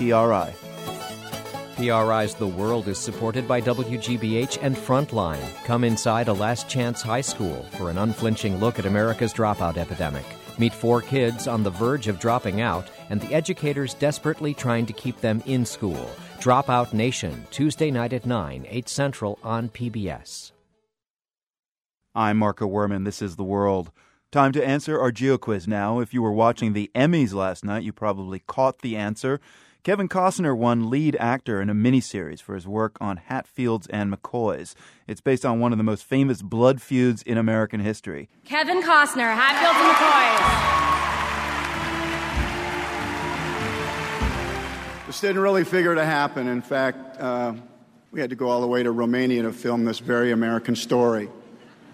PRI. 0.08 0.54
PRI's 1.76 2.34
The 2.34 2.46
World 2.46 2.88
is 2.88 2.98
supported 2.98 3.46
by 3.46 3.60
WGBH 3.60 4.58
and 4.62 4.74
Frontline. 4.74 5.64
Come 5.64 5.84
inside 5.84 6.28
a 6.28 6.32
last 6.32 6.68
chance 6.68 7.02
high 7.02 7.20
school 7.20 7.62
for 7.72 7.90
an 7.90 7.98
unflinching 7.98 8.58
look 8.58 8.78
at 8.78 8.86
America's 8.86 9.34
dropout 9.34 9.76
epidemic. 9.76 10.24
Meet 10.58 10.72
four 10.72 11.02
kids 11.02 11.46
on 11.46 11.62
the 11.62 11.70
verge 11.70 12.08
of 12.08 12.18
dropping 12.18 12.60
out 12.62 12.90
and 13.10 13.20
the 13.20 13.34
educators 13.34 13.94
desperately 13.94 14.54
trying 14.54 14.86
to 14.86 14.92
keep 14.92 15.20
them 15.20 15.42
in 15.46 15.66
school. 15.66 16.10
Dropout 16.38 16.92
Nation, 16.92 17.46
Tuesday 17.50 17.90
night 17.90 18.12
at 18.12 18.26
9, 18.26 18.66
8 18.68 18.88
Central 18.88 19.38
on 19.44 19.68
PBS. 19.68 20.52
I'm 22.14 22.38
Marco 22.38 22.66
Werman. 22.66 23.04
This 23.04 23.20
is 23.20 23.36
The 23.36 23.44
World. 23.44 23.92
Time 24.32 24.52
to 24.52 24.66
answer 24.66 25.00
our 25.00 25.12
Geo 25.12 25.38
quiz 25.38 25.68
now. 25.68 26.00
If 26.00 26.12
you 26.12 26.22
were 26.22 26.32
watching 26.32 26.72
the 26.72 26.90
Emmys 26.94 27.34
last 27.34 27.64
night, 27.64 27.82
you 27.82 27.92
probably 27.92 28.40
caught 28.40 28.80
the 28.80 28.96
answer. 28.96 29.40
Kevin 29.84 30.08
Costner 30.08 30.56
won 30.56 30.90
lead 30.90 31.16
actor 31.16 31.62
in 31.62 31.70
a 31.70 31.74
miniseries 31.74 32.42
for 32.42 32.54
his 32.54 32.66
work 32.66 32.96
on 33.00 33.16
Hatfields 33.16 33.86
and 33.88 34.12
McCoys. 34.12 34.74
It's 35.06 35.20
based 35.20 35.46
on 35.46 35.60
one 35.60 35.72
of 35.72 35.78
the 35.78 35.84
most 35.84 36.04
famous 36.04 36.42
blood 36.42 36.82
feuds 36.82 37.22
in 37.22 37.38
American 37.38 37.80
history. 37.80 38.28
Kevin 38.44 38.82
Costner, 38.82 39.32
Hatfields 39.34 39.78
and 39.78 39.94
McCoys. 39.94 40.88
This 45.06 45.20
didn't 45.20 45.40
really 45.40 45.64
figure 45.64 45.94
to 45.94 46.04
happen. 46.04 46.48
In 46.48 46.60
fact, 46.60 47.18
uh, 47.18 47.54
we 48.10 48.20
had 48.20 48.30
to 48.30 48.36
go 48.36 48.48
all 48.48 48.60
the 48.60 48.66
way 48.66 48.82
to 48.82 48.90
Romania 48.90 49.42
to 49.42 49.52
film 49.52 49.84
this 49.84 50.00
very 50.00 50.32
American 50.32 50.76
story. 50.76 51.30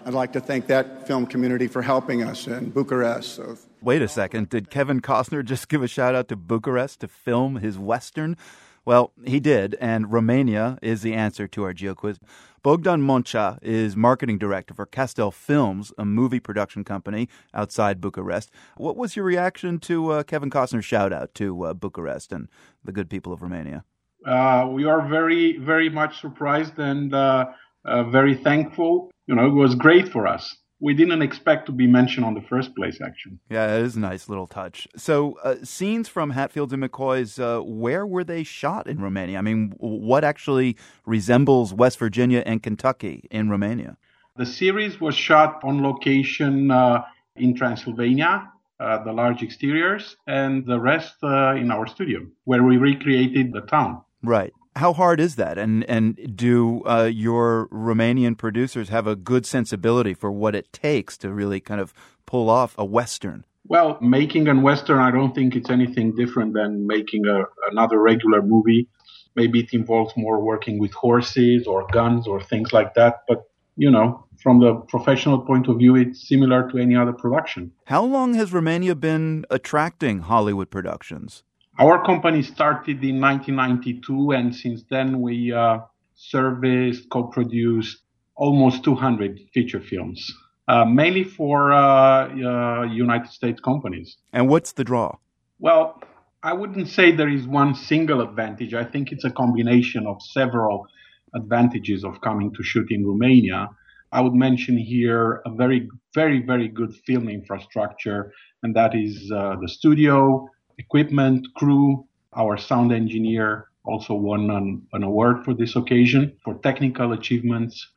I'd 0.05 0.13
like 0.13 0.33
to 0.33 0.41
thank 0.41 0.67
that 0.67 1.07
film 1.07 1.25
community 1.25 1.67
for 1.67 1.81
helping 1.81 2.23
us 2.23 2.47
in 2.47 2.71
Bucharest. 2.71 3.35
So. 3.35 3.57
Wait 3.85 4.01
a 4.01 4.07
second. 4.07 4.49
Did 4.49 4.71
Kevin 4.71 4.99
Costner 4.99 5.45
just 5.45 5.69
give 5.69 5.83
a 5.83 5.87
shout 5.87 6.15
out 6.15 6.27
to 6.29 6.35
Bucharest 6.35 7.01
to 7.01 7.07
film 7.07 7.57
his 7.57 7.77
Western? 7.77 8.35
Well, 8.83 9.13
he 9.23 9.39
did, 9.39 9.75
and 9.79 10.11
Romania 10.11 10.79
is 10.81 11.03
the 11.03 11.13
answer 11.13 11.47
to 11.49 11.63
our 11.65 11.71
GeoQuiz. 11.71 12.17
Bogdan 12.63 13.03
Moncea 13.03 13.59
is 13.61 13.95
marketing 13.95 14.39
director 14.39 14.73
for 14.73 14.87
Castel 14.87 15.29
Films, 15.29 15.93
a 15.99 16.03
movie 16.03 16.39
production 16.39 16.83
company 16.83 17.29
outside 17.53 18.01
Bucharest. 18.01 18.49
What 18.75 18.97
was 18.97 19.15
your 19.15 19.23
reaction 19.23 19.77
to 19.81 20.13
uh, 20.13 20.23
Kevin 20.23 20.49
Costner's 20.49 20.85
shout 20.85 21.13
out 21.13 21.35
to 21.35 21.65
uh, 21.65 21.73
Bucharest 21.75 22.31
and 22.31 22.49
the 22.83 22.91
good 22.91 23.07
people 23.07 23.33
of 23.33 23.43
Romania? 23.43 23.83
Uh, 24.25 24.67
we 24.67 24.85
are 24.85 25.07
very, 25.07 25.59
very 25.59 25.89
much 25.89 26.21
surprised 26.21 26.79
and 26.79 27.13
uh, 27.13 27.45
uh, 27.85 28.03
very 28.05 28.33
thankful. 28.33 29.11
You 29.27 29.35
know, 29.35 29.45
it 29.45 29.53
was 29.53 29.75
great 29.75 30.09
for 30.09 30.25
us 30.25 30.57
we 30.79 30.93
didn't 30.93 31.21
expect 31.21 31.65
to 31.67 31.71
be 31.71 31.87
mentioned 31.87 32.25
on 32.25 32.33
the 32.33 32.41
first 32.41 32.75
place, 32.75 32.99
actually. 33.01 33.37
Yeah, 33.49 33.77
it 33.77 33.83
is 33.83 33.95
a 33.95 33.99
nice 33.99 34.27
little 34.27 34.47
touch. 34.47 34.87
So, 34.97 35.37
uh, 35.43 35.55
scenes 35.63 36.09
from 36.09 36.31
Hatfields 36.31 36.73
and 36.73 36.83
McCoys, 36.83 37.39
uh, 37.39 37.63
where 37.63 38.05
were 38.05 38.23
they 38.23 38.43
shot 38.43 38.87
in 38.87 39.01
Romania? 39.01 39.37
I 39.37 39.41
mean, 39.41 39.73
what 39.77 40.23
actually 40.23 40.75
resembles 41.05 41.73
West 41.73 41.97
Virginia 41.97 42.43
and 42.45 42.61
Kentucky 42.61 43.27
in 43.31 43.49
Romania? 43.49 43.97
The 44.37 44.45
series 44.45 44.99
was 44.99 45.15
shot 45.15 45.61
on 45.63 45.81
location 45.81 46.69
uh, 46.69 47.03
in 47.37 47.55
Transylvania, 47.55 48.51
uh, 48.79 49.03
the 49.03 49.13
large 49.13 49.41
exteriors, 49.41 50.17
and 50.27 50.65
the 50.65 50.79
rest 50.79 51.15
uh, 51.23 51.55
in 51.55 51.71
our 51.71 51.87
studio, 51.87 52.19
where 52.43 52.63
we 52.63 52.75
recreated 52.75 53.53
the 53.53 53.61
town. 53.61 54.01
Right. 54.23 54.53
How 54.75 54.91
hard 54.91 55.19
is 55.19 55.35
that? 55.35 55.57
And 55.57 55.83
and 55.85 56.35
do 56.35 56.83
uh, 56.85 57.05
your 57.05 57.67
Romanian 57.69 58.37
producers 58.37 58.89
have 58.89 59.07
a 59.07 59.15
good 59.15 59.45
sensibility 59.45 60.13
for 60.13 60.31
what 60.31 60.53
it 60.53 60.73
takes 60.73 61.17
to 61.19 61.31
really 61.31 61.61
kind 61.61 61.79
of 61.79 61.93
pull 62.25 62.49
off 62.49 62.75
a 62.77 62.83
western? 62.83 63.45
Well, 63.67 63.97
making 64.01 64.47
a 64.47 64.59
western, 64.59 64.99
I 64.99 65.11
don't 65.11 65.33
think 65.33 65.55
it's 65.55 65.69
anything 65.69 66.13
different 66.15 66.53
than 66.53 66.85
making 66.85 67.25
a, 67.25 67.43
another 67.71 67.99
regular 67.99 68.41
movie. 68.41 68.87
Maybe 69.35 69.61
it 69.61 69.73
involves 69.73 70.13
more 70.15 70.39
working 70.39 70.77
with 70.77 70.93
horses 70.93 71.65
or 71.65 71.87
guns 71.91 72.27
or 72.27 72.41
things 72.41 72.73
like 72.73 72.93
that. 72.93 73.21
But 73.27 73.49
you 73.77 73.91
know, 73.91 74.25
from 74.41 74.59
the 74.59 74.75
professional 74.87 75.39
point 75.39 75.67
of 75.67 75.77
view, 75.77 75.95
it's 75.95 76.27
similar 76.27 76.69
to 76.71 76.77
any 76.77 76.95
other 76.95 77.13
production. 77.13 77.71
How 77.85 78.03
long 78.03 78.33
has 78.35 78.53
Romania 78.53 78.95
been 78.95 79.45
attracting 79.49 80.19
Hollywood 80.19 80.69
productions? 80.69 81.43
Our 81.77 82.05
company 82.05 82.41
started 82.41 83.03
in 83.03 83.19
1992, 83.19 84.31
and 84.31 84.55
since 84.55 84.83
then 84.89 85.19
we 85.19 85.51
uh, 85.51 85.79
serviced, 86.15 87.09
co-produced 87.09 87.97
almost 88.35 88.83
200 88.85 89.41
feature 89.53 89.81
films, 89.81 90.33
uh, 90.69 90.85
mainly 90.85 91.25
for 91.25 91.73
uh, 91.73 92.29
uh, 92.29 92.83
United 92.83 93.29
States 93.29 93.59
companies. 93.59 94.15
And 94.31 94.47
what's 94.47 94.71
the 94.71 94.85
draw? 94.85 95.17
Well, 95.59 96.01
I 96.43 96.53
wouldn't 96.53 96.87
say 96.87 97.11
there 97.11 97.29
is 97.29 97.45
one 97.45 97.75
single 97.75 98.21
advantage. 98.21 98.73
I 98.73 98.85
think 98.85 99.11
it's 99.11 99.25
a 99.25 99.31
combination 99.31 100.07
of 100.07 100.21
several 100.21 100.87
advantages 101.33 102.05
of 102.05 102.21
coming 102.21 102.53
to 102.53 102.63
shoot 102.63 102.89
in 102.89 103.05
Romania. 103.05 103.69
I 104.13 104.21
would 104.21 104.33
mention 104.33 104.77
here 104.77 105.41
a 105.45 105.49
very, 105.49 105.89
very, 106.13 106.41
very 106.41 106.69
good 106.69 106.95
film 107.05 107.27
infrastructure, 107.27 108.31
and 108.63 108.73
that 108.77 108.95
is 108.95 109.29
uh, 109.29 109.57
the 109.59 109.67
studio, 109.67 110.47
equipment, 110.77 111.47
crew. 111.55 112.05
Our 112.35 112.57
sound 112.57 112.91
engineer 112.91 113.69
also 113.85 114.13
won 114.13 114.49
an, 114.49 114.81
an 114.93 115.03
award 115.03 115.45
for 115.45 115.53
this 115.53 115.75
occasion 115.75 116.35
for 116.43 116.55
technical 116.55 117.13
achievements. 117.13 117.87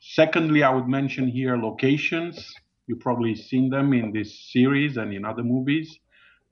Secondly, 0.00 0.62
I 0.62 0.74
would 0.74 0.88
mention 0.88 1.28
here 1.28 1.56
locations. 1.56 2.54
You've 2.86 3.00
probably 3.00 3.34
seen 3.34 3.70
them 3.70 3.92
in 3.92 4.12
this 4.12 4.50
series 4.52 4.96
and 4.96 5.12
in 5.12 5.24
other 5.24 5.42
movies. 5.42 5.98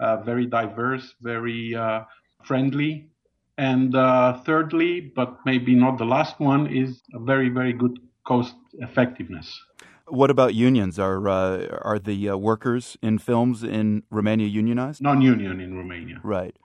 Uh, 0.00 0.18
very 0.18 0.46
diverse, 0.46 1.14
very 1.20 1.74
uh, 1.74 2.02
friendly. 2.44 3.08
And 3.56 3.96
uh, 3.96 4.40
thirdly, 4.44 5.12
but 5.16 5.38
maybe 5.44 5.74
not 5.74 5.98
the 5.98 6.04
last 6.04 6.38
one, 6.38 6.68
is 6.68 7.02
a 7.12 7.18
very, 7.18 7.48
very 7.48 7.72
good 7.72 7.98
cost 8.24 8.54
effectiveness. 8.74 9.60
What 10.08 10.30
about 10.30 10.54
unions? 10.54 10.98
Are 10.98 11.28
uh, 11.28 11.66
are 11.82 11.98
the 11.98 12.30
uh, 12.30 12.36
workers 12.36 12.96
in 13.02 13.18
films 13.18 13.62
in 13.62 14.02
Romania 14.10 14.46
unionized? 14.46 15.02
Non-union 15.02 15.60
in 15.60 15.76
Romania. 15.76 16.20
Right. 16.22 16.56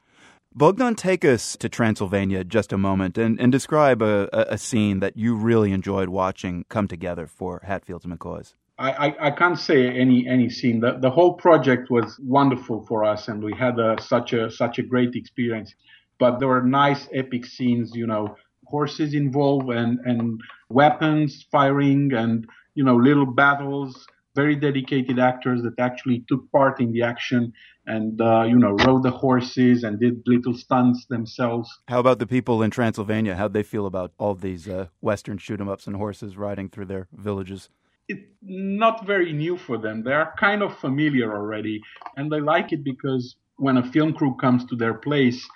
Bogdan, 0.55 0.93
take 0.93 1.25
us 1.25 1.57
to 1.57 1.67
Transylvania 1.67 2.43
just 2.43 2.71
a 2.71 2.77
moment 2.77 3.17
and, 3.17 3.39
and 3.39 3.51
describe 3.51 4.03
a, 4.03 4.29
a, 4.31 4.57
scene 4.59 4.99
that 4.99 5.17
you 5.17 5.35
really 5.35 5.71
enjoyed 5.71 6.09
watching 6.09 6.63
come 6.69 6.87
together 6.87 7.25
for 7.25 7.61
Hatfields 7.63 8.05
and 8.05 8.13
McCoys. 8.13 8.53
I, 8.77 8.91
I, 8.91 9.27
I, 9.27 9.31
can't 9.31 9.57
say 9.57 9.87
any 9.87 10.27
any 10.27 10.49
scene. 10.49 10.79
The, 10.79 10.99
the 10.99 11.09
whole 11.09 11.33
project 11.33 11.89
was 11.89 12.19
wonderful 12.21 12.85
for 12.85 13.03
us, 13.03 13.27
and 13.27 13.43
we 13.43 13.55
had 13.55 13.79
a, 13.79 13.99
such 13.99 14.33
a 14.33 14.51
such 14.51 14.77
a 14.77 14.83
great 14.83 15.15
experience. 15.15 15.73
But 16.19 16.37
there 16.37 16.47
were 16.47 16.61
nice 16.61 17.07
epic 17.11 17.45
scenes, 17.45 17.95
you 17.95 18.05
know, 18.05 18.35
horses 18.65 19.13
involved 19.13 19.69
and 19.69 19.99
and 20.05 20.39
weapons 20.69 21.45
firing 21.51 22.13
and 22.13 22.47
you 22.75 22.83
know, 22.83 22.95
little 22.95 23.25
battles, 23.25 24.05
very 24.35 24.55
dedicated 24.55 25.19
actors 25.19 25.61
that 25.61 25.79
actually 25.79 26.23
took 26.27 26.51
part 26.51 26.79
in 26.79 26.91
the 26.91 27.03
action 27.03 27.53
and, 27.85 28.19
uh, 28.21 28.43
you 28.43 28.57
know, 28.57 28.71
rode 28.85 29.03
the 29.03 29.11
horses 29.11 29.83
and 29.83 29.99
did 29.99 30.23
little 30.25 30.55
stunts 30.55 31.05
themselves. 31.07 31.69
How 31.87 31.99
about 31.99 32.19
the 32.19 32.25
people 32.27 32.63
in 32.63 32.71
Transylvania? 32.71 33.35
How'd 33.35 33.53
they 33.53 33.63
feel 33.63 33.85
about 33.85 34.11
all 34.17 34.35
these 34.35 34.67
uh, 34.67 34.87
Western 35.01 35.37
shoot 35.37 35.59
'em 35.59 35.69
ups 35.69 35.85
and 35.85 35.95
horses 35.95 36.35
riding 36.37 36.69
through 36.69 36.85
their 36.85 37.07
villages? 37.13 37.69
It's 38.07 38.25
not 38.41 39.05
very 39.05 39.31
new 39.33 39.57
for 39.57 39.77
them. 39.77 40.03
They 40.03 40.13
are 40.13 40.33
kind 40.37 40.61
of 40.61 40.77
familiar 40.79 41.33
already, 41.33 41.81
and 42.17 42.31
they 42.31 42.41
like 42.41 42.73
it 42.73 42.83
because 42.83 43.35
when 43.57 43.77
a 43.77 43.91
film 43.91 44.13
crew 44.13 44.35
comes 44.35 44.65
to 44.65 44.75
their 44.75 44.93
place, 44.93 45.47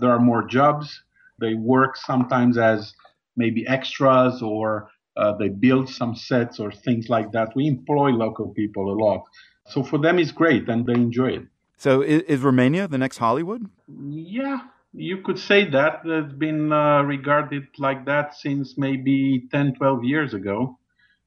there 0.00 0.10
are 0.10 0.20
more 0.20 0.44
jobs. 0.44 1.02
They 1.38 1.54
work 1.54 1.96
sometimes 1.96 2.58
as 2.58 2.92
maybe 3.36 3.66
extras 3.66 4.42
or 4.42 4.90
they 5.38 5.48
build 5.48 5.88
some 5.88 6.14
sets 6.14 6.58
or 6.58 6.72
things 6.72 7.08
like 7.08 7.32
that. 7.32 7.54
We 7.54 7.66
employ 7.66 8.10
local 8.10 8.48
people 8.48 8.92
a 8.92 8.96
lot. 9.04 9.22
So 9.66 9.82
for 9.82 9.98
them, 9.98 10.18
it's 10.18 10.32
great 10.32 10.68
and 10.68 10.86
they 10.86 10.94
enjoy 10.94 11.30
it. 11.30 11.46
So 11.76 12.02
is, 12.02 12.22
is 12.22 12.40
Romania 12.40 12.88
the 12.88 12.98
next 12.98 13.18
Hollywood? 13.18 13.68
Yeah, 13.88 14.60
you 14.92 15.18
could 15.18 15.38
say 15.38 15.68
that. 15.70 16.02
It's 16.04 16.32
been 16.32 16.72
uh, 16.72 17.02
regarded 17.02 17.66
like 17.78 18.06
that 18.06 18.34
since 18.34 18.78
maybe 18.78 19.46
10, 19.50 19.74
12 19.74 20.04
years 20.04 20.34
ago. 20.34 20.78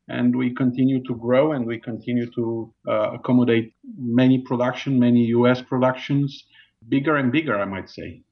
And 0.09 0.35
we 0.35 0.53
continue 0.53 1.03
to 1.03 1.15
grow 1.15 1.51
and 1.51 1.65
we 1.65 1.79
continue 1.79 2.31
to 2.31 2.73
uh, 2.87 3.11
accommodate 3.15 3.73
many 3.97 4.39
production, 4.39 4.99
many 4.99 5.25
US 5.37 5.61
productions, 5.61 6.45
bigger 6.87 7.17
and 7.17 7.29
bigger, 7.29 7.59
I 7.59 7.65
might 7.65 7.89
say. 7.89 8.23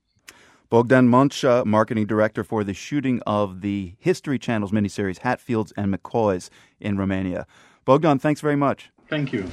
Bogdan 0.69 1.07
Moncea, 1.07 1.63
marketing 1.63 2.07
director 2.07 2.43
for 2.43 2.63
the 2.63 2.73
shooting 2.73 3.21
of 3.27 3.61
the 3.61 3.93
History 3.99 4.39
Channel's 4.39 4.71
miniseries 4.71 5.19
Hatfields 5.19 5.71
and 5.77 5.93
McCoys 5.93 6.49
in 6.79 6.97
Romania. 6.97 7.45
Bogdan, 7.85 8.17
thanks 8.17 8.41
very 8.41 8.55
much. 8.55 8.89
Thank 9.07 9.31
you. 9.31 9.45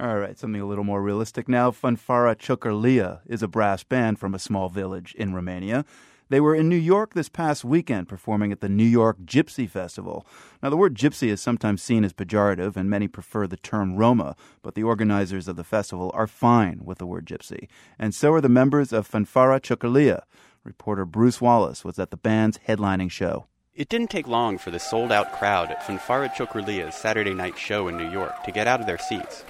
All 0.00 0.18
right, 0.18 0.36
something 0.36 0.60
a 0.60 0.66
little 0.66 0.82
more 0.82 1.02
realistic 1.02 1.48
now. 1.48 1.70
Fanfara 1.70 2.34
Ciocărlia 2.34 3.20
is 3.26 3.42
a 3.42 3.48
brass 3.48 3.84
band 3.84 4.18
from 4.18 4.34
a 4.34 4.38
small 4.38 4.68
village 4.68 5.14
in 5.14 5.34
Romania. 5.34 5.84
They 6.30 6.40
were 6.40 6.54
in 6.54 6.68
New 6.68 6.76
York 6.76 7.12
this 7.12 7.28
past 7.28 7.64
weekend 7.64 8.08
performing 8.08 8.50
at 8.50 8.60
the 8.60 8.68
New 8.68 8.84
York 8.84 9.18
Gypsy 9.24 9.68
Festival. 9.68 10.26
Now, 10.62 10.70
the 10.70 10.76
word 10.76 10.94
gypsy 10.94 11.28
is 11.28 11.40
sometimes 11.40 11.82
seen 11.82 12.04
as 12.04 12.14
pejorative, 12.14 12.76
and 12.76 12.88
many 12.88 13.08
prefer 13.08 13.46
the 13.46 13.58
term 13.58 13.96
Roma, 13.96 14.34
but 14.62 14.74
the 14.74 14.82
organizers 14.82 15.48
of 15.48 15.56
the 15.56 15.64
festival 15.64 16.10
are 16.14 16.26
fine 16.26 16.80
with 16.82 16.98
the 16.98 17.06
word 17.06 17.26
gypsy. 17.26 17.68
And 17.98 18.14
so 18.14 18.32
are 18.32 18.40
the 18.40 18.48
members 18.48 18.92
of 18.92 19.06
Fanfara 19.06 19.60
Ciocărlia. 19.60 20.22
Reporter 20.64 21.04
Bruce 21.04 21.42
Wallace 21.42 21.84
was 21.84 21.98
at 21.98 22.10
the 22.10 22.16
band's 22.16 22.58
headlining 22.66 23.10
show. 23.10 23.46
It 23.74 23.90
didn't 23.90 24.10
take 24.10 24.26
long 24.26 24.56
for 24.56 24.70
the 24.70 24.78
sold 24.78 25.12
out 25.12 25.32
crowd 25.32 25.70
at 25.70 25.82
Fanfara 25.82 26.30
Ciocărlia's 26.30 26.94
Saturday 26.94 27.34
night 27.34 27.58
show 27.58 27.88
in 27.88 27.98
New 27.98 28.10
York 28.10 28.44
to 28.44 28.52
get 28.52 28.66
out 28.66 28.80
of 28.80 28.86
their 28.86 28.98
seats. 28.98 29.44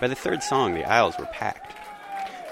By 0.00 0.08
the 0.08 0.14
third 0.14 0.42
song, 0.42 0.72
the 0.72 0.88
aisles 0.88 1.18
were 1.18 1.26
packed. 1.26 1.75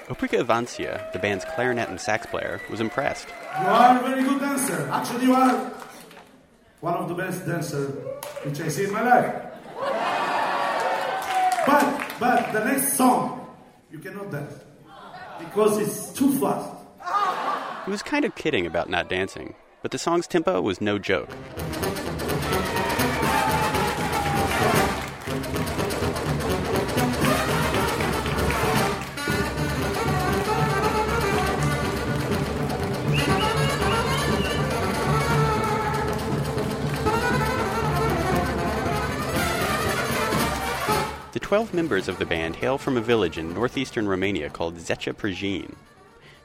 Oprica 0.09 0.39
Ivancea, 0.39 1.11
the 1.13 1.19
band's 1.19 1.47
clarinet 1.47 1.89
and 1.89 1.99
sax 1.99 2.27
player, 2.27 2.61
was 2.71 2.81
impressed. 2.81 3.27
You 3.61 3.67
are 3.67 3.99
a 3.99 4.03
very 4.09 4.23
good 4.23 4.39
dancer. 4.39 4.89
Actually, 4.93 5.25
you 5.25 5.35
are 5.35 5.73
one 6.81 6.95
of 6.95 7.09
the 7.09 7.15
best 7.15 7.47
dancers 7.47 7.91
which 8.45 8.61
I 8.61 8.69
see 8.69 8.85
in 8.85 8.93
my 8.93 9.03
life. 9.03 9.35
But, 11.67 12.11
but 12.21 12.53
the 12.53 12.65
next 12.65 12.99
song, 12.99 13.47
you 13.91 13.99
cannot 13.99 14.31
dance 14.31 14.53
because 15.39 15.79
it's 15.79 16.13
too 16.13 16.39
fast. 16.39 16.71
He 17.87 17.91
was 17.91 18.03
kind 18.03 18.27
of 18.27 18.35
kidding 18.35 18.67
about 18.67 18.91
not 18.91 19.09
dancing, 19.09 19.55
but 19.81 19.91
the 19.91 19.99
song's 19.99 20.27
tempo 20.27 20.61
was 20.61 20.83
no 20.83 20.99
joke. 20.99 21.31
The 41.35 41.41
12 41.41 41.75
members 41.75 42.07
of 42.07 42.21
the 42.21 42.27
band 42.27 42.55
hail 42.55 42.79
from 42.79 42.97
a 42.97 43.01
village 43.01 43.39
in 43.39 43.53
northeastern 43.53 44.07
Romania 44.07 44.49
called 44.49 44.77
Zece 44.77 45.13
Prăjini. 45.13 45.75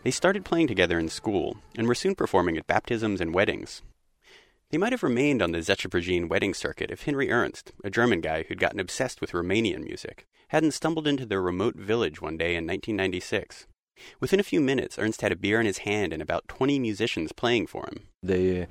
They 0.01 0.09
started 0.09 0.43
playing 0.43 0.65
together 0.65 0.97
in 0.97 1.09
school 1.09 1.57
and 1.77 1.87
were 1.87 1.93
soon 1.93 2.15
performing 2.15 2.57
at 2.57 2.65
baptisms 2.65 3.21
and 3.21 3.31
weddings. 3.31 3.83
They 4.71 4.79
might 4.79 4.91
have 4.91 5.03
remained 5.03 5.43
on 5.43 5.51
the 5.51 5.59
Zece 5.59 5.87
Prăjini 5.91 6.27
wedding 6.27 6.55
circuit 6.55 6.89
if 6.89 7.03
Henry 7.03 7.31
Ernst, 7.31 7.71
a 7.83 7.91
German 7.91 8.19
guy 8.19 8.41
who'd 8.41 8.59
gotten 8.59 8.79
obsessed 8.79 9.21
with 9.21 9.33
Romanian 9.33 9.83
music, 9.83 10.25
hadn't 10.47 10.71
stumbled 10.71 11.07
into 11.07 11.27
their 11.27 11.39
remote 11.39 11.75
village 11.75 12.19
one 12.19 12.35
day 12.35 12.55
in 12.55 12.65
1996. 12.65 13.67
Within 14.19 14.39
a 14.39 14.49
few 14.51 14.59
minutes, 14.59 14.97
Ernst 14.97 15.21
had 15.21 15.31
a 15.31 15.35
beer 15.35 15.59
in 15.59 15.67
his 15.67 15.79
hand 15.79 16.13
and 16.13 16.21
about 16.23 16.47
20 16.47 16.79
musicians 16.79 17.31
playing 17.31 17.67
for 17.67 17.85
him. 17.85 18.07
They 18.23 18.65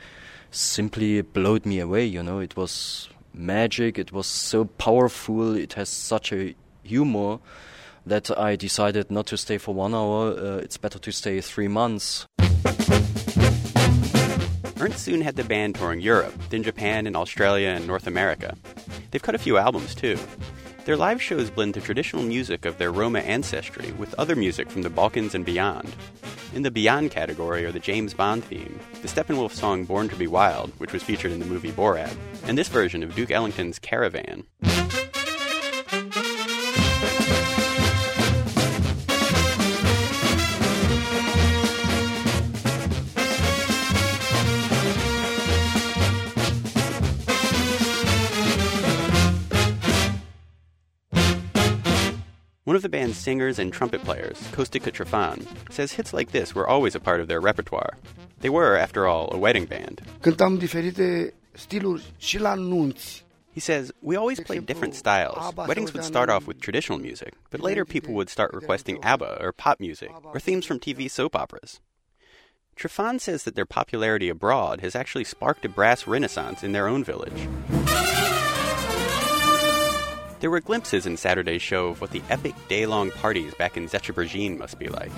simply 0.51 1.23
blowed 1.23 1.64
me 1.64 1.79
away, 1.79 2.07
you 2.07 2.25
know. 2.25 2.41
It 2.41 2.57
was 2.57 3.09
magic, 3.39 3.99
it 3.99 4.12
was 4.12 4.26
so 4.26 4.64
powerful, 4.64 5.55
it 5.55 5.74
has 5.74 5.89
such 5.89 6.32
a 6.32 6.55
humor 6.82 7.39
that 8.05 8.36
I 8.36 8.57
decided 8.57 9.11
not 9.11 9.26
to 9.28 9.36
stay 9.36 9.59
for 9.59 9.74
one 9.74 9.95
hour. 9.95 10.32
Uh, 10.32 10.57
it's 10.59 10.76
better 10.76 10.99
to 10.99 11.12
stay 11.12 11.41
three 11.41 11.68
months. 11.68 12.26
Ernst 14.80 15.01
soon 15.01 15.20
had 15.22 15.36
the 15.36 15.45
band 15.45 15.74
touring 15.74 16.01
Europe, 16.01 16.34
then 16.51 16.62
Japan 16.62 17.07
and 17.07 17.16
Australia 17.16 17.68
and 17.68 17.86
North 17.86 18.07
America. 18.07 18.57
They've 19.11 19.22
cut 19.22 19.34
a 19.34 19.39
few 19.39 19.57
albums 19.57 19.95
too. 19.95 20.18
Their 20.89 20.97
live 20.97 21.20
shows 21.20 21.51
blend 21.51 21.74
the 21.74 21.82
traditional 21.82 22.22
music 22.22 22.64
of 22.64 22.78
their 22.78 22.91
Roma 22.91 23.18
ancestry 23.18 23.93
with 23.99 24.14
other 24.14 24.34
music 24.34 24.70
from 24.70 24.80
the 24.80 24.89
Balkans 24.89 25.34
and 25.34 25.45
beyond. 25.45 25.95
In 26.55 26.62
the 26.62 26.70
Beyond 26.70 27.11
category 27.11 27.66
are 27.66 27.70
the 27.70 27.78
James 27.78 28.14
Bond 28.14 28.43
theme, 28.43 28.80
the 29.03 29.09
Steppenwolf 29.09 29.53
song 29.53 29.84
Born 29.84 30.09
to 30.09 30.16
Be 30.16 30.26
Wild, 30.26 30.72
which 30.78 30.95
was 30.95 31.03
featured 31.03 31.32
in 31.32 31.41
the 31.41 31.45
movie 31.45 31.72
Borat, 31.72 32.16
and 32.45 32.57
this 32.57 32.68
version 32.68 33.03
of 33.03 33.14
Duke 33.14 33.30
Ellington's 33.30 33.78
Caravan. 33.78 34.45
Of 52.79 52.83
the 52.83 52.89
band's 52.89 53.18
singers 53.18 53.59
and 53.59 53.72
trumpet 53.72 54.05
players, 54.05 54.37
Costică 54.53 54.93
Trifan, 54.93 55.45
says 55.68 55.91
hits 55.91 56.12
like 56.12 56.31
this 56.31 56.55
were 56.55 56.68
always 56.68 56.95
a 56.95 57.01
part 57.01 57.20
of 57.20 57.26
their 57.26 57.41
repertoire. 57.41 57.95
They 58.41 58.49
were, 58.49 58.76
after 58.76 59.05
all, 59.05 59.35
a 59.35 59.37
wedding 59.37 59.64
band. 59.64 60.01
Cântam 60.20 60.59
diferite 60.59 61.35
stiluri 61.53 62.03
și 62.18 62.39
la 62.39 62.55
nunți. 62.55 63.24
He 63.53 63.61
says, 63.61 63.91
We 64.01 64.14
always 64.16 64.39
played 64.39 64.66
different 64.66 64.95
styles. 64.95 65.55
Weddings 65.57 65.93
would 65.93 66.05
start 66.05 66.31
off 66.31 66.47
with 66.47 66.61
traditional 66.61 67.01
music, 67.01 67.35
but 67.51 67.61
later 67.61 67.85
people 67.85 68.14
would 68.14 68.29
start 68.29 68.55
requesting 68.55 69.03
ABBA 69.03 69.39
or 69.41 69.51
pop 69.51 69.81
music 69.81 70.12
or 70.22 70.39
themes 70.39 70.64
from 70.64 70.79
TV 70.79 71.11
soap 71.11 71.35
operas. 71.35 71.81
Trifan 72.76 73.20
says 73.20 73.43
that 73.43 73.57
their 73.57 73.66
popularity 73.66 74.29
abroad 74.29 74.83
has 74.83 74.95
actually 74.95 75.24
sparked 75.24 75.64
a 75.64 75.68
brass 75.68 76.07
renaissance 76.07 76.62
in 76.62 76.70
their 76.70 76.87
own 76.87 77.03
village. 77.03 77.49
There 80.41 80.51
were 80.51 80.61
glimpses 80.61 81.05
in 81.05 81.16
Saturday's 81.16 81.62
show 81.62 81.89
of 81.89 82.01
what 82.01 82.12
the 82.12 82.22
epic 82.30 82.55
day 82.68 82.86
long 82.86 83.11
parties 83.11 83.55
back 83.55 83.76
in 83.76 83.89
Prăjini 83.89 84.57
must 84.57 84.78
be 84.78 84.89
like. 84.89 85.11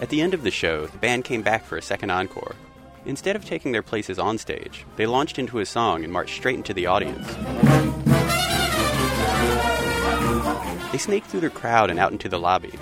At 0.00 0.08
the 0.08 0.22
end 0.22 0.32
of 0.32 0.42
the 0.42 0.50
show, 0.50 0.86
the 0.86 0.98
band 0.98 1.24
came 1.24 1.42
back 1.42 1.64
for 1.64 1.76
a 1.76 1.82
second 1.82 2.10
encore. 2.10 2.56
Instead 3.04 3.36
of 3.36 3.44
taking 3.44 3.72
their 3.72 3.82
places 3.82 4.18
on 4.18 4.38
stage, 4.38 4.86
they 4.96 5.04
launched 5.04 5.38
into 5.38 5.58
a 5.58 5.66
song 5.66 6.02
and 6.02 6.10
marched 6.10 6.36
straight 6.36 6.56
into 6.56 6.72
the 6.72 6.86
audience. 6.86 7.26
They 10.92 10.98
snaked 10.98 11.26
through 11.26 11.40
the 11.40 11.50
crowd 11.50 11.90
and 11.90 11.98
out 11.98 12.12
into 12.12 12.30
the 12.30 12.38
lobby. 12.38 12.72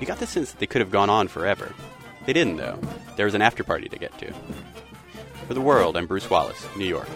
You 0.00 0.06
got 0.06 0.18
the 0.18 0.26
sense 0.26 0.52
that 0.52 0.58
they 0.58 0.66
could 0.66 0.80
have 0.80 0.90
gone 0.90 1.10
on 1.10 1.28
forever. 1.28 1.74
They 2.24 2.32
didn't, 2.32 2.56
though. 2.56 2.78
There 3.16 3.26
was 3.26 3.34
an 3.34 3.42
after 3.42 3.62
party 3.62 3.90
to 3.90 3.98
get 3.98 4.16
to. 4.18 4.32
For 5.46 5.52
the 5.52 5.60
world, 5.60 5.98
I'm 5.98 6.06
Bruce 6.06 6.30
Wallace, 6.30 6.66
New 6.76 6.86
York. 6.86 7.08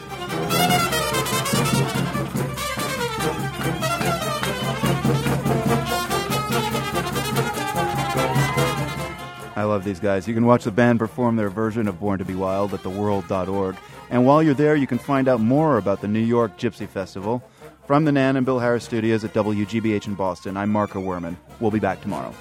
Love 9.71 9.85
these 9.85 10.01
guys. 10.01 10.27
You 10.27 10.35
can 10.35 10.47
watch 10.47 10.65
the 10.65 10.73
band 10.73 10.99
perform 10.99 11.37
their 11.37 11.49
version 11.49 11.87
of 11.87 12.01
Born 12.01 12.19
to 12.19 12.25
Be 12.25 12.35
Wild 12.35 12.75
at 12.75 12.81
theworld.org. 12.81 13.77
And 14.11 14.27
while 14.27 14.43
you're 14.43 14.53
there, 14.53 14.75
you 14.75 14.89
can 14.89 14.99
find 14.99 15.29
out 15.29 15.41
more 15.41 15.79
about 15.79 16.01
the 16.01 16.09
New 16.09 16.19
York 16.19 16.59
Gypsy 16.59 16.89
Festival. 16.89 17.43
From 17.87 18.05
the 18.05 18.13
Nan 18.13 18.37
and 18.37 18.45
Bill 18.45 18.59
Harris 18.59 18.85
studios 18.85 19.25
at 19.25 19.33
WGBH 19.33 20.09
in 20.09 20.15
Boston, 20.15 20.57
I'm 20.57 20.71
Marco 20.71 21.01
Werman. 21.01 21.37
We'll 21.61 21.71
be 21.71 21.79
back 21.79 22.01
tomorrow. 22.01 22.35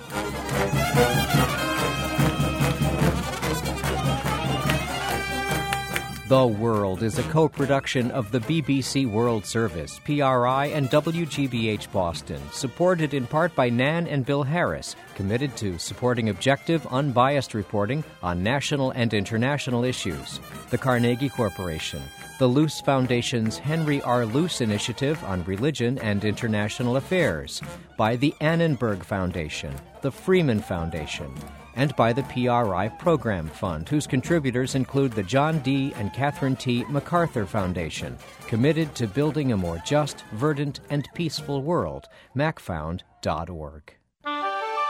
The 6.30 6.46
World 6.46 7.02
is 7.02 7.18
a 7.18 7.24
co 7.24 7.50
production 7.50 8.12
of 8.12 8.30
the 8.30 8.38
BBC 8.38 9.10
World 9.10 9.48
Service, 9.48 10.00
PRI, 10.06 10.68
and 10.68 10.88
WGBH 10.92 11.92
Boston, 11.92 12.40
supported 12.52 13.16
in 13.16 13.26
part 13.26 13.56
by 13.56 13.72
Nan 13.72 14.06
and 14.06 14.24
Bill 14.24 14.44
Harris, 14.44 14.96
committed 15.16 15.58
to 15.58 15.80
supporting 15.80 16.30
objective, 16.30 16.86
unbiased 16.92 17.56
reporting 17.56 18.04
on 18.22 18.44
national 18.44 18.92
and 18.92 19.12
international 19.12 19.84
issues. 19.84 20.40
The 20.70 20.78
Carnegie 20.78 21.30
Corporation, 21.30 22.04
the 22.38 22.46
Luce 22.46 22.80
Foundation's 22.80 23.58
Henry 23.58 24.00
R. 24.04 24.24
Luce 24.28 24.62
Initiative 24.62 25.18
on 25.24 25.44
Religion 25.46 25.98
and 25.98 26.24
International 26.24 26.98
Affairs, 26.98 27.60
by 27.98 28.16
the 28.16 28.36
Annenberg 28.40 29.04
Foundation, 29.04 29.74
the 30.02 30.12
Freeman 30.12 30.60
Foundation, 30.60 31.34
and 31.76 31.96
by 31.96 32.14
the 32.14 32.24
PRI 32.24 32.90
Program 33.00 33.48
Fund, 33.48 33.88
whose 33.88 34.08
contributors 34.08 34.76
include 34.76 35.12
the 35.12 35.24
John 35.24 35.60
D. 35.60 35.94
and 35.96 36.14
Catherine 36.14 36.56
T. 36.56 36.86
MacArthur 36.90 37.46
Foundation, 37.46 38.18
committed 38.48 38.94
to 38.96 39.08
building 39.08 39.52
a 39.52 39.58
more 39.58 39.82
just, 39.86 40.24
verdant, 40.34 40.80
and 40.90 41.08
peaceful 41.14 41.62
world. 41.62 42.08
macfound.org. 42.36 43.94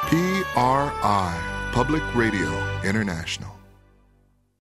PRI, 0.02 1.70
Public 1.74 2.16
Radio 2.16 2.82
International. 2.84 3.59